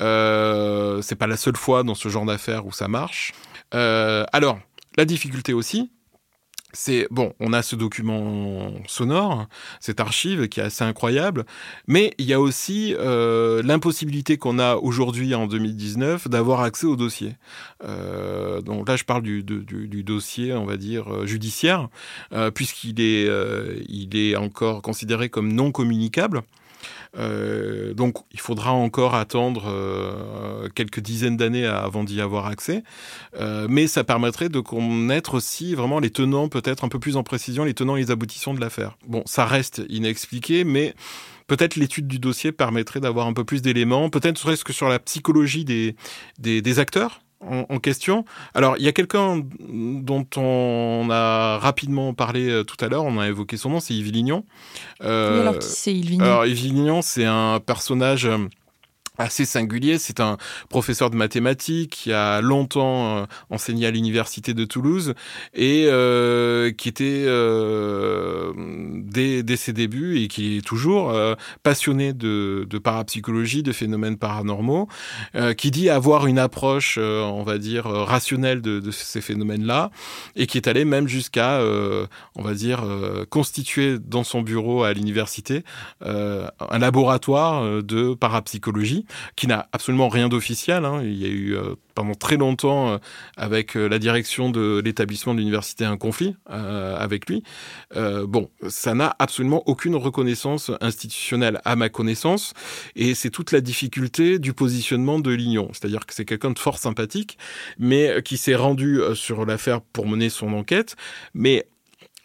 Euh, 0.01 1.03
c'est 1.03 1.16
pas 1.16 1.26
la 1.26 1.36
seule 1.36 1.57
fois 1.57 1.82
dans 1.82 1.94
ce 1.94 2.09
genre 2.09 2.24
d'affaires 2.24 2.66
où 2.66 2.72
ça 2.72 2.88
marche. 2.88 3.32
Euh, 3.74 4.24
alors 4.32 4.59
la 4.96 5.05
difficulté 5.05 5.53
aussi, 5.53 5.90
c'est 6.72 7.09
bon, 7.11 7.32
on 7.40 7.53
a 7.55 7.62
ce 7.62 7.76
document 7.76 8.72
sonore, 8.86 9.46
cette 9.80 10.01
archive 10.01 10.49
qui 10.49 10.61
est 10.61 10.64
assez 10.64 10.84
incroyable, 10.84 11.46
mais 11.86 12.12
il 12.18 12.26
y 12.26 12.34
a 12.34 12.40
aussi 12.40 12.94
euh, 12.99 13.62
l'impossibilité 13.62 14.36
qu'on 14.36 14.59
a 14.59 14.76
aujourd'hui 14.76 15.34
en 15.34 15.46
2019 15.46 16.28
d'avoir 16.28 16.61
accès 16.61 16.86
au 16.86 16.96
dossier. 16.96 17.36
Donc 17.80 18.88
là, 18.88 18.96
je 18.96 19.05
parle 19.05 19.22
du, 19.22 19.42
dossier, 19.42 20.53
on 20.53 20.66
va 20.66 20.76
dire 20.76 21.26
judiciaire, 21.26 21.88
puisqu'il 22.55 23.01
est, 23.01 23.30
il 23.88 24.16
est 24.16 24.36
encore 24.36 24.82
considéré 24.82 25.30
comme 25.30 25.53
non 25.53 25.72
communicable. 25.72 26.42
Euh, 27.17 27.95
donc 27.95 28.17
il 28.33 28.41
faudra 28.41 28.73
encore 28.73 29.15
attendre 29.15 29.65
euh, 29.67 30.69
quelques 30.75 31.01
dizaines 31.01 31.37
d'années 31.37 31.67
avant 31.67 32.05
d'y 32.05 32.21
avoir 32.21 32.47
accès. 32.47 32.83
Euh, 33.39 33.67
mais 33.69 33.87
ça 33.87 34.05
permettrait 34.05 34.49
de 34.49 34.61
connaître 34.61 35.35
aussi 35.35 35.75
vraiment 35.75 36.01
les 36.01 36.11
tenants, 36.11 36.49
peut-être 36.49 36.85
un 36.85 36.89
peu 36.89 36.99
plus 36.99 37.17
en 37.17 37.23
précision, 37.23 37.65
les 37.65 37.75
tenants 37.75 37.97
et 37.97 38.01
les 38.01 38.11
aboutissants 38.11 38.55
de 38.55 38.61
l'affaire. 38.61 38.97
Bon, 39.07 39.23
ça 39.27 39.45
reste 39.45 39.83
inexpliqué, 39.89 40.65
mais 40.65 40.95
peut-être 41.47 41.77
l'étude 41.77 42.07
du 42.07 42.19
dossier 42.19 42.53
permettrait 42.53 43.01
d'avoir 43.01 43.27
un 43.27 43.33
peu 43.33 43.45
plus 43.45 43.63
d'éléments, 43.63 44.11
peut-être 44.11 44.39
serait-ce 44.39 44.65
que 44.65 44.73
sur 44.73 44.89
la 44.89 44.99
psychologie 44.99 45.65
des, 45.65 45.97
des, 46.39 46.63
des 46.63 46.79
acteurs 46.79 47.21
en, 47.41 47.78
question. 47.78 48.24
Alors, 48.55 48.76
il 48.78 48.84
y 48.84 48.89
a 48.89 48.93
quelqu'un 48.93 49.43
dont 49.68 50.26
on 50.36 51.09
a 51.11 51.59
rapidement 51.59 52.12
parlé 52.14 52.49
euh, 52.49 52.64
tout 52.64 52.82
à 52.84 52.89
l'heure, 52.89 53.05
on 53.05 53.18
a 53.18 53.28
évoqué 53.28 53.57
son 53.57 53.70
nom, 53.70 53.80
c'est 53.80 53.95
Yves 53.95 54.11
Lignon. 54.11 54.45
Euh, 55.03 55.41
alors, 55.41 55.59
qui 55.59 55.68
c'est 55.68 55.95
Yves 55.95 56.11
Lignon? 56.11 56.24
Alors, 56.24 56.47
Yves 56.47 56.64
Lignon, 56.64 57.03
c'est 57.03 57.24
un 57.24 57.61
personnage 57.64 58.26
euh, 58.26 58.39
assez 59.19 59.45
singulier. 59.45 59.99
C'est 59.99 60.21
un 60.21 60.39
professeur 60.69 61.11
de 61.11 61.16
mathématiques 61.16 61.91
qui 61.91 62.12
a 62.12 62.41
longtemps 62.41 63.19
euh, 63.19 63.27
enseigné 63.51 63.87
à 63.87 63.91
l'université 63.91 64.55
de 64.55 64.64
Toulouse 64.64 65.14
et 65.55 65.87
euh, 65.89 66.73
qui 66.73 66.89
était 66.89 67.25
euh, 67.27 68.53
dès, 68.57 69.43
dès, 69.43 69.57
ses 69.57 69.73
débuts 69.73 70.21
et 70.21 70.29
qui 70.29 70.59
est 70.59 70.61
toujours 70.61 71.11
euh, 71.11 71.35
passionné 71.62 72.12
de, 72.12 72.66
de, 72.69 72.79
parapsychologie, 72.79 73.62
de 73.62 73.73
phénomènes 73.73 74.16
paranormaux, 74.16 74.89
euh, 75.35 75.55
qui 75.55 75.71
dit 75.71 75.91
avoir 75.91 76.27
une 76.27 76.39
approche, 76.39 76.99
on 76.99 77.43
va 77.43 77.59
dire, 77.59 77.85
rationnelle 77.87 78.61
de, 78.61 78.81
de 78.81 78.91
ces 78.91 79.21
phénomènes-là 79.21 79.91
et 80.37 80.47
qui 80.47 80.59
est 80.59 80.69
allé 80.69 80.85
même 80.85 81.09
jusqu'à, 81.09 81.61
on 82.37 82.43
va 82.43 82.55
dire, 82.55 82.85
constituer 83.31 83.99
dans 83.99 84.25
son 84.25 84.43
bureau 84.43 84.85
à 84.85 84.93
l'université 84.93 85.64
un 86.01 86.79
laboratoire 86.79 87.83
de 87.83 88.14
parapsychologie 88.14 89.07
qui 89.37 89.47
n'a 89.47 89.69
absolument 89.73 90.09
rien 90.09 90.29
d'officiel. 90.29 90.85
Hein. 90.85 91.01
Il 91.03 91.17
y 91.17 91.25
a 91.25 91.29
eu 91.29 91.55
euh, 91.57 91.75
pendant 91.95 92.15
très 92.15 92.37
longtemps 92.37 92.91
euh, 92.91 92.99
avec 93.37 93.77
euh, 93.77 93.89
la 93.89 93.99
direction 93.99 94.51
de 94.51 94.81
l'établissement 94.85 95.35
de 95.35 95.39
l'université 95.39 95.85
un 95.85 95.97
conflit 95.97 96.37
avec 96.47 97.29
lui. 97.29 97.43
bon, 97.95 98.51
ça 98.69 98.95
n'a 98.95 99.15
absolument 99.19 99.63
aucune 99.67 99.97
reconnaissance 99.97 100.71
institutionnelle 100.81 101.61
à 101.65 101.77
ma 101.77 101.89
connaissance, 101.89 102.53
et 102.97 103.15
c'est 103.15 103.31
toute 103.31 103.53
la 103.53 103.61
difficulté 103.61 104.39
du 104.39 104.53
positionnement 104.53 105.19
de 105.19 105.31
Lignon. 105.31 105.69
C'est-à-dire 105.73 106.07
que 106.07 106.15
c'est 106.15 106.25
quelqu'un 106.25 106.51
de 106.51 106.59
fort 106.59 106.79
sympathique, 106.79 107.39
mais 107.79 108.23
qui 108.25 108.37
s'est 108.37 108.55
rendu 108.55 109.01
sur 109.15 109.45
l'affaire 109.47 109.81
pour 109.81 110.07
mener 110.07 110.29
son 110.29 110.53
enquête, 110.53 110.97
mais 111.35 111.67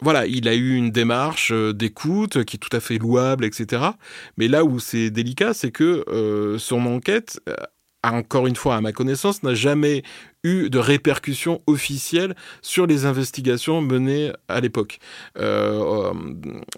voilà, 0.03 0.25
il 0.25 0.47
a 0.49 0.53
eu 0.53 0.75
une 0.75 0.91
démarche 0.91 1.51
euh, 1.53 1.73
d'écoute 1.73 2.43
qui 2.43 2.57
est 2.57 2.59
tout 2.59 2.75
à 2.75 2.81
fait 2.81 2.97
louable, 2.97 3.45
etc. 3.45 3.83
Mais 4.37 4.49
là 4.49 4.65
où 4.65 4.79
c'est 4.79 5.09
délicat, 5.09 5.53
c'est 5.53 5.71
que 5.71 6.03
euh, 6.09 6.59
son 6.59 6.85
enquête, 6.85 7.39
euh, 7.47 7.55
encore 8.11 8.47
une 8.47 8.55
fois 8.55 8.75
à 8.75 8.81
ma 8.81 8.91
connaissance, 8.91 9.43
n'a 9.43 9.53
jamais 9.53 10.03
eu 10.43 10.69
de 10.69 10.77
répercussions 10.77 11.61
officielles 11.67 12.35
sur 12.61 12.85
les 12.85 13.05
investigations 13.05 13.81
menées 13.81 14.31
à 14.47 14.59
l'époque. 14.59 14.99
Euh, 15.37 16.11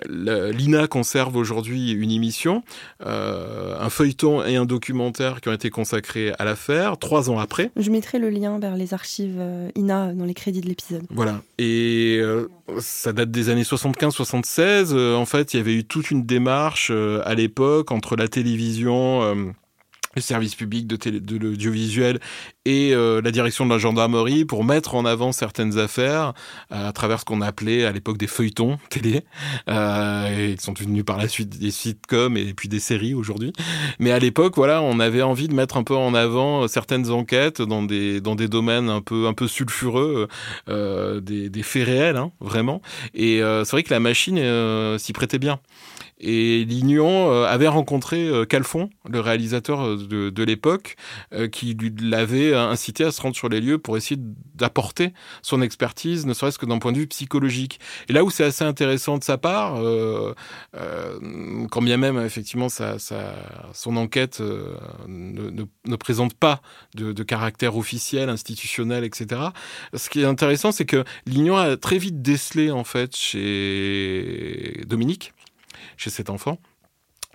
euh 0.08 0.52
L'INA 0.52 0.88
conserve 0.88 1.36
aujourd'hui 1.36 1.92
une 1.92 2.12
émission, 2.12 2.64
euh, 3.06 3.76
un 3.80 3.90
feuilleton 3.90 4.44
et 4.44 4.56
un 4.56 4.66
documentaire 4.66 5.42
qui 5.42 5.50
ont 5.50 5.54
été 5.54 5.70
consacrés 5.70 6.34
à 6.38 6.46
l'affaire 6.46 6.98
trois 6.98 7.30
ans 7.30 7.40
après. 7.40 7.72
Je 7.76 7.90
mettrai 7.90 8.20
le 8.20 8.30
lien 8.30 8.60
vers 8.60 8.76
les 8.76 8.94
archives 8.94 9.42
INA 9.76 10.14
dans 10.14 10.26
les 10.26 10.34
crédits 10.34 10.62
de 10.62 10.68
l'épisode. 10.68 11.04
Voilà. 11.10 11.42
Et 11.58 12.20
euh, 12.20 12.48
ça 12.80 13.14
date 13.14 13.32
des 13.32 13.50
années 13.50 13.64
75-76. 13.64 15.16
en 15.16 15.26
fait, 15.26 15.54
il 15.54 15.58
y 15.58 15.60
avait 15.60 15.76
eu 15.76 15.84
toute 15.84 16.12
une 16.12 16.26
démarche 16.26 16.92
à 16.92 17.34
l'époque 17.34 17.92
entre 17.92 18.16
la 18.16 18.28
télévision 18.28 19.54
le 20.16 20.22
service 20.22 20.56
public 20.56 20.88
de, 20.88 20.96
télé, 20.96 21.20
de 21.20 21.38
l'audiovisuel 21.38 22.20
et 22.66 22.94
euh, 22.94 23.22
la 23.22 23.32
direction 23.32 23.66
de 23.66 23.72
la 23.72 23.78
gendarmerie 23.78 24.46
pour 24.46 24.64
mettre 24.64 24.96
en 24.96 25.06
avant 25.06 25.32
certaines 25.32 25.78
affaires 25.78 26.34
euh, 26.72 26.90
à 26.90 26.92
travers 26.92 27.20
ce 27.20 27.26
qu'on 27.26 27.42
appelait 27.42 27.86
à 27.86 27.92
l'époque 27.92 28.18
des 28.18 28.28
feuilletons 28.28 28.78
télé. 28.90 29.24
Euh, 29.70 30.54
ils 30.56 30.62
sont 30.62 30.74
devenus 30.74 31.06
par 31.06 31.18
la 31.18 31.28
suite 31.28 31.60
des 31.60 31.72
sitcoms 31.72 32.38
et 32.38 32.54
puis 32.54 32.70
des 32.70 32.80
séries 32.80 33.14
aujourd'hui. 33.14 33.54
Mais 34.00 34.12
à 34.12 34.20
l'époque, 34.20 34.54
voilà, 34.56 34.82
on 34.82 35.00
avait 35.00 35.22
envie 35.22 35.48
de 35.48 35.54
mettre 35.54 35.78
un 35.78 35.84
peu 35.84 35.96
en 35.96 36.14
avant 36.14 36.68
certaines 36.68 37.12
enquêtes 37.12 37.62
dans 37.62 37.84
des 37.84 38.22
dans 38.22 38.36
des 38.36 38.48
domaines 38.48 38.90
un 38.90 39.02
peu 39.02 39.28
un 39.28 39.34
peu 39.34 39.48
sulfureux, 39.48 40.28
euh, 40.70 41.20
des, 41.20 41.50
des 41.50 41.64
faits 41.64 41.86
réels, 41.86 42.18
hein, 42.18 42.32
vraiment. 42.40 42.82
Et 43.14 43.40
c'est 43.40 43.72
vrai 43.72 43.84
que 43.84 43.94
la 43.94 44.00
machine 44.00 44.40
s'y 44.98 45.14
prêtait 45.14 45.40
bien. 45.40 45.60
Et 46.18 46.64
Lignon 46.64 47.30
euh, 47.32 47.46
avait 47.46 47.68
rencontré 47.68 48.26
euh, 48.26 48.46
Calfon, 48.46 48.90
le 49.10 49.20
réalisateur 49.20 49.82
euh, 49.82 50.32
de, 50.32 50.44
l'époque, 50.44 50.96
qui 51.52 51.76
l'avait 52.00 52.54
incité 52.54 53.04
à 53.04 53.12
se 53.12 53.22
rendre 53.22 53.36
sur 53.36 53.50
les 53.50 53.60
lieux 53.60 53.80
pour 53.80 53.98
essayer 53.98 54.20
d'apporter 54.54 55.14
son 55.42 55.62
expertise, 55.62 56.26
ne 56.26 56.34
serait-ce 56.34 56.60
que 56.60 56.66
d'un 56.66 56.78
point 56.78 56.92
de 56.92 57.00
vue 57.00 57.08
psychologique. 57.08 57.80
Et 58.08 58.14
là 58.14 58.24
où 58.24 58.30
c'est 58.30 58.44
assez 58.44 58.64
intéressant 58.64 59.18
de 59.18 59.24
sa 59.24 59.38
part, 59.38 59.82
quand 61.72 61.82
bien 61.82 61.98
même 61.98 62.20
effectivement 62.20 62.70
sa, 62.70 62.98
son 63.74 63.98
enquête 63.98 64.42
ne, 65.08 65.96
présente 65.96 66.36
pas 66.36 66.62
de, 66.94 67.12
de, 67.12 67.24
caractère 67.24 67.76
officiel, 67.76 68.30
institutionnel, 68.30 69.04
etc. 69.04 69.42
Ce 69.96 70.10
qui 70.10 70.22
est 70.22 70.26
intéressant, 70.26 70.72
c'est 70.72 70.86
que 70.86 71.04
Lignon 71.26 71.58
a 71.58 71.76
très 71.76 71.98
vite 71.98 72.22
décelé 72.22 72.70
en 72.70 72.84
fait 72.84 73.16
chez 73.16 74.84
Dominique 74.88 75.34
chez 75.98 76.10
cet 76.10 76.30
enfant 76.30 76.60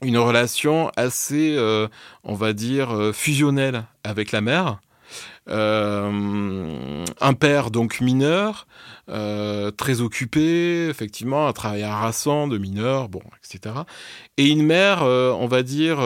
une 0.03 0.19
relation 0.19 0.91
assez, 0.97 1.55
euh, 1.57 1.89
on 2.25 2.35
va 2.35 2.53
dire, 2.53 2.91
euh, 2.91 3.13
fusionnelle 3.13 3.85
avec 4.05 4.33
la 4.33 4.41
mère. 4.41 4.81
Euh, 5.49 7.05
un 7.21 7.35
père 7.35 7.71
donc 7.71 8.01
mineur, 8.01 8.67
très 9.09 10.01
occupé, 10.01 10.87
effectivement, 10.89 11.49
un 11.49 11.53
travail 11.53 11.83
harassant 11.83 12.47
de 12.47 12.59
mineur, 12.59 13.09
bon, 13.09 13.23
etc. 13.43 13.75
Et 14.37 14.47
une 14.47 14.63
mère, 14.65 15.03
on 15.03 15.49
va 15.49 15.65
dire, 15.65 15.99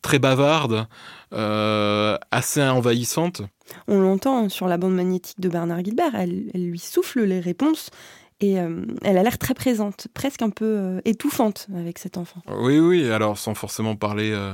très 0.00 0.20
bavarde, 0.20 0.86
assez 1.32 2.62
envahissante. 2.62 3.42
On 3.88 4.00
l'entend 4.00 4.48
sur 4.48 4.68
la 4.68 4.76
bande 4.76 4.94
magnétique 4.94 5.40
de 5.40 5.48
Bernard 5.48 5.82
Guilbert, 5.82 6.14
elle, 6.14 6.44
elle 6.54 6.66
lui 6.66 6.78
souffle 6.78 7.24
les 7.24 7.40
réponses 7.40 7.90
et 8.40 8.60
euh, 8.60 8.84
elle 9.02 9.18
a 9.18 9.22
l'air 9.22 9.38
très 9.38 9.54
présente, 9.54 10.08
presque 10.12 10.42
un 10.42 10.50
peu 10.50 10.64
euh, 10.64 11.00
étouffante 11.04 11.68
avec 11.76 11.98
cet 11.98 12.18
enfant. 12.18 12.42
Oui, 12.48 12.78
oui, 12.78 13.10
alors 13.10 13.38
sans 13.38 13.54
forcément 13.54 13.96
parler 13.96 14.32
euh, 14.32 14.52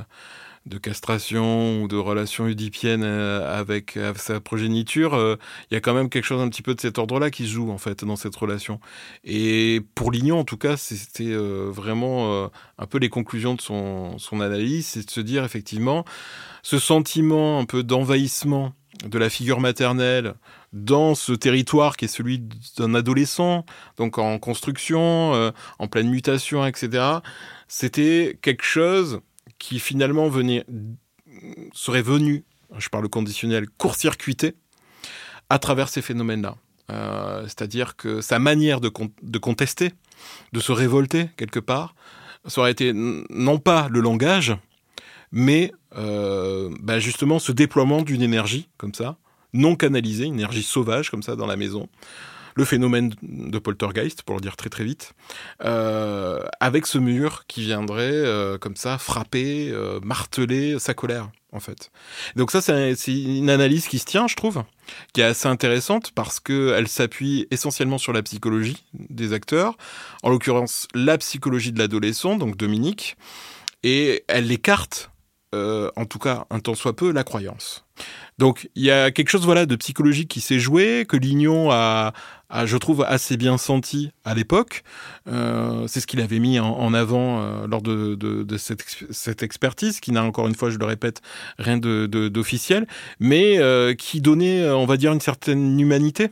de 0.65 0.77
castration 0.77 1.81
ou 1.81 1.87
de 1.87 1.97
relation 1.97 2.45
oedipienne 2.45 3.03
euh, 3.03 3.59
avec, 3.59 3.97
avec, 3.97 4.19
sa 4.19 4.39
progéniture, 4.39 5.13
il 5.13 5.19
euh, 5.19 5.35
y 5.71 5.75
a 5.75 5.81
quand 5.81 5.93
même 5.93 6.09
quelque 6.09 6.25
chose 6.25 6.41
un 6.41 6.49
petit 6.49 6.61
peu 6.61 6.75
de 6.75 6.81
cet 6.81 6.99
ordre-là 6.99 7.31
qui 7.31 7.47
joue 7.47 7.71
en 7.71 7.77
fait 7.77 8.05
dans 8.05 8.15
cette 8.15 8.35
relation. 8.35 8.79
Et 9.23 9.81
pour 9.95 10.11
Lignon, 10.11 10.39
en 10.39 10.43
tout 10.43 10.57
cas, 10.57 10.77
c'était 10.77 11.31
euh, 11.31 11.69
vraiment 11.71 12.49
un 12.77 12.85
peu 12.85 12.99
les 12.99 13.09
conclusions 13.09 13.55
de 13.55 13.61
son, 13.61 14.17
son 14.17 14.41
analyse, 14.41 14.87
c'est 14.87 15.05
de 15.05 15.11
se 15.11 15.21
dire 15.21 15.43
effectivement 15.43 16.05
ce 16.63 16.77
sentiment 16.77 17.59
un 17.59 17.65
peu 17.65 17.83
d'envahissement 17.83 18.73
de 19.05 19.17
la 19.17 19.29
figure 19.29 19.59
maternelle 19.59 20.35
dans 20.73 21.15
ce 21.15 21.33
territoire 21.33 21.97
qui 21.97 22.05
est 22.05 22.07
celui 22.07 22.43
d'un 22.77 22.93
adolescent, 22.93 23.65
donc 23.97 24.17
en 24.17 24.39
construction, 24.39 25.33
euh, 25.33 25.51
en 25.79 25.87
pleine 25.87 26.09
mutation, 26.09 26.65
etc. 26.65 27.03
C'était 27.67 28.37
quelque 28.41 28.63
chose 28.63 29.21
qui 29.61 29.79
finalement 29.79 30.29
serait 31.71 32.01
venu, 32.01 32.43
je 32.77 32.89
parle 32.89 33.07
conditionnel, 33.07 33.69
court-circuiter 33.77 34.55
à 35.49 35.59
travers 35.59 35.87
ces 35.87 36.01
phénomènes-là. 36.01 36.55
Euh, 36.89 37.43
c'est-à-dire 37.43 37.95
que 37.95 38.21
sa 38.21 38.39
manière 38.39 38.81
de, 38.81 38.91
de, 39.21 39.37
contester, 39.37 39.91
de 40.51 40.59
se 40.59 40.71
révolter 40.71 41.29
quelque 41.37 41.59
part, 41.59 41.93
ça 42.47 42.61
aurait 42.61 42.71
été 42.71 42.91
non 42.93 43.59
pas 43.59 43.87
le 43.87 43.99
langage, 43.99 44.57
mais 45.31 45.71
euh, 45.95 46.75
bah 46.81 46.99
justement 46.99 47.37
ce 47.37 47.51
déploiement 47.51 48.01
d'une 48.01 48.23
énergie 48.23 48.67
comme 48.77 48.95
ça, 48.95 49.17
non 49.53 49.75
canalisée, 49.75 50.25
une 50.25 50.33
énergie 50.33 50.63
sauvage 50.63 51.11
comme 51.11 51.21
ça 51.21 51.35
dans 51.35 51.45
la 51.45 51.55
maison. 51.55 51.87
Le 52.55 52.65
phénomène 52.65 53.13
de 53.21 53.59
poltergeist, 53.59 54.23
pour 54.23 54.35
le 54.35 54.41
dire 54.41 54.55
très 54.55 54.69
très 54.69 54.83
vite, 54.83 55.13
euh, 55.63 56.39
avec 56.59 56.85
ce 56.85 56.97
mur 56.97 57.45
qui 57.47 57.61
viendrait 57.61 58.11
euh, 58.11 58.57
comme 58.57 58.75
ça 58.75 58.97
frapper, 58.97 59.69
euh, 59.71 59.99
marteler 60.03 60.79
sa 60.79 60.93
colère 60.93 61.29
en 61.53 61.59
fait. 61.59 61.91
Donc 62.35 62.51
ça 62.51 62.61
c'est 62.61 62.95
une 63.07 63.49
analyse 63.49 63.87
qui 63.87 63.99
se 63.99 64.05
tient, 64.05 64.27
je 64.27 64.35
trouve, 64.35 64.63
qui 65.13 65.21
est 65.21 65.25
assez 65.25 65.47
intéressante 65.47 66.11
parce 66.11 66.39
que 66.39 66.73
elle 66.77 66.87
s'appuie 66.87 67.47
essentiellement 67.51 67.97
sur 67.97 68.13
la 68.13 68.23
psychologie 68.23 68.85
des 68.93 69.33
acteurs, 69.33 69.77
en 70.23 70.29
l'occurrence 70.29 70.87
la 70.93 71.17
psychologie 71.17 71.71
de 71.71 71.79
l'adolescent, 71.79 72.37
donc 72.37 72.55
Dominique, 72.55 73.17
et 73.83 74.23
elle 74.27 74.51
écarte 74.51 75.09
en 75.53 76.05
tout 76.05 76.19
cas 76.19 76.45
un 76.49 76.61
tant 76.61 76.75
soit 76.75 76.95
peu, 76.95 77.11
la 77.11 77.25
croyance. 77.25 77.83
Donc 78.41 78.71
il 78.73 78.81
y 78.81 78.89
a 78.89 79.11
quelque 79.11 79.29
chose 79.29 79.45
voilà 79.45 79.67
de 79.67 79.75
psychologique 79.75 80.27
qui 80.27 80.41
s'est 80.41 80.57
joué, 80.57 81.05
que 81.07 81.15
Lignon 81.15 81.69
a, 81.69 82.11
je 82.65 82.75
trouve, 82.75 83.03
assez 83.07 83.37
bien 83.37 83.59
senti 83.59 84.09
à 84.25 84.33
l'époque. 84.33 84.81
Euh, 85.27 85.85
c'est 85.85 85.99
ce 85.99 86.07
qu'il 86.07 86.19
avait 86.21 86.39
mis 86.39 86.59
en, 86.59 86.91
avant 86.95 87.39
euh, 87.39 87.67
lors 87.67 87.83
de, 87.83 88.57
cette, 88.57 89.43
expertise, 89.43 89.99
qui 89.99 90.11
n'a 90.11 90.23
encore 90.23 90.47
une 90.47 90.55
fois, 90.55 90.71
je 90.71 90.79
le 90.79 90.85
répète, 90.85 91.21
rien 91.59 91.77
d'officiel, 91.77 92.87
mais 93.19 93.59
qui 93.95 94.21
donnait, 94.21 94.67
on 94.71 94.87
va 94.87 94.97
dire, 94.97 95.13
une 95.13 95.21
certaine 95.21 95.79
humanité 95.79 96.31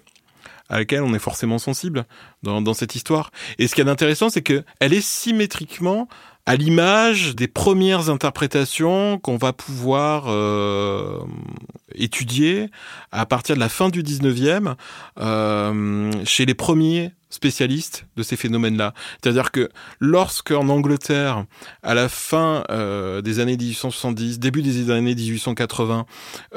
à 0.68 0.80
laquelle 0.80 1.04
on 1.04 1.14
est 1.14 1.20
forcément 1.20 1.60
sensible 1.60 2.06
dans, 2.42 2.60
dans 2.60 2.74
cette 2.74 2.96
histoire. 2.96 3.30
Et 3.60 3.68
ce 3.68 3.76
qui 3.76 3.82
est 3.82 3.88
intéressant, 3.88 4.32
c'est 4.32 4.42
que 4.42 4.64
elle 4.80 4.94
est 4.94 5.06
symétriquement 5.06 6.08
à 6.50 6.56
l'image 6.56 7.36
des 7.36 7.48
premières 7.48 8.10
interprétations 8.10 9.20
qu'on 9.20 9.38
va 9.38 9.54
pouvoir 9.54 10.24
euh, 10.30 11.20
étudier 11.94 12.72
à 13.12 13.28
partir 13.28 13.54
de 13.54 13.60
la 13.60 13.70
fin 13.70 13.90
du 13.90 14.02
19e 14.02 14.74
euh, 15.20 16.12
chez 16.26 16.48
les 16.48 16.56
premiers 16.56 17.12
spécialistes 17.30 18.08
de 18.18 18.24
ces 18.24 18.36
phénomènes-là. 18.36 18.96
C'est-à-dire 19.22 19.52
que 19.52 19.70
lorsque 20.00 20.50
en 20.50 20.70
Angleterre, 20.70 21.46
à 21.84 21.94
la 21.94 22.10
fin 22.10 22.64
euh, 22.72 23.22
des 23.22 23.40
années 23.40 23.56
1870, 23.56 24.40
début 24.40 24.64
des 24.64 24.90
années 24.90 25.14
1880, 25.14 26.08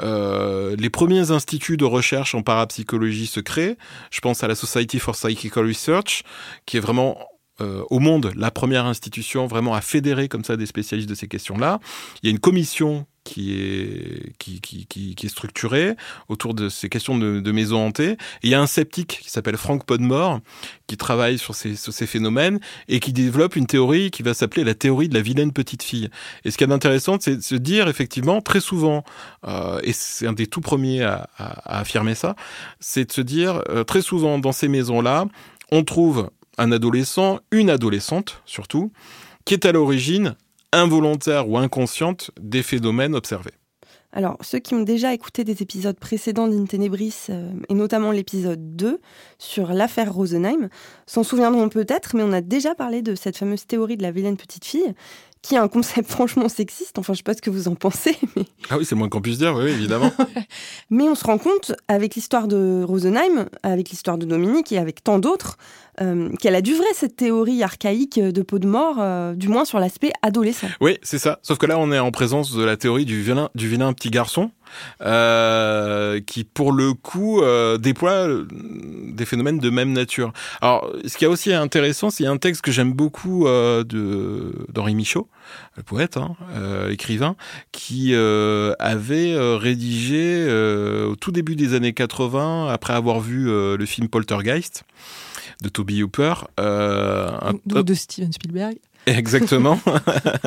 euh, 0.01 0.75
les 0.75 0.89
premiers 0.89 1.29
instituts 1.29 1.77
de 1.77 1.85
recherche 1.85 2.33
en 2.33 2.41
parapsychologie 2.41 3.27
se 3.27 3.41
créent, 3.41 3.77
je 4.09 4.21
pense 4.21 4.43
à 4.43 4.47
la 4.47 4.55
Society 4.55 4.97
for 4.97 5.13
Psychical 5.13 5.67
Research, 5.67 6.23
qui 6.65 6.77
est 6.77 6.79
vraiment 6.79 7.19
euh, 7.63 7.83
au 7.89 7.99
monde 7.99 8.31
la 8.35 8.51
première 8.51 8.85
institution 8.85 9.47
vraiment 9.47 9.73
à 9.73 9.81
fédérer 9.81 10.27
comme 10.27 10.43
ça 10.43 10.57
des 10.57 10.65
spécialistes 10.65 11.09
de 11.09 11.15
ces 11.15 11.27
questions-là. 11.27 11.79
Il 12.21 12.27
y 12.27 12.29
a 12.29 12.31
une 12.31 12.39
commission 12.39 13.05
qui 13.23 13.53
est, 13.53 15.27
structurée 15.27 15.95
autour 16.27 16.53
de 16.53 16.69
ces 16.69 16.89
questions 16.89 17.17
de, 17.17 17.39
de 17.39 17.51
maisons 17.51 17.87
hantées. 17.87 18.11
Et 18.11 18.17
il 18.43 18.49
y 18.49 18.53
a 18.53 18.61
un 18.61 18.67
sceptique 18.67 19.19
qui 19.21 19.29
s'appelle 19.29 19.57
Frank 19.57 19.85
Podmore 19.85 20.41
qui 20.87 20.97
travaille 20.97 21.37
sur 21.37 21.55
ces, 21.55 21.75
phénomènes 22.05 22.59
et 22.89 22.99
qui 22.99 23.13
développe 23.13 23.55
une 23.55 23.65
théorie 23.65 24.11
qui 24.11 24.23
va 24.23 24.33
s'appeler 24.33 24.63
la 24.63 24.73
théorie 24.73 25.07
de 25.07 25.13
la 25.13 25.21
vilaine 25.21 25.53
petite 25.53 25.83
fille. 25.83 26.09
Et 26.43 26.51
ce 26.51 26.57
qui 26.57 26.65
est 26.65 26.71
intéressant, 26.71 27.17
c'est 27.19 27.37
de 27.37 27.41
se 27.41 27.55
dire 27.55 27.87
effectivement 27.87 28.41
très 28.41 28.59
souvent, 28.59 29.03
euh, 29.47 29.79
et 29.83 29.93
c'est 29.93 30.27
un 30.27 30.33
des 30.33 30.47
tout 30.47 30.61
premiers 30.61 31.03
à 31.03 31.29
affirmer 31.65 32.15
ça, 32.15 32.35
c'est 32.79 33.05
de 33.05 33.11
se 33.11 33.21
dire 33.21 33.63
euh, 33.69 33.83
très 33.83 34.01
souvent 34.01 34.37
dans 34.39 34.51
ces 34.51 34.67
maisons-là, 34.67 35.25
on 35.71 35.83
trouve 35.83 36.29
un 36.57 36.71
adolescent, 36.71 37.39
une 37.51 37.69
adolescente 37.69 38.41
surtout, 38.45 38.91
qui 39.45 39.53
est 39.53 39.65
à 39.65 39.71
l'origine 39.71 40.35
involontaire 40.71 41.49
ou 41.49 41.57
inconsciente 41.57 42.31
des 42.39 42.63
phénomènes 42.63 43.15
observés. 43.15 43.53
Alors, 44.15 44.37
ceux 44.41 44.59
qui 44.59 44.75
ont 44.75 44.83
déjà 44.83 45.11
écouté 45.11 45.43
des 45.43 45.63
épisodes 45.63 45.97
précédents 45.97 46.47
d'Intenebris, 46.47 47.15
euh, 47.29 47.51
et 47.67 47.73
notamment 47.73 48.11
l'épisode 48.11 48.75
2 48.75 49.01
sur 49.39 49.73
l'affaire 49.73 50.13
Rosenheim, 50.13 50.69
s'en 51.07 51.23
souviendront 51.23 51.67
peut-être, 51.67 52.15
mais 52.15 52.21
on 52.21 52.31
a 52.31 52.41
déjà 52.41 52.75
parlé 52.75 53.01
de 53.01 53.15
cette 53.15 53.37
fameuse 53.37 53.65
théorie 53.65 53.97
de 53.97 54.03
la 54.03 54.11
vilaine 54.11 54.37
petite 54.37 54.65
fille, 54.65 54.93
qui 55.43 55.55
est 55.55 55.59
un 55.59 55.67
concept 55.67 56.09
franchement 56.09 56.49
sexiste. 56.49 56.97
Enfin, 56.97 57.13
je 57.13 57.17
sais 57.17 57.23
pas 57.23 57.35
ce 57.35 57.41
que 57.41 57.51
vous 57.51 57.67
en 57.67 57.75
pensez. 57.75 58.17
Mais... 58.35 58.45
Ah 58.71 58.77
oui, 58.79 58.85
c'est 58.85 58.95
moins 58.95 59.09
qu'on 59.09 59.21
puisse 59.21 59.37
dire, 59.37 59.53
oui, 59.55 59.69
évidemment. 59.69 60.11
mais 60.89 61.03
on 61.03 61.15
se 61.15 61.25
rend 61.25 61.37
compte, 61.37 61.73
avec 61.87 62.15
l'histoire 62.15 62.47
de 62.47 62.83
Rosenheim, 62.83 63.45
avec 63.61 63.89
l'histoire 63.89 64.17
de 64.17 64.25
Dominique 64.25 64.71
et 64.71 64.79
avec 64.79 65.03
tant 65.03 65.19
d'autres, 65.19 65.57
euh, 66.01 66.29
qu'elle 66.39 66.55
a 66.55 66.61
du 66.61 66.73
vrai 66.73 66.87
cette 66.95 67.17
théorie 67.17 67.61
archaïque 67.61 68.19
de 68.19 68.41
peau 68.41 68.57
de 68.57 68.65
mort, 68.65 68.95
euh, 68.99 69.35
du 69.35 69.47
moins 69.47 69.65
sur 69.65 69.79
l'aspect 69.79 70.11
adolescent. 70.23 70.69
Oui, 70.81 70.97
c'est 71.03 71.19
ça. 71.19 71.39
Sauf 71.43 71.59
que 71.59 71.67
là, 71.67 71.77
on 71.77 71.91
est 71.91 71.99
en 71.99 72.09
présence 72.09 72.55
de 72.55 72.63
la 72.63 72.77
théorie 72.77 73.05
du 73.05 73.21
vilain, 73.21 73.49
du 73.53 73.67
vilain 73.67 73.93
petit 73.93 74.09
garçon. 74.09 74.51
Euh, 75.01 76.19
qui 76.21 76.43
pour 76.43 76.71
le 76.71 76.93
coup 76.93 77.43
déploie 77.77 78.27
des 79.13 79.25
phénomènes 79.25 79.59
de 79.59 79.69
même 79.69 79.93
nature. 79.93 80.33
Alors, 80.61 80.91
ce 81.05 81.17
qui 81.17 81.25
est 81.25 81.27
aussi 81.27 81.53
intéressant, 81.53 82.09
c'est 82.09 82.25
un 82.25 82.37
texte 82.37 82.61
que 82.61 82.71
j'aime 82.71 82.93
beaucoup 82.93 83.47
euh, 83.47 83.83
d'Henri 83.83 84.95
Michaud, 84.95 85.27
le 85.77 85.83
poète, 85.83 86.17
hein, 86.17 86.35
euh, 86.55 86.89
écrivain, 86.89 87.35
qui 87.71 88.13
avait 88.15 89.35
rédigé 89.57 90.47
au 91.07 91.15
tout 91.15 91.31
début 91.31 91.55
des 91.55 91.73
années 91.73 91.93
80, 91.93 92.69
après 92.69 92.93
avoir 92.93 93.19
vu 93.19 93.45
le 93.45 93.85
film 93.85 94.07
Poltergeist 94.07 94.83
de 95.61 95.69
Toby 95.69 96.03
Hooper, 96.03 96.33
un, 96.57 97.53
de 97.65 97.93
Steven 97.93 98.31
Spielberg. 98.33 98.75
Exactement. 99.07 99.79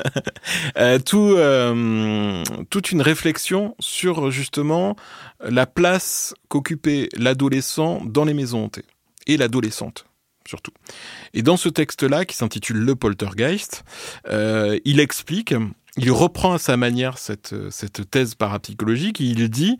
euh, 0.78 0.98
tout, 0.98 1.34
euh, 1.36 2.42
toute 2.70 2.90
une 2.92 3.02
réflexion 3.02 3.74
sur 3.80 4.30
justement 4.30 4.96
la 5.40 5.66
place 5.66 6.34
qu'occupait 6.48 7.08
l'adolescent 7.16 8.00
dans 8.04 8.24
les 8.24 8.34
maisons 8.34 8.64
hantées 8.64 8.86
et 9.26 9.36
l'adolescente 9.36 10.06
surtout. 10.46 10.72
Et 11.34 11.42
dans 11.42 11.56
ce 11.56 11.68
texte-là, 11.68 12.24
qui 12.24 12.36
s'intitule 12.36 12.76
Le 12.76 12.94
Poltergeist, 12.94 13.82
euh, 14.28 14.78
il 14.84 15.00
explique 15.00 15.52
il 15.98 16.12
reprend 16.12 16.52
à 16.52 16.58
sa 16.58 16.76
manière 16.76 17.16
cette, 17.18 17.54
thèse 18.10 18.34
parapsychologique. 18.36 19.18
Il 19.18 19.48
dit 19.48 19.78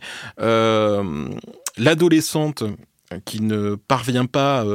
l'adolescente 1.77 2.63
qui 3.23 3.39
ne 3.39 3.75
parvient 3.75 4.25
pas 4.25 4.65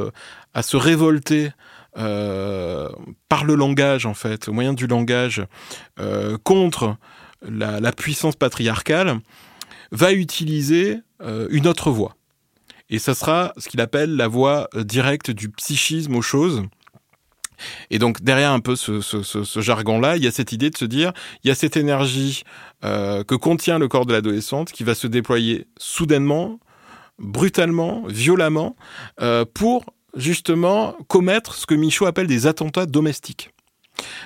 à 0.53 0.63
se 0.63 0.77
révolter 0.77 1.51
par 1.95 3.43
le 3.45 3.55
langage, 3.55 4.05
en 4.05 4.13
fait, 4.13 4.47
au 4.47 4.53
moyen 4.53 4.73
du 4.73 4.87
langage, 4.87 5.45
euh, 5.99 6.37
contre 6.43 6.97
la, 7.41 7.91
puissance 7.91 8.35
patriarcale, 8.35 9.19
va 9.91 10.13
utiliser 10.13 10.99
euh, 11.21 11.47
une 11.51 11.67
autre 11.67 11.91
voie. 11.91 12.15
Et 12.89 12.99
ça 12.99 13.15
sera 13.15 13.53
ce 13.57 13.69
qu'il 13.69 13.81
appelle 13.81 14.15
la 14.15 14.27
voie 14.27 14.67
euh, 14.75 14.83
directe 14.83 15.31
du 15.31 15.49
psychisme 15.49 16.15
aux 16.15 16.21
choses. 16.21 16.63
Et 17.89 17.99
donc 17.99 18.21
derrière 18.21 18.51
un 18.51 18.59
peu 18.59 18.75
ce, 18.75 19.61
jargon-là, 19.61 20.17
il 20.17 20.23
y 20.23 20.27
a 20.27 20.31
cette 20.31 20.51
idée 20.51 20.69
de 20.69 20.77
se 20.77 20.85
dire, 20.85 21.13
il 21.43 21.47
y 21.47 21.51
a 21.51 21.55
cette 21.55 21.77
énergie 21.77 22.43
euh, 22.83 23.23
que 23.23 23.35
contient 23.35 23.79
le 23.79 23.87
corps 23.87 24.05
de 24.05 24.13
l'adolescente 24.13 24.71
qui 24.71 24.83
va 24.83 24.95
se 24.95 25.07
déployer 25.07 25.67
soudainement, 25.77 26.59
brutalement, 27.19 28.03
violemment, 28.07 28.75
euh, 29.21 29.45
pour 29.51 29.85
justement 30.15 30.95
commettre 31.07 31.55
ce 31.55 31.65
que 31.65 31.75
Michaud 31.75 32.05
appelle 32.05 32.27
des 32.27 32.47
attentats 32.47 32.85
domestiques. 32.85 33.51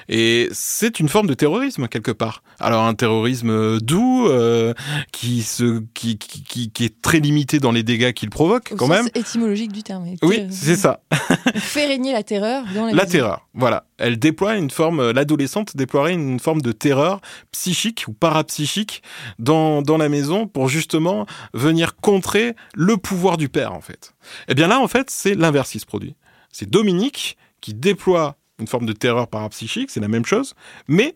Et 0.09 0.47
c'est 0.51 0.99
une 0.99 1.09
forme 1.09 1.27
de 1.27 1.33
terrorisme 1.33 1.87
quelque 1.87 2.11
part. 2.11 2.43
Alors 2.59 2.83
un 2.83 2.93
terrorisme 2.93 3.79
doux 3.79 4.27
euh, 4.27 4.73
qui, 5.11 5.43
se, 5.43 5.83
qui, 5.93 6.17
qui, 6.17 6.71
qui, 6.71 6.85
est 6.85 7.01
très 7.01 7.19
limité 7.19 7.59
dans 7.59 7.71
les 7.71 7.83
dégâts 7.83 8.13
qu'il 8.13 8.29
provoque 8.29 8.71
Au 8.71 8.75
quand 8.75 8.87
sens 8.87 8.95
même. 8.95 9.09
étymologique 9.15 9.71
du 9.71 9.83
terme. 9.83 10.05
Oui, 10.21 10.47
c'est 10.49 10.75
ça. 10.75 11.01
fait 11.55 11.85
régner 11.85 12.13
la 12.13 12.23
terreur 12.23 12.63
dans 12.73 12.85
la 12.85 12.93
La 12.93 13.05
terreur, 13.05 13.47
voilà. 13.53 13.85
Elle 13.97 14.17
déploie 14.17 14.55
une 14.55 14.69
forme, 14.69 15.11
l'adolescente 15.11 15.75
déploierait 15.75 16.13
une 16.13 16.39
forme 16.39 16.61
de 16.61 16.71
terreur 16.71 17.19
psychique 17.51 18.05
ou 18.07 18.13
parapsychique 18.13 19.01
dans, 19.39 19.81
dans 19.81 19.97
la 19.97 20.07
maison 20.07 20.47
pour 20.47 20.69
justement 20.69 21.25
venir 21.53 21.95
contrer 21.95 22.55
le 22.75 22.97
pouvoir 22.97 23.37
du 23.37 23.49
père 23.49 23.73
en 23.73 23.81
fait. 23.81 24.13
Et 24.47 24.55
bien 24.55 24.67
là 24.67 24.79
en 24.79 24.87
fait 24.87 25.09
c'est 25.09 25.35
l'inverse 25.35 25.71
qui 25.71 25.79
se 25.79 25.85
produit. 25.85 26.15
C'est 26.51 26.69
Dominique 26.69 27.37
qui 27.61 27.73
déploie 27.73 28.37
une 28.59 28.67
forme 28.67 28.85
de 28.85 28.93
terreur 28.93 29.27
parapsychique, 29.27 29.91
c'est 29.91 29.99
la 29.99 30.07
même 30.07 30.25
chose, 30.25 30.55
mais 30.87 31.15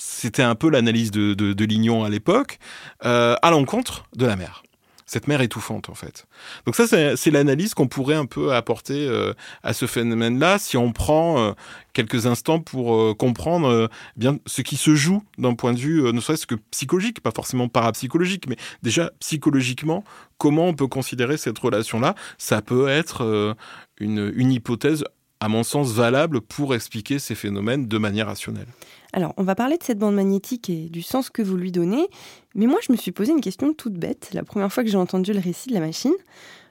c'était 0.00 0.42
un 0.42 0.54
peu 0.54 0.70
l'analyse 0.70 1.10
de, 1.10 1.34
de, 1.34 1.64
Lignon 1.64 2.04
à 2.04 2.08
l'époque, 2.08 2.58
euh, 3.04 3.36
à 3.42 3.50
l'encontre 3.50 4.04
de 4.16 4.26
la 4.26 4.36
mère. 4.36 4.62
cette 5.06 5.28
mère 5.28 5.42
étouffante 5.42 5.90
en 5.90 5.94
fait. 5.94 6.26
Donc 6.64 6.74
ça, 6.74 6.86
c'est 6.88 7.30
l'analyse 7.30 7.74
qu'on 7.74 7.86
pourrait 7.86 8.14
un 8.14 8.24
peu 8.24 8.54
apporter 8.54 9.06
euh, 9.06 9.34
à 9.62 9.74
ce 9.74 9.86
phénomène-là 9.86 10.58
si 10.58 10.78
on 10.78 10.92
prend 10.92 11.38
euh, 11.38 11.52
quelques 11.92 12.26
instants 12.26 12.60
pour 12.60 13.16
comprendre 13.16 13.88
bien 14.16 14.38
ce 14.46 14.62
qui 14.62 14.76
se 14.76 14.94
joue 14.94 15.22
d'un 15.36 15.54
point 15.54 15.74
de 15.74 15.78
vue, 15.78 16.02
ne 16.12 16.20
serait-ce 16.20 16.46
que 16.46 16.56
psychologique, 16.70 17.20
pas 17.20 17.30
forcément 17.30 17.68
parapsychologique, 17.68 18.48
mais 18.48 18.56
déjà 18.82 19.12
psychologiquement, 19.20 20.02
comment 20.38 20.66
on 20.66 20.74
peut 20.74 20.88
considérer 20.88 21.36
cette 21.36 21.58
relation-là? 21.58 22.14
Ça 22.38 22.62
peut 22.62 22.88
être 22.88 23.54
une, 24.00 24.32
une 24.34 24.50
hypothèse, 24.50 25.04
à 25.40 25.48
mon 25.48 25.62
sens, 25.62 25.92
valable 25.92 26.40
pour 26.40 26.74
expliquer 26.74 27.18
ces 27.18 27.34
phénomènes 27.34 27.86
de 27.86 27.98
manière 27.98 28.26
rationnelle. 28.26 28.68
Alors, 29.12 29.32
on 29.36 29.44
va 29.44 29.54
parler 29.54 29.78
de 29.78 29.82
cette 29.82 29.98
bande 29.98 30.14
magnétique 30.14 30.68
et 30.70 30.88
du 30.88 31.02
sens 31.02 31.30
que 31.30 31.42
vous 31.42 31.56
lui 31.56 31.70
donnez, 31.70 32.08
mais 32.54 32.66
moi, 32.66 32.80
je 32.82 32.90
me 32.90 32.96
suis 32.96 33.12
posé 33.12 33.32
une 33.32 33.40
question 33.40 33.72
toute 33.72 33.94
bête 33.94 34.30
la 34.32 34.42
première 34.42 34.72
fois 34.72 34.82
que 34.82 34.90
j'ai 34.90 34.96
entendu 34.96 35.32
le 35.32 35.40
récit 35.40 35.68
de 35.68 35.74
la 35.74 35.80
machine. 35.80 36.14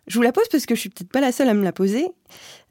Je 0.07 0.16
vous 0.18 0.24
la 0.24 0.34
pose 0.34 0.47
parce 0.51 0.66
que 0.66 0.76
je 0.76 0.82
suis 0.82 0.89
peut-être 0.89 1.11
pas 1.11 1.22
la 1.22 1.32
seule 1.32 1.49
à 1.49 1.53
me 1.53 1.64
la 1.64 1.72
poser. 1.72 2.07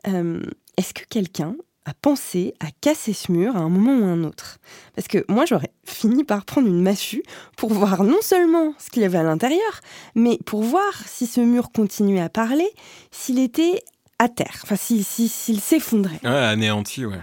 Euh, 0.06 0.42
est-ce 0.76 0.92
que 0.92 1.04
quelqu'un 1.08 1.54
a 1.84 1.94
pensé 1.94 2.54
à 2.60 2.66
casser 2.80 3.12
ce 3.12 3.32
mur 3.32 3.56
à 3.56 3.60
un 3.60 3.68
moment 3.70 3.96
ou 3.96 4.04
un 4.04 4.24
autre? 4.24 4.58
Parce 4.94 5.08
que 5.08 5.24
moi, 5.28 5.46
j'aurais 5.46 5.72
fini 5.84 6.24
par 6.24 6.44
prendre 6.44 6.68
une 6.68 6.82
massue 6.82 7.22
pour 7.56 7.72
voir 7.72 8.04
non 8.04 8.20
seulement 8.20 8.74
ce 8.78 8.90
qu'il 8.90 9.02
y 9.02 9.06
avait 9.06 9.18
à 9.18 9.22
l'intérieur, 9.22 9.80
mais 10.14 10.38
pour 10.44 10.62
voir 10.62 10.92
si 11.06 11.26
ce 11.26 11.40
mur 11.40 11.72
continuait 11.72 12.20
à 12.20 12.28
parler, 12.28 12.68
s'il 13.10 13.38
était 13.38 13.82
à 14.22 14.28
terre, 14.28 14.60
enfin 14.62 14.76
s'il 14.76 15.04
s'effondrait. 15.60 16.20
Ouais, 16.22 16.30
anéanti, 16.30 17.04
ouais. 17.04 17.20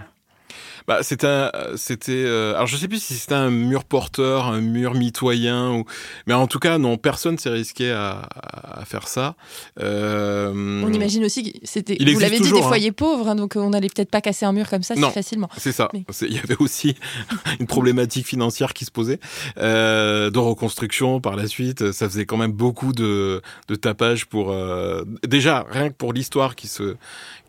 Bah, 0.90 1.04
c'était, 1.04 1.46
c'était. 1.76 2.10
Euh, 2.10 2.56
alors, 2.56 2.66
je 2.66 2.76
sais 2.76 2.88
plus 2.88 3.00
si 3.00 3.14
c'était 3.14 3.36
un 3.36 3.50
mur 3.50 3.84
porteur, 3.84 4.46
un 4.46 4.60
mur 4.60 4.94
mitoyen, 4.94 5.70
ou. 5.70 5.84
Mais 6.26 6.34
en 6.34 6.48
tout 6.48 6.58
cas, 6.58 6.78
non, 6.78 6.96
personne 6.96 7.38
s'est 7.38 7.50
risqué 7.50 7.92
à, 7.92 8.28
à, 8.34 8.84
faire 8.84 9.06
ça. 9.06 9.36
Euh... 9.78 10.82
On 10.84 10.92
imagine 10.92 11.24
aussi 11.24 11.52
que 11.52 11.58
c'était. 11.62 11.96
Vous 11.96 12.18
l'avez 12.18 12.40
dit, 12.40 12.50
des 12.50 12.58
hein. 12.58 12.62
foyers 12.62 12.90
pauvres, 12.90 13.28
hein, 13.28 13.36
donc 13.36 13.54
on 13.54 13.70
n'allait 13.70 13.86
peut-être 13.86 14.10
pas 14.10 14.20
casser 14.20 14.46
un 14.46 14.52
mur 14.52 14.68
comme 14.68 14.82
ça 14.82 14.96
si 14.96 15.02
facilement. 15.12 15.48
C'est 15.58 15.70
ça. 15.70 15.88
Il 16.22 16.34
y 16.34 16.40
avait 16.40 16.56
aussi 16.58 16.96
une 17.60 17.68
problématique 17.68 18.26
financière 18.26 18.74
qui 18.74 18.84
se 18.84 18.90
posait, 18.90 19.20
euh, 19.58 20.30
de 20.30 20.38
reconstruction 20.40 21.20
par 21.20 21.36
la 21.36 21.46
suite. 21.46 21.92
Ça 21.92 22.08
faisait 22.08 22.26
quand 22.26 22.36
même 22.36 22.50
beaucoup 22.50 22.92
de, 22.92 23.42
de 23.68 23.74
tapage 23.76 24.26
pour. 24.26 24.50
Euh, 24.50 25.04
déjà, 25.24 25.64
rien 25.70 25.90
que 25.90 25.94
pour 25.94 26.12
l'histoire 26.12 26.56
qui 26.56 26.66
se 26.66 26.96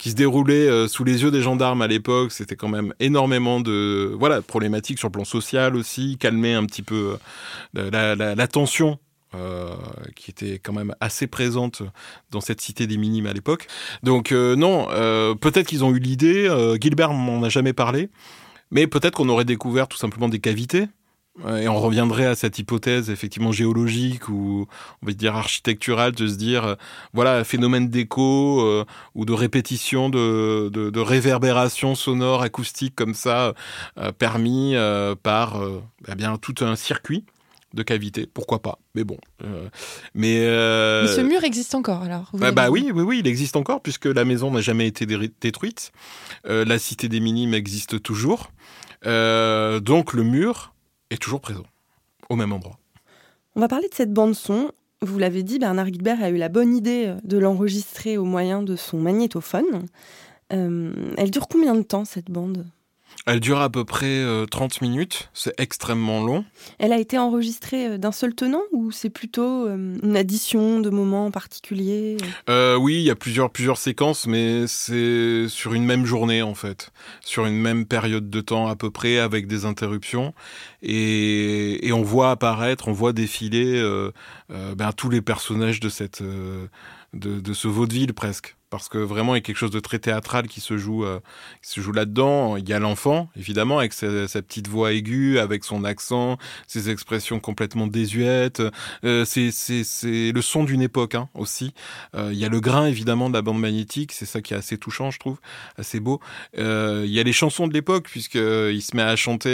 qui 0.01 0.09
se 0.09 0.15
déroulait 0.15 0.67
euh, 0.67 0.87
sous 0.87 1.03
les 1.03 1.21
yeux 1.21 1.29
des 1.29 1.41
gendarmes 1.41 1.83
à 1.83 1.87
l'époque. 1.87 2.31
C'était 2.31 2.55
quand 2.55 2.69
même 2.69 2.91
de 3.39 4.13
voilà 4.19 4.41
problématiques 4.41 4.99
sur 4.99 5.07
le 5.07 5.13
plan 5.13 5.25
social 5.25 5.75
aussi, 5.75 6.17
calmer 6.17 6.53
un 6.53 6.65
petit 6.65 6.81
peu 6.81 7.17
euh, 7.77 8.35
la, 8.35 8.47
tension 8.47 8.99
euh, 9.35 9.73
qui 10.15 10.31
était 10.31 10.59
quand 10.59 10.73
même 10.73 10.93
assez 10.99 11.27
présente 11.27 11.83
dans 12.31 12.41
cette 12.41 12.61
cité 12.61 12.87
des 12.87 12.97
minimes 12.97 13.27
à 13.27 13.33
l'époque. 13.33 13.67
Donc 14.03 14.31
euh, 14.31 14.55
non, 14.55 14.87
peut-être 15.37 15.67
qu'ils 15.67 15.83
ont 15.83 15.91
eu 15.91 15.99
l'idée, 15.99 16.49
Gilbert 16.81 17.13
m'en 17.13 17.41
a 17.43 17.49
jamais 17.49 17.73
parlé, 17.73 18.09
mais 18.71 18.87
peut-être 18.87 19.15
qu'on 19.15 19.29
aurait 19.29 19.45
découvert 19.45 19.87
tout 19.87 19.97
simplement 19.97 20.29
des 20.29 20.39
cavités 20.39 20.87
et 21.57 21.69
on 21.69 21.79
reviendrait 21.79 22.25
à 22.25 22.35
cette 22.35 22.59
hypothèse 22.59 23.09
effectivement 23.09 23.53
géologique 23.53 24.27
ou 24.27 24.67
on 25.01 25.05
va 25.05 25.13
dire 25.13 25.35
architecturale 25.35 26.11
de 26.11 26.27
se 26.27 26.35
dire 26.35 26.65
euh, 26.65 26.75
voilà 27.13 27.45
phénomène 27.45 27.87
d'écho 27.87 28.61
euh, 28.61 28.85
ou 29.15 29.23
de 29.23 29.31
répétition 29.31 30.09
de, 30.09 30.69
de, 30.69 30.89
de, 30.89 30.99
réverbération 30.99 31.95
sonore 31.95 32.41
acoustique 32.41 32.95
comme 32.95 33.13
ça 33.13 33.53
euh, 33.97 34.11
permis 34.11 34.75
par 35.23 35.61
eh 36.07 36.15
bien 36.15 36.37
tout 36.37 36.55
un 36.61 36.75
circuit 36.75 37.23
de 37.73 37.83
cavité, 37.83 38.27
pourquoi 38.31 38.61
pas? 38.61 38.79
Mais 38.95 39.05
bon, 39.05 39.17
mais, 40.13 40.39
mais, 40.39 41.07
ce 41.07 41.21
mur 41.21 41.43
existe 41.45 41.73
encore 41.73 42.01
alors 42.01 42.29
bah, 42.33 42.51
bah, 42.51 42.69
oui, 42.69 42.91
oui, 42.93 43.01
oui, 43.01 43.19
il 43.19 43.27
existe 43.27 43.55
encore 43.55 43.81
puisque 43.81 44.05
la 44.05 44.25
maison 44.25 44.51
n'a 44.51 44.59
jamais 44.59 44.87
été 44.87 45.05
détruite, 45.05 45.91
la 46.43 46.77
cité 46.77 47.07
des 47.07 47.21
minimes 47.21 47.53
existe 47.53 48.01
toujours, 48.01 48.51
donc 49.05 50.13
le 50.13 50.23
mur 50.23 50.70
est 51.11 51.21
toujours 51.21 51.41
présent, 51.41 51.65
au 52.29 52.35
même 52.35 52.51
endroit. 52.53 52.79
On 53.55 53.59
va 53.59 53.67
parler 53.67 53.87
de 53.89 53.93
cette 53.93 54.13
bande-son. 54.13 54.71
Vous 55.01 55.19
l'avez 55.19 55.43
dit, 55.43 55.59
Bernard 55.59 55.91
Guilbert 55.91 56.23
a 56.23 56.29
eu 56.29 56.37
la 56.37 56.49
bonne 56.49 56.75
idée 56.75 57.05
euh, 57.07 57.15
de 57.23 57.37
l'enregistrer 57.37 58.17
au 58.17 58.23
moyen 58.23 58.63
de 58.63 58.75
son 58.75 58.97
magnétophone. 58.97 59.85
Euh, 60.53 61.13
elle 61.17 61.31
dure 61.31 61.47
combien 61.47 61.75
de 61.75 61.81
temps, 61.81 62.05
cette 62.05 62.31
bande? 62.31 62.65
Elle 63.27 63.39
dure 63.39 63.61
à 63.61 63.69
peu 63.69 63.85
près 63.85 64.23
30 64.49 64.73
euh, 64.73 64.77
minutes, 64.81 65.29
c'est 65.33 65.53
extrêmement 65.59 66.23
long. 66.23 66.43
Elle 66.79 66.91
a 66.91 66.97
été 66.97 67.19
enregistrée 67.19 67.85
euh, 67.85 67.97
d'un 67.97 68.11
seul 68.11 68.33
tenant 68.33 68.63
ou 68.71 68.91
c'est 68.91 69.11
plutôt 69.11 69.67
euh, 69.67 69.97
une 70.01 70.17
addition 70.17 70.79
de 70.79 70.89
moments 70.89 71.29
particuliers 71.29 72.17
Oui, 72.47 72.95
il 72.95 73.03
y 73.03 73.11
a 73.11 73.15
plusieurs, 73.15 73.51
plusieurs 73.51 73.77
séquences, 73.77 74.25
mais 74.25 74.65
c'est 74.65 75.47
sur 75.49 75.73
une 75.73 75.85
même 75.85 76.05
journée 76.05 76.41
en 76.41 76.55
fait, 76.55 76.91
sur 77.23 77.45
une 77.45 77.57
même 77.57 77.85
période 77.85 78.29
de 78.29 78.41
temps 78.41 78.67
à 78.67 78.75
peu 78.75 78.89
près, 78.89 79.19
avec 79.19 79.45
des 79.45 79.65
interruptions. 79.65 80.33
Et, 80.81 81.87
et 81.87 81.93
on 81.93 82.01
voit 82.01 82.31
apparaître, 82.31 82.87
on 82.87 82.93
voit 82.93 83.13
défiler 83.13 83.77
euh, 83.77 84.11
ben, 84.49 84.91
tous 84.93 85.09
les 85.09 85.21
personnages 85.21 85.79
de, 85.79 85.89
cette, 85.89 86.23
de, 86.23 86.69
de 87.13 87.53
ce 87.53 87.67
vaudeville 87.67 88.13
presque 88.13 88.55
parce 88.71 88.87
que 88.89 88.97
vraiment 88.97 89.35
il 89.35 89.37
y 89.37 89.41
a 89.41 89.41
quelque 89.41 89.57
chose 89.57 89.69
de 89.69 89.81
très 89.81 89.99
théâtral 89.99 90.47
qui 90.47 90.61
se 90.61 90.77
joue, 90.77 91.05
euh, 91.05 91.19
qui 91.61 91.69
se 91.69 91.81
joue 91.81 91.91
là-dedans. 91.91 92.55
Il 92.55 92.67
y 92.67 92.73
a 92.73 92.79
l'enfant, 92.79 93.29
évidemment, 93.35 93.77
avec 93.79 93.93
sa, 93.93 94.07
petite 94.41 94.69
voix 94.69 94.93
aiguë, 94.93 95.37
avec 95.39 95.65
son 95.65 95.83
accent, 95.83 96.37
ses 96.67 96.89
expressions 96.89 97.39
complètement 97.39 97.85
désuètes. 97.85 98.63
Euh, 99.03 99.25
c'est, 99.25 99.51
le 100.31 100.41
son 100.41 100.63
d'une 100.63 100.81
époque 100.81 101.15
hein, 101.15 101.29
aussi. 101.35 101.73
Euh, 102.15 102.29
il 102.31 102.39
y 102.39 102.45
a 102.45 102.49
le 102.49 102.61
grain, 102.61 102.85
évidemment, 102.87 103.29
de 103.29 103.33
la 103.35 103.41
bande 103.41 103.59
magnétique. 103.59 104.13
C'est 104.13 104.25
ça 104.25 104.41
qui 104.41 104.53
est 104.53 104.57
assez 104.57 104.77
touchant, 104.77 105.11
je 105.11 105.19
trouve, 105.19 105.39
assez 105.77 105.99
beau. 105.99 106.21
Euh, 106.57 107.03
il 107.05 107.11
y 107.11 107.19
a 107.19 107.23
les 107.23 107.33
chansons 107.33 107.67
de 107.67 107.73
l'époque, 107.73 108.07
puisqu'il 108.09 108.81
se 108.81 108.95
met 108.95 109.03
à 109.03 109.17
chanter 109.17 109.51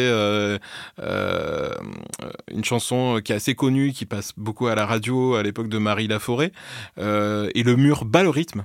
une 1.00 2.64
chanson 2.64 3.20
qui 3.26 3.32
est 3.32 3.36
assez 3.36 3.56
connue, 3.56 3.94
qui 3.94 4.06
passe 4.06 4.34
beaucoup 4.38 4.68
à 4.68 4.76
la 4.76 4.86
radio 4.86 5.34
à 5.34 5.42
l'époque 5.42 5.70
de 5.70 5.80
Marie 5.80 6.08
Laforêt. 6.08 6.52
et 6.98 7.64
le 7.64 7.76
mur 7.76 8.06
bat 8.06 8.22
le 8.22 8.30
rythme. 8.30 8.64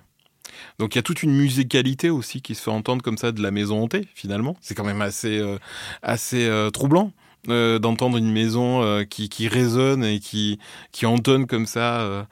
Donc 0.79 0.95
il 0.95 0.99
y 0.99 1.01
a 1.01 1.03
toute 1.03 1.23
une 1.23 1.33
musicalité 1.33 2.11
aussi 2.11 2.43
qui 2.43 2.55
se 2.55 2.63
fait 2.63 2.71
entendre 2.71 3.03
comme 3.03 3.19
ça 3.19 3.33
de 3.33 3.43
la 3.43 3.51
maison 3.51 3.83
hantée 3.83 4.09
finalement. 4.15 4.57
C'est 4.61 4.75
quand 4.75 4.85
même 4.85 5.03
assez 5.03 5.39
euh, 5.39 5.59
assez 6.03 6.47
euh, 6.47 6.71
troublant. 6.71 7.13
Euh, 7.49 7.81
d'entendre 7.81 8.19
une 8.19 8.31
maison 8.31 9.05
qui, 9.11 9.29
qui 9.29 9.49
résonne 9.49 10.05
et 10.05 10.21
qui, 10.21 10.61
qui 10.93 11.07
entonne 11.07 11.49
comme 11.49 11.67
ça 11.67 12.29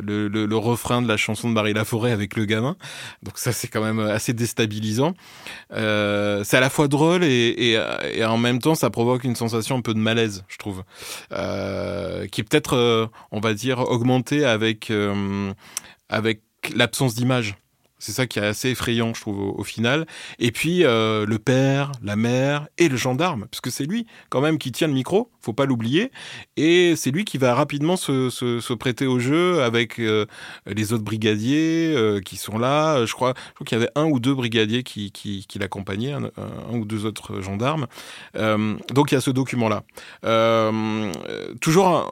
le, 0.00 0.28
le, 0.28 0.46
le, 0.46 0.56
refrain 0.56 1.02
de 1.02 1.08
la 1.08 1.16
chanson 1.16 1.50
de 1.50 1.54
Barry 1.54 1.72
Laforêt 1.72 2.12
avec 2.12 2.36
le 2.36 2.44
gamin. 2.44 2.76
Donc 3.24 3.36
ça 3.36 3.50
c'est 3.50 3.66
quand 3.66 3.82
même 3.82 3.98
assez 3.98 4.34
déstabilisant. 4.34 5.14
c'est 5.70 5.76
à 6.56 6.60
la 6.60 6.70
fois 6.70 6.86
drôle 6.86 7.24
et, 7.24 7.48
et, 7.74 7.82
et, 8.14 8.24
en 8.24 8.38
même 8.38 8.60
temps 8.60 8.76
ça 8.76 8.90
provoque 8.90 9.24
une 9.24 9.34
sensation 9.34 9.76
un 9.78 9.80
peu 9.80 9.92
de 9.92 9.98
malaise, 9.98 10.44
je 10.46 10.56
trouve, 10.58 10.84
qui 11.30 12.40
est 12.40 12.44
peut-être, 12.48 13.10
on 13.32 13.40
va 13.40 13.54
dire, 13.54 13.80
augmentée 13.80 14.44
avec 14.44 14.92
avec 16.08 16.42
l'absence 16.74 17.14
d'image. 17.14 17.56
C'est 17.98 18.12
ça 18.12 18.26
qui 18.26 18.38
est 18.38 18.44
assez 18.44 18.70
effrayant, 18.70 19.12
je 19.12 19.20
trouve, 19.20 19.40
au, 19.40 19.64
final. 19.64 20.06
Et 20.38 20.52
puis 20.52 20.84
euh, 20.84 21.26
le 21.26 21.38
père, 21.38 21.92
la 22.02 22.14
mère 22.14 22.68
et 22.78 22.88
le 22.88 22.96
gendarme, 22.96 23.46
parce 23.50 23.60
que 23.60 23.70
c'est 23.70 23.84
lui 23.84 24.06
quand 24.30 24.40
même 24.40 24.58
qui 24.58 24.70
tient 24.70 24.86
le 24.86 24.94
micro, 24.94 25.30
faut 25.40 25.52
pas 25.52 25.66
l'oublier. 25.66 26.12
Et 26.56 26.94
c'est 26.96 27.10
lui 27.10 27.24
qui 27.24 27.38
va 27.38 27.54
rapidement 27.54 27.96
se, 27.96 28.74
prêter 28.74 29.06
au 29.06 29.18
jeu 29.18 29.62
avec 29.62 29.98
euh, 29.98 30.26
les 30.66 30.92
autres 30.92 31.02
brigadiers 31.02 31.92
euh, 31.94 32.20
qui 32.20 32.36
sont 32.36 32.56
là. 32.56 33.04
Je 33.04 33.12
crois, 33.12 33.34
qu'il 33.66 33.76
y 33.76 33.80
avait 33.80 33.90
un 33.96 34.04
ou 34.04 34.20
deux 34.20 34.34
brigadiers 34.34 34.84
qui 34.84 35.46
l'accompagnaient, 35.58 36.12
un, 36.12 36.30
ou 36.72 36.84
deux 36.84 37.04
autres 37.04 37.40
gendarmes. 37.40 37.86
donc 38.34 39.10
il 39.10 39.14
y 39.14 39.16
a 39.16 39.20
ce 39.20 39.30
document-là. 39.30 39.82
toujours, 41.60 42.10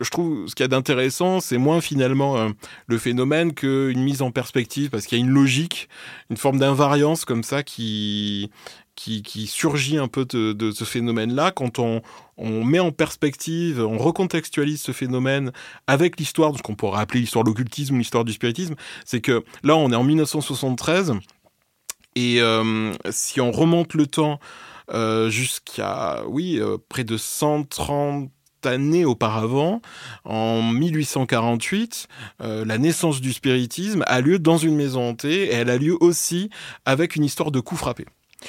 je 0.00 0.10
trouve, 0.10 0.48
ce 0.48 0.54
qu'il 0.54 0.64
y 0.64 0.68
a 0.68 0.68
d'intéressant, 0.68 1.40
c'est 1.40 1.58
moins 1.58 1.82
finalement 1.82 2.48
le 2.86 2.98
phénomène 2.98 3.52
qu'une 3.52 4.02
mise 4.02 4.22
en 4.22 4.30
perspective, 4.30 4.88
parce 4.88 5.06
qu'il 5.06 5.17
une 5.18 5.30
logique, 5.30 5.88
une 6.30 6.36
forme 6.36 6.58
d'invariance 6.58 7.24
comme 7.24 7.42
ça 7.42 7.62
qui, 7.62 8.50
qui, 8.94 9.46
surgit 9.46 9.98
un 9.98 10.08
peu 10.08 10.24
de, 10.24 10.70
ce 10.70 10.84
phénomène-là 10.84 11.52
quand 11.52 11.78
on, 11.78 12.02
on, 12.36 12.64
met 12.64 12.80
en 12.80 12.90
perspective, 12.90 13.80
on 13.80 13.98
recontextualise 13.98 14.80
ce 14.80 14.92
phénomène 14.92 15.52
avec 15.86 16.18
l'histoire 16.18 16.52
de 16.52 16.58
ce 16.58 16.62
qu'on 16.62 16.74
pourrait 16.74 17.00
appeler 17.00 17.20
l'histoire 17.20 17.44
de 17.44 17.50
l'occultisme 17.50 17.96
l'histoire 17.98 18.24
du 18.24 18.32
spiritisme. 18.32 18.74
C'est 19.04 19.20
que 19.20 19.44
là, 19.62 19.76
on 19.76 19.92
est 19.92 19.96
en 19.96 20.04
1973 20.04 21.14
et 22.16 22.40
euh, 22.40 22.92
si 23.10 23.40
on 23.40 23.52
remonte 23.52 23.94
le 23.94 24.06
temps 24.06 24.40
euh, 24.90 25.30
jusqu'à, 25.30 26.24
oui, 26.26 26.58
euh, 26.58 26.76
près 26.88 27.04
de 27.04 27.16
130 27.16 28.30
années 28.68 29.04
auparavant, 29.04 29.80
en 30.24 30.62
1848, 30.62 32.08
euh, 32.42 32.64
la 32.64 32.78
naissance 32.78 33.20
du 33.20 33.32
spiritisme 33.32 34.04
a 34.06 34.20
lieu 34.20 34.38
dans 34.38 34.58
une 34.58 34.76
maison 34.76 35.08
hantée 35.08 35.44
et 35.44 35.54
elle 35.54 35.70
a 35.70 35.76
lieu 35.76 35.96
aussi 36.00 36.50
avec 36.84 37.16
une 37.16 37.24
histoire 37.24 37.50
de 37.50 37.60
coup 37.60 37.76
frappé. 37.76 38.06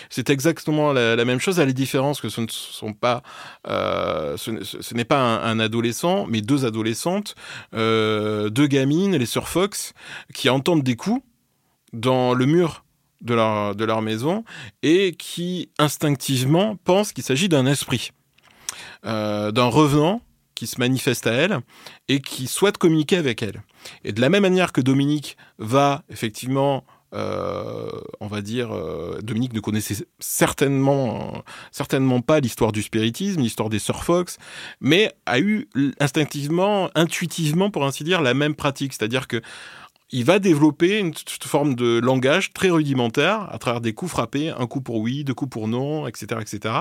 C'est 0.10 0.30
exactement 0.30 0.94
la, 0.94 1.26
même 1.26 1.40
chose, 1.40 1.60
à 1.60 1.66
la 1.66 1.72
différence 1.72 2.22
que 2.22 2.30
ce 2.30 2.42
ne 2.42 2.48
sont 2.50 2.94
pas, 2.94 3.24
euh, 3.68 4.38
ce, 4.38 4.94
n'est 4.94 5.06
pas 5.06 5.20
un, 5.20 5.60
adolescent, 5.60 6.28
mais 6.28 6.42
deux 6.42 6.66
adolescentes, 6.66 7.36
euh, 7.74 8.50
deux 8.50 8.68
gamines, 8.68 9.16
les 9.16 9.26
sœurs 9.26 9.50
Fox, 9.50 9.94
qui 10.34 10.50
entendent 10.50 10.84
des 10.84 10.96
coups 10.96 11.24
dans 11.92 12.36
le 12.36 12.46
mur 12.46 12.86
de 13.22 13.34
leur, 13.34 13.76
de 13.76 13.84
leur 13.84 14.02
maison 14.02 14.44
et 14.84 15.14
qui 15.14 15.72
instinctivement 15.80 16.76
pensent 16.84 17.12
qu'il 17.12 17.24
s'agit 17.24 17.50
d'un 17.50 17.66
esprit, 17.66 18.12
euh, 19.06 19.52
d'un 19.52 19.68
revenant 19.68 20.22
qui 20.56 20.68
se 20.68 20.80
manifeste 20.80 21.26
à 21.28 21.32
elle 21.32 21.60
et 22.08 22.20
qui 22.20 22.48
souhaite 22.48 22.78
communiquer 22.78 23.18
avec 23.18 23.42
elle. 23.42 23.64
Et 24.04 24.12
de 24.12 24.20
la 24.20 24.30
même 24.30 24.42
manière 24.42 24.74
que 24.74 24.82
Dominique 24.82 25.38
va 25.58 26.04
effectivement 26.10 26.84
euh, 27.16 27.90
on 28.20 28.28
va 28.28 28.42
dire, 28.42 28.72
euh, 28.72 29.20
Dominique 29.24 29.54
ne 29.54 29.60
connaissait 29.60 30.06
certainement, 30.20 31.44
certainement 31.72 32.22
pas 32.22 32.40
l'histoire 32.40 32.72
du 32.72 32.84
spiritisme, 32.84 33.42
l'histoire 33.42 33.70
des 33.70 33.80
Sœurs 33.80 34.04
Fox, 34.04 34.38
mais 34.80 35.12
a 35.26 35.40
eu 35.40 35.68
instinctivement, 36.00 36.92
intuitivement, 36.94 37.72
pour 37.72 37.86
ainsi 37.86 38.04
dire, 38.04 38.22
la 38.22 38.36
même 38.36 38.54
pratique. 38.54 38.94
C'est-à-dire 38.94 39.28
que 39.28 39.42
il 40.12 40.26
va 40.26 40.40
développer 40.40 41.00
une 41.00 41.14
forme 41.44 41.76
de 41.76 42.00
langage 42.00 42.52
très 42.54 42.70
rudimentaire 42.70 43.48
à 43.52 43.58
travers 43.58 43.82
des 43.82 43.94
coups 43.94 44.12
frappés, 44.12 44.50
un 44.50 44.68
coup 44.68 44.82
pour 44.82 44.98
oui, 44.98 45.24
deux 45.24 45.34
coups 45.34 45.52
pour 45.52 45.68
non, 45.68 46.08
etc., 46.08 46.42
etc., 46.42 46.76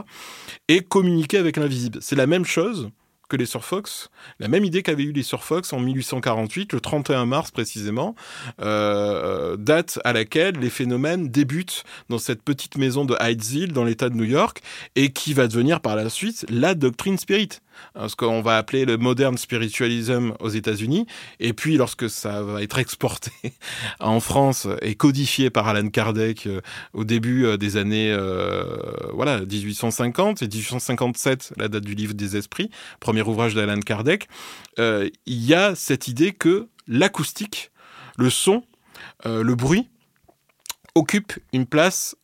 et 0.68 0.80
communiquer 0.80 1.38
avec 1.38 1.56
l'invisible. 1.56 1.98
C'est 2.00 2.16
la 2.16 2.26
même 2.26 2.44
chose 2.44 2.90
que 3.28 3.36
les 3.36 3.46
Fox, 3.46 4.08
la 4.40 4.48
même 4.48 4.64
idée 4.64 4.82
qu'avaient 4.82 5.04
eu 5.04 5.12
les 5.12 5.22
Fox 5.22 5.72
en 5.72 5.80
1848, 5.80 6.72
le 6.72 6.80
31 6.80 7.26
mars 7.26 7.50
précisément, 7.50 8.14
euh, 8.60 9.56
date 9.56 9.98
à 10.04 10.12
laquelle 10.12 10.56
les 10.56 10.70
phénomènes 10.70 11.28
débutent 11.28 11.84
dans 12.08 12.18
cette 12.18 12.42
petite 12.42 12.78
maison 12.78 13.04
de 13.04 13.16
Hyde 13.20 13.44
Hill 13.44 13.72
dans 13.72 13.84
l'État 13.84 14.08
de 14.08 14.14
New 14.14 14.24
York 14.24 14.62
et 14.96 15.12
qui 15.12 15.34
va 15.34 15.46
devenir 15.46 15.80
par 15.80 15.94
la 15.94 16.08
suite 16.08 16.46
la 16.48 16.74
doctrine 16.74 17.18
spirit. 17.18 17.60
Hein, 17.94 18.08
ce 18.08 18.16
qu'on 18.16 18.42
va 18.42 18.56
appeler 18.58 18.84
le 18.84 18.96
modern 18.96 19.36
spiritualism 19.36 20.32
aux 20.40 20.48
États-Unis. 20.48 21.06
Et 21.40 21.52
puis, 21.52 21.76
lorsque 21.76 22.08
ça 22.08 22.42
va 22.42 22.62
être 22.62 22.78
exporté 22.78 23.32
en 24.00 24.20
France 24.20 24.68
et 24.82 24.94
codifié 24.94 25.50
par 25.50 25.66
Alan 25.68 25.88
Kardec 25.88 26.46
euh, 26.46 26.60
au 26.92 27.04
début 27.04 27.44
euh, 27.44 27.56
des 27.56 27.76
années 27.76 28.12
euh, 28.12 28.64
voilà 29.12 29.40
1850 29.40 30.42
et 30.42 30.48
1857, 30.48 31.54
la 31.56 31.68
date 31.68 31.84
du 31.84 31.94
livre 31.94 32.14
des 32.14 32.36
esprits, 32.36 32.70
premier 33.00 33.22
ouvrage 33.22 33.54
d'Alan 33.54 33.80
Kardec, 33.80 34.28
il 34.78 35.10
y 35.26 35.54
a 35.54 35.74
cette 35.74 36.06
idée 36.06 36.32
que 36.32 36.68
l'acoustique, 36.86 37.72
le 38.16 38.30
son, 38.30 38.62
le 39.24 39.54
bruit 39.54 39.88
occupe 40.94 41.32
une 41.52 41.66
place 41.66 42.16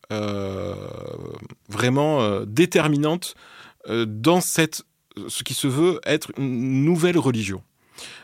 vraiment 1.69 2.41
déterminante 2.47 3.35
dans 3.89 4.41
cette 4.41 4.85
ce 5.29 5.43
qui 5.45 5.55
se 5.55 5.67
veut 5.67 6.01
être 6.05 6.33
une 6.39 6.85
nouvelle 6.85 7.19
religion. 7.19 7.63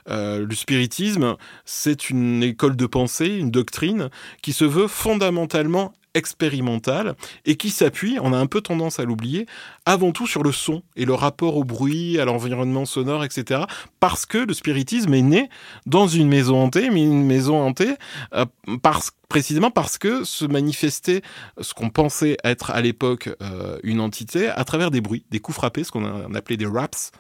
Euh, 0.09 0.45
le 0.45 0.55
spiritisme, 0.55 1.37
c'est 1.65 2.11
une 2.11 2.43
école 2.43 2.77
de 2.77 2.87
pensée, 2.87 3.29
une 3.29 3.51
doctrine 3.51 4.11
qui 4.43 4.53
se 4.53 4.65
veut 4.65 4.89
fondamentalement 4.89 5.93
expérimentale 6.15 7.15
et 7.47 7.57
qui 7.57 7.71
s'appuie, 7.71 8.19
on 8.21 8.33
a 8.33 8.37
un 8.37 8.47
peu 8.47 8.61
tendance 8.61 8.99
à 8.99 9.05
l'oublier, 9.05 9.47
avant 9.87 10.11
tout 10.11 10.27
sur 10.27 10.43
le 10.43 10.51
son 10.51 10.83
et 10.97 11.05
le 11.05 11.15
rapport 11.15 11.57
au 11.57 11.63
bruit, 11.63 12.19
à 12.19 12.25
l'environnement 12.25 12.85
sonore, 12.85 13.25
etc. 13.25 13.63
Parce 14.01 14.27
que 14.27 14.39
le 14.39 14.53
spiritisme 14.53 15.15
est 15.15 15.23
né 15.23 15.49
dans 15.87 16.09
une 16.09 16.29
maison 16.29 16.61
hantée, 16.61 16.91
mais 16.91 17.03
une 17.03 17.25
maison 17.25 17.63
hantée 17.63 17.95
euh, 18.35 18.45
parce 18.83 19.13
précisément 19.31 19.71
parce 19.71 19.97
que 19.97 20.25
se 20.25 20.45
manifestait 20.45 21.23
ce 21.61 21.73
qu'on 21.73 21.89
pensait 21.89 22.37
être 22.45 22.71
à 22.71 22.83
l'époque 22.83 23.31
euh, 23.41 23.79
une 23.83 24.01
entité 24.01 24.49
à 24.49 24.65
travers 24.65 24.91
des 24.91 25.01
bruits, 25.01 25.25
des 25.31 25.41
coups 25.41 25.57
frappés, 25.57 25.85
ce 25.85 25.91
qu'on 25.91 26.35
appelait 26.35 26.59
des 26.59 26.67
raps. 26.67 27.13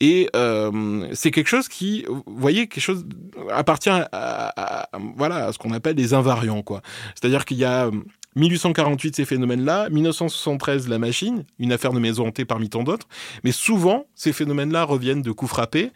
Et 0.00 0.28
euh, 0.36 1.08
c'est 1.14 1.30
quelque 1.30 1.48
chose 1.48 1.68
qui, 1.68 2.04
vous 2.08 2.22
voyez, 2.26 2.66
quelque 2.66 2.82
chose 2.82 3.06
appartient 3.50 3.88
à, 3.88 4.90
voilà 5.16 5.52
ce 5.52 5.58
qu'on 5.58 5.72
appelle 5.72 5.94
des 5.94 6.12
invariants, 6.12 6.62
quoi. 6.62 6.82
C'est-à-dire 7.14 7.44
qu'il 7.44 7.56
y 7.56 7.64
a 7.64 7.90
1848, 8.36 9.16
ces 9.16 9.24
phénomènes-là. 9.24 9.88
1973, 9.90 10.88
la 10.88 10.98
machine, 10.98 11.44
une 11.58 11.72
affaire 11.72 11.92
de 11.92 12.00
maison 12.00 12.26
hantée 12.26 12.44
parmi 12.44 12.68
tant 12.68 12.82
d'autres. 12.82 13.06
Mais 13.44 13.52
souvent, 13.52 14.06
ces 14.14 14.32
phénomènes-là 14.32 14.84
reviennent 14.84 15.22
de 15.22 15.30
coups 15.30 15.50
frappés 15.50 15.92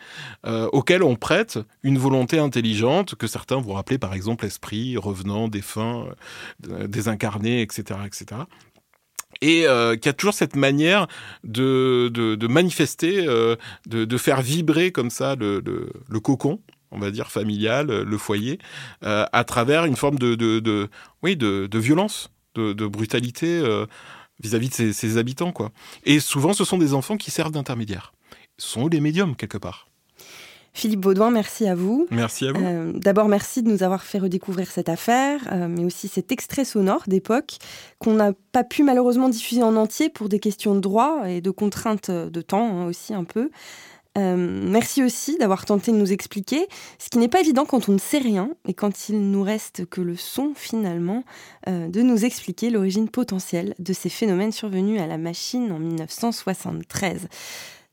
euh, 0.47 0.69
auxquels 0.73 1.03
on 1.03 1.17
prête 1.17 1.59
une 1.83 1.99
volonté 1.99 2.39
intelligente 2.39 3.15
que 3.17 3.27
certains 3.27 3.61
vont 3.61 3.75
rappeler 3.75 3.99
par 3.99 4.15
exemple 4.15 4.47
esprit, 4.47 4.97
revenant, 4.97 5.48
défunt, 5.49 6.07
euh, 6.71 6.87
désincarné, 6.87 7.63
etc., 7.63 8.01
etc 8.07 8.43
et 9.41 9.69
euh, 9.69 9.95
qui 9.95 10.09
a 10.09 10.15
toujours 10.15 10.35
cette 10.35 10.57
manière 10.57 11.07
de, 11.45 12.09
de, 12.09 12.47
manifester, 12.49 13.25
de, 13.87 14.17
faire 14.17 14.41
vibrer 14.41 14.91
comme 14.91 15.11
ça 15.11 15.37
le, 15.37 15.63
le 15.65 16.21
cocon 16.21 16.61
on 16.91 16.99
va 16.99 17.11
dire 17.11 17.31
familial, 17.31 17.87
le 17.87 18.19
foyer, 18.19 18.59
euh, 19.05 19.27
à 19.33 19.45
travers 19.45 19.85
une 19.85 19.97
forme 19.97 20.19
de, 20.19 20.35
de, 20.35 20.89
oui, 21.23 21.37
de, 21.37 21.79
violence, 21.79 22.31
de, 22.55 22.87
brutalité 22.87 23.59
euh, 23.59 23.87
vis-à-vis 24.41 24.69
de 24.71 24.93
ses, 24.93 25.17
habitants, 25.17 25.53
quoi. 25.53 25.71
Et 26.05 26.21
souvent, 26.21 26.53
ce 26.53 26.65
sont 26.65 26.79
des 26.79 26.95
enfants 26.95 27.17
qui 27.17 27.31
servent 27.31 27.53
d'intermédiaires. 27.53 28.13
Sont 28.59 28.89
les 28.89 29.01
médiums 29.01 29.37
quelque 29.37 29.59
part. 29.59 29.89
Philippe 30.79 31.01
Baudouin, 31.01 31.31
merci 31.31 31.67
à 31.67 31.75
vous. 31.75 32.07
Merci 32.11 32.47
à 32.47 32.53
vous. 32.53 32.65
Euh, 32.65 32.93
d'abord, 32.95 33.29
merci 33.29 33.63
de 33.63 33.71
nous 33.71 33.83
avoir 33.83 34.03
fait 34.03 34.19
redécouvrir 34.19 34.71
cette 34.71 34.89
affaire, 34.89 35.41
mais 35.69 35.85
aussi 35.85 36.09
cet 36.09 36.31
extrait 36.33 36.65
sonore 36.65 37.03
d'époque 37.07 37.59
qu'on 37.99 38.15
n'a 38.15 38.33
pas 38.53 38.65
pu 38.65 38.85
malheureusement 38.85 39.29
diffuser 39.29 39.63
en 39.63 39.77
entier 39.77 40.09
pour 40.09 40.29
des 40.29 40.39
questions 40.39 40.75
de 40.75 40.81
droit 40.81 41.29
et 41.29 41.41
de 41.41 41.51
contraintes 41.51 42.11
de 42.11 42.41
temps 42.41 42.83
hein, 42.83 42.87
aussi 42.87 43.13
un 43.13 43.25
peu. 43.25 43.51
Euh, 44.19 44.37
merci 44.37 45.03
aussi 45.03 45.37
d'avoir 45.39 45.65
tenté 45.65 45.93
de 45.93 45.97
nous 45.97 46.13
expliquer, 46.13 46.67
ce 46.99 47.09
qui 47.09 47.19
n'est 47.19 47.29
pas 47.29 47.41
évident 47.41 47.65
quand 47.65 47.89
on 47.89 47.93
ne 47.93 47.99
sait 47.99 48.19
rien 48.19 48.51
et 48.67 48.75
quand 48.75 49.09
il 49.09 49.31
nous 49.31 49.43
reste 49.43 49.87
que 49.87 50.01
le 50.01 50.17
son 50.17 50.53
finalement, 50.57 51.25
euh, 51.69 51.89
de 51.89 52.03
nous 52.03 52.25
expliquer 52.25 52.71
l'origine 52.71 53.09
potentielle 53.09 53.75
de 53.79 53.93
ces 53.93 54.09
phénomènes 54.09 54.51
survenus 54.51 55.01
à 55.01 55.07
la 55.07 55.19
machine 55.19 55.71
en 55.71 55.79
1973. 55.79 57.29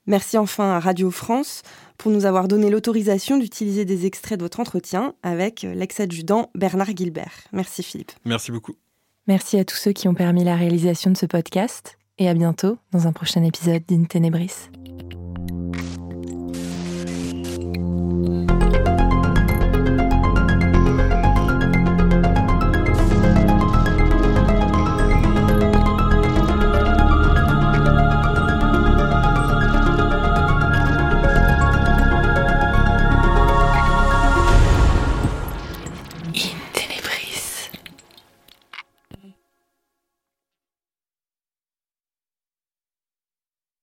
Merci 0.08 0.38
enfin 0.38 0.72
à 0.72 0.80
Radio 0.80 1.10
France 1.12 1.64
pour 1.98 2.12
nous 2.12 2.26
avoir 2.26 2.48
donné 2.48 2.70
l'autorisation 2.70 3.38
d'utiliser 3.38 3.86
des 3.86 4.06
extraits 4.06 4.38
de 4.38 4.44
votre 4.44 4.60
entretien 4.60 5.14
avec 5.24 5.64
l'ex-adjudant 5.64 6.50
Bernard 6.56 6.96
Gilbert. 6.96 7.34
Merci 7.52 7.84
Philippe. 7.84 8.12
Merci 8.26 8.52
beaucoup. 8.52 8.76
Merci 9.28 9.58
à 9.58 9.66
tous 9.66 9.78
ceux 9.78 9.92
qui 9.92 10.08
ont 10.08 10.14
permis 10.14 10.44
la 10.44 10.56
réalisation 10.56 11.10
de 11.10 11.18
ce 11.18 11.26
podcast 11.26 11.98
et 12.20 12.30
à 12.30 12.34
bientôt 12.34 12.78
dans 12.92 13.08
un 13.08 13.12
prochain 13.12 13.44
épisode 13.44 13.84
d'In 13.88 14.04
Tenebris. 14.04 14.70